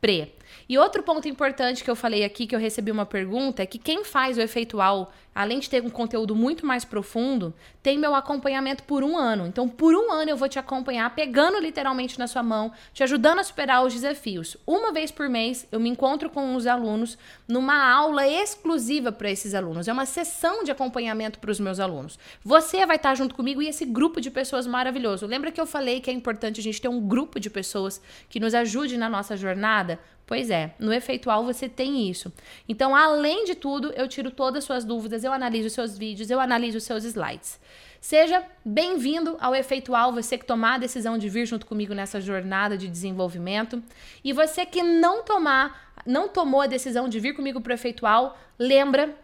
pre. 0.00 0.34
E 0.68 0.78
outro 0.78 1.02
ponto 1.02 1.28
importante 1.28 1.84
que 1.84 1.90
eu 1.90 1.96
falei 1.96 2.24
aqui, 2.24 2.46
que 2.46 2.54
eu 2.54 2.58
recebi 2.58 2.90
uma 2.90 3.06
pergunta, 3.06 3.62
é 3.62 3.66
que 3.66 3.78
quem 3.78 4.04
faz 4.04 4.36
o 4.36 4.40
efeitual, 4.40 5.12
além 5.34 5.58
de 5.58 5.68
ter 5.68 5.82
um 5.82 5.90
conteúdo 5.90 6.34
muito 6.34 6.64
mais 6.64 6.84
profundo, 6.84 7.52
tem 7.82 7.98
meu 7.98 8.14
acompanhamento 8.14 8.82
por 8.84 9.02
um 9.02 9.18
ano. 9.18 9.46
Então, 9.46 9.68
por 9.68 9.94
um 9.94 10.10
ano 10.10 10.30
eu 10.30 10.36
vou 10.36 10.48
te 10.48 10.58
acompanhar, 10.58 11.14
pegando 11.14 11.58
literalmente 11.58 12.18
na 12.18 12.26
sua 12.26 12.42
mão, 12.42 12.72
te 12.92 13.02
ajudando 13.02 13.40
a 13.40 13.44
superar 13.44 13.84
os 13.84 13.92
desafios. 13.92 14.56
Uma 14.66 14.92
vez 14.92 15.10
por 15.10 15.28
mês, 15.28 15.66
eu 15.70 15.80
me 15.80 15.88
encontro 15.88 16.30
com 16.30 16.54
os 16.54 16.66
alunos 16.66 17.18
numa 17.46 17.92
aula 17.92 18.26
exclusiva 18.26 19.12
para 19.12 19.30
esses 19.30 19.54
alunos. 19.54 19.88
É 19.88 19.92
uma 19.92 20.06
sessão 20.06 20.64
de 20.64 20.70
acompanhamento 20.70 21.38
para 21.38 21.50
os 21.50 21.60
meus 21.60 21.78
alunos. 21.80 22.18
Você 22.42 22.86
vai 22.86 22.96
estar 22.96 23.14
junto 23.14 23.34
comigo 23.34 23.60
e 23.60 23.68
esse 23.68 23.84
grupo 23.84 24.20
de 24.20 24.30
pessoas 24.30 24.66
maravilhoso. 24.66 25.26
Lembra 25.26 25.52
que 25.52 25.60
eu 25.60 25.66
falei 25.66 26.00
que 26.00 26.10
é 26.10 26.12
importante 26.12 26.60
a 26.60 26.62
gente 26.62 26.80
ter 26.80 26.88
um 26.88 27.00
grupo 27.00 27.38
de 27.38 27.50
pessoas 27.50 28.00
que 28.28 28.40
nos 28.40 28.54
ajude 28.54 28.96
na 28.96 29.08
nossa 29.08 29.36
jornada? 29.36 29.98
Pois 30.26 30.48
é, 30.48 30.74
no 30.78 30.92
efeitual 30.92 31.44
você 31.44 31.68
tem 31.68 32.08
isso. 32.08 32.32
Então, 32.68 32.96
além 32.96 33.44
de 33.44 33.54
tudo, 33.54 33.92
eu 33.92 34.08
tiro 34.08 34.30
todas 34.30 34.58
as 34.58 34.64
suas 34.64 34.84
dúvidas, 34.84 35.22
eu 35.22 35.32
analiso 35.32 35.68
seus 35.68 35.98
vídeos, 35.98 36.30
eu 36.30 36.40
analiso 36.40 36.80
seus 36.80 37.04
slides. 37.04 37.60
Seja 38.00 38.42
bem-vindo 38.64 39.36
ao 39.40 39.54
efeitual, 39.54 40.12
você 40.12 40.36
que 40.36 40.44
tomar 40.44 40.74
a 40.74 40.78
decisão 40.78 41.18
de 41.18 41.28
vir 41.28 41.46
junto 41.46 41.66
comigo 41.66 41.94
nessa 41.94 42.20
jornada 42.20 42.76
de 42.76 42.88
desenvolvimento. 42.88 43.82
E 44.22 44.32
você 44.32 44.64
que 44.64 44.82
não 44.82 45.22
tomar, 45.22 45.92
não 46.06 46.28
tomou 46.28 46.60
a 46.60 46.66
decisão 46.66 47.08
de 47.08 47.20
vir 47.20 47.34
comigo 47.34 47.60
para 47.60 47.70
o 47.70 47.74
efeitual, 47.74 48.38
lembra 48.58 49.14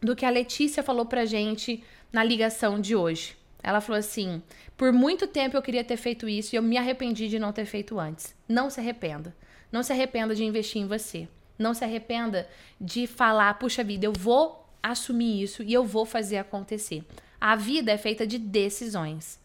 do 0.00 0.14
que 0.14 0.24
a 0.24 0.30
Letícia 0.30 0.82
falou 0.82 1.06
pra 1.06 1.24
gente 1.24 1.82
na 2.12 2.22
ligação 2.22 2.80
de 2.80 2.94
hoje. 2.94 3.36
Ela 3.62 3.80
falou 3.80 3.98
assim: 3.98 4.42
por 4.76 4.92
muito 4.92 5.26
tempo 5.26 5.56
eu 5.56 5.62
queria 5.62 5.82
ter 5.82 5.96
feito 5.96 6.28
isso 6.28 6.54
e 6.54 6.56
eu 6.56 6.62
me 6.62 6.76
arrependi 6.76 7.28
de 7.28 7.38
não 7.38 7.52
ter 7.52 7.64
feito 7.64 7.98
antes. 7.98 8.34
Não 8.48 8.70
se 8.70 8.78
arrependa. 8.78 9.34
Não 9.70 9.82
se 9.82 9.92
arrependa 9.92 10.34
de 10.34 10.44
investir 10.44 10.80
em 10.80 10.86
você. 10.86 11.28
Não 11.58 11.74
se 11.74 11.84
arrependa 11.84 12.48
de 12.80 13.06
falar, 13.06 13.54
puxa 13.54 13.82
vida, 13.82 14.06
eu 14.06 14.12
vou 14.12 14.68
assumir 14.82 15.42
isso 15.42 15.62
e 15.62 15.72
eu 15.72 15.84
vou 15.84 16.04
fazer 16.04 16.38
acontecer. 16.38 17.04
A 17.40 17.56
vida 17.56 17.90
é 17.90 17.98
feita 17.98 18.26
de 18.26 18.38
decisões. 18.38 19.40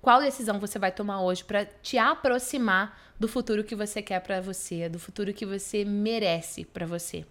Qual 0.00 0.20
decisão 0.20 0.58
você 0.58 0.78
vai 0.78 0.92
tomar 0.92 1.22
hoje 1.22 1.44
para 1.44 1.64
te 1.64 1.98
aproximar 1.98 2.98
do 3.18 3.26
futuro 3.26 3.64
que 3.64 3.74
você 3.74 4.00
quer 4.00 4.20
para 4.20 4.40
você, 4.40 4.88
do 4.88 4.98
futuro 4.98 5.34
que 5.34 5.44
você 5.44 5.84
merece 5.84 6.64
para 6.64 6.86
você? 6.86 7.24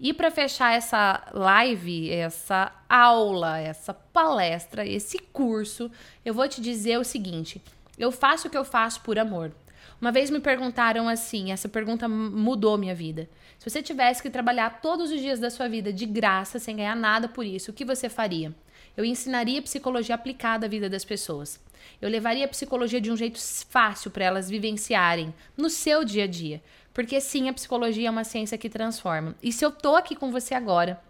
E 0.00 0.12
para 0.12 0.30
fechar 0.30 0.74
essa 0.74 1.22
live, 1.32 2.10
essa 2.10 2.72
aula, 2.88 3.58
essa 3.58 3.92
palestra, 3.92 4.86
esse 4.86 5.18
curso, 5.18 5.90
eu 6.24 6.32
vou 6.32 6.48
te 6.48 6.60
dizer 6.60 6.98
o 6.98 7.04
seguinte: 7.04 7.60
eu 7.98 8.10
faço 8.10 8.48
o 8.48 8.50
que 8.50 8.56
eu 8.56 8.64
faço 8.64 9.02
por 9.02 9.18
amor. 9.18 9.52
Uma 10.00 10.12
vez 10.12 10.30
me 10.30 10.40
perguntaram 10.40 11.08
assim, 11.08 11.52
essa 11.52 11.68
pergunta 11.68 12.08
mudou 12.08 12.76
minha 12.76 12.94
vida. 12.94 13.28
Se 13.58 13.68
você 13.70 13.82
tivesse 13.82 14.22
que 14.22 14.28
trabalhar 14.28 14.80
todos 14.80 15.10
os 15.10 15.20
dias 15.20 15.40
da 15.40 15.50
sua 15.50 15.68
vida 15.68 15.92
de 15.92 16.04
graça, 16.04 16.58
sem 16.58 16.76
ganhar 16.76 16.96
nada 16.96 17.28
por 17.28 17.44
isso, 17.44 17.70
o 17.70 17.74
que 17.74 17.84
você 17.84 18.08
faria? 18.08 18.54
Eu 18.96 19.04
ensinaria 19.04 19.62
psicologia 19.62 20.14
aplicada 20.14 20.66
à 20.66 20.68
vida 20.68 20.88
das 20.88 21.04
pessoas. 21.04 21.60
Eu 22.00 22.08
levaria 22.08 22.44
a 22.44 22.48
psicologia 22.48 23.00
de 23.00 23.10
um 23.10 23.16
jeito 23.16 23.38
fácil 23.68 24.10
para 24.10 24.24
elas 24.24 24.48
vivenciarem 24.48 25.34
no 25.56 25.68
seu 25.68 26.04
dia 26.04 26.24
a 26.24 26.26
dia. 26.26 26.62
Porque 26.92 27.20
sim, 27.20 27.48
a 27.48 27.52
psicologia 27.52 28.08
é 28.08 28.10
uma 28.10 28.22
ciência 28.22 28.56
que 28.56 28.68
transforma. 28.68 29.34
E 29.42 29.50
se 29.50 29.64
eu 29.64 29.70
tô 29.72 29.96
aqui 29.96 30.14
com 30.14 30.30
você 30.30 30.54
agora, 30.54 31.00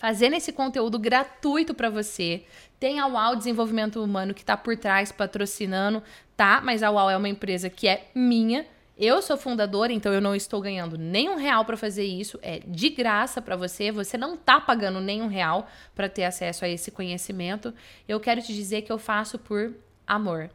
fazendo 0.00 0.34
esse 0.34 0.50
conteúdo 0.50 0.98
gratuito 0.98 1.74
para 1.74 1.90
você. 1.90 2.42
Tem 2.80 2.98
a 2.98 3.06
UAU 3.06 3.36
Desenvolvimento 3.36 4.02
Humano 4.02 4.32
que 4.32 4.40
está 4.40 4.56
por 4.56 4.74
trás 4.74 5.12
patrocinando, 5.12 6.02
tá? 6.34 6.62
Mas 6.64 6.82
a 6.82 6.90
UAU 6.90 7.10
é 7.10 7.16
uma 7.18 7.28
empresa 7.28 7.68
que 7.68 7.86
é 7.86 8.08
minha. 8.14 8.66
Eu 8.96 9.20
sou 9.20 9.36
fundadora, 9.36 9.92
então 9.92 10.10
eu 10.10 10.20
não 10.20 10.34
estou 10.34 10.58
ganhando 10.58 10.96
nenhum 10.96 11.36
real 11.36 11.66
para 11.66 11.76
fazer 11.76 12.04
isso. 12.04 12.38
É 12.40 12.60
de 12.66 12.88
graça 12.88 13.42
para 13.42 13.56
você. 13.56 13.92
Você 13.92 14.16
não 14.16 14.38
tá 14.38 14.58
pagando 14.58 15.02
nenhum 15.02 15.26
real 15.26 15.68
para 15.94 16.08
ter 16.08 16.24
acesso 16.24 16.64
a 16.64 16.68
esse 16.68 16.90
conhecimento. 16.90 17.74
Eu 18.08 18.18
quero 18.18 18.40
te 18.40 18.54
dizer 18.54 18.80
que 18.80 18.90
eu 18.90 18.98
faço 18.98 19.38
por 19.38 19.74
amor. 20.06 20.50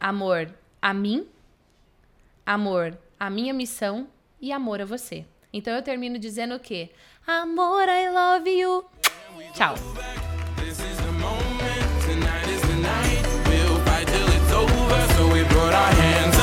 Amor 0.00 0.52
a 0.82 0.92
mim, 0.92 1.28
amor 2.44 2.98
à 3.18 3.30
minha 3.30 3.54
missão 3.54 4.08
e 4.40 4.50
amor 4.50 4.80
a 4.80 4.84
você. 4.84 5.24
Então 5.52 5.72
eu 5.74 5.82
termino 5.82 6.18
dizendo 6.18 6.54
o 6.54 6.60
quê? 6.60 6.90
Amor, 7.30 7.84
I 7.90 8.08
love 8.08 8.46
you. 8.48 8.86
Tchau. 9.52 9.76
our 15.74 15.92
hands 15.94 16.37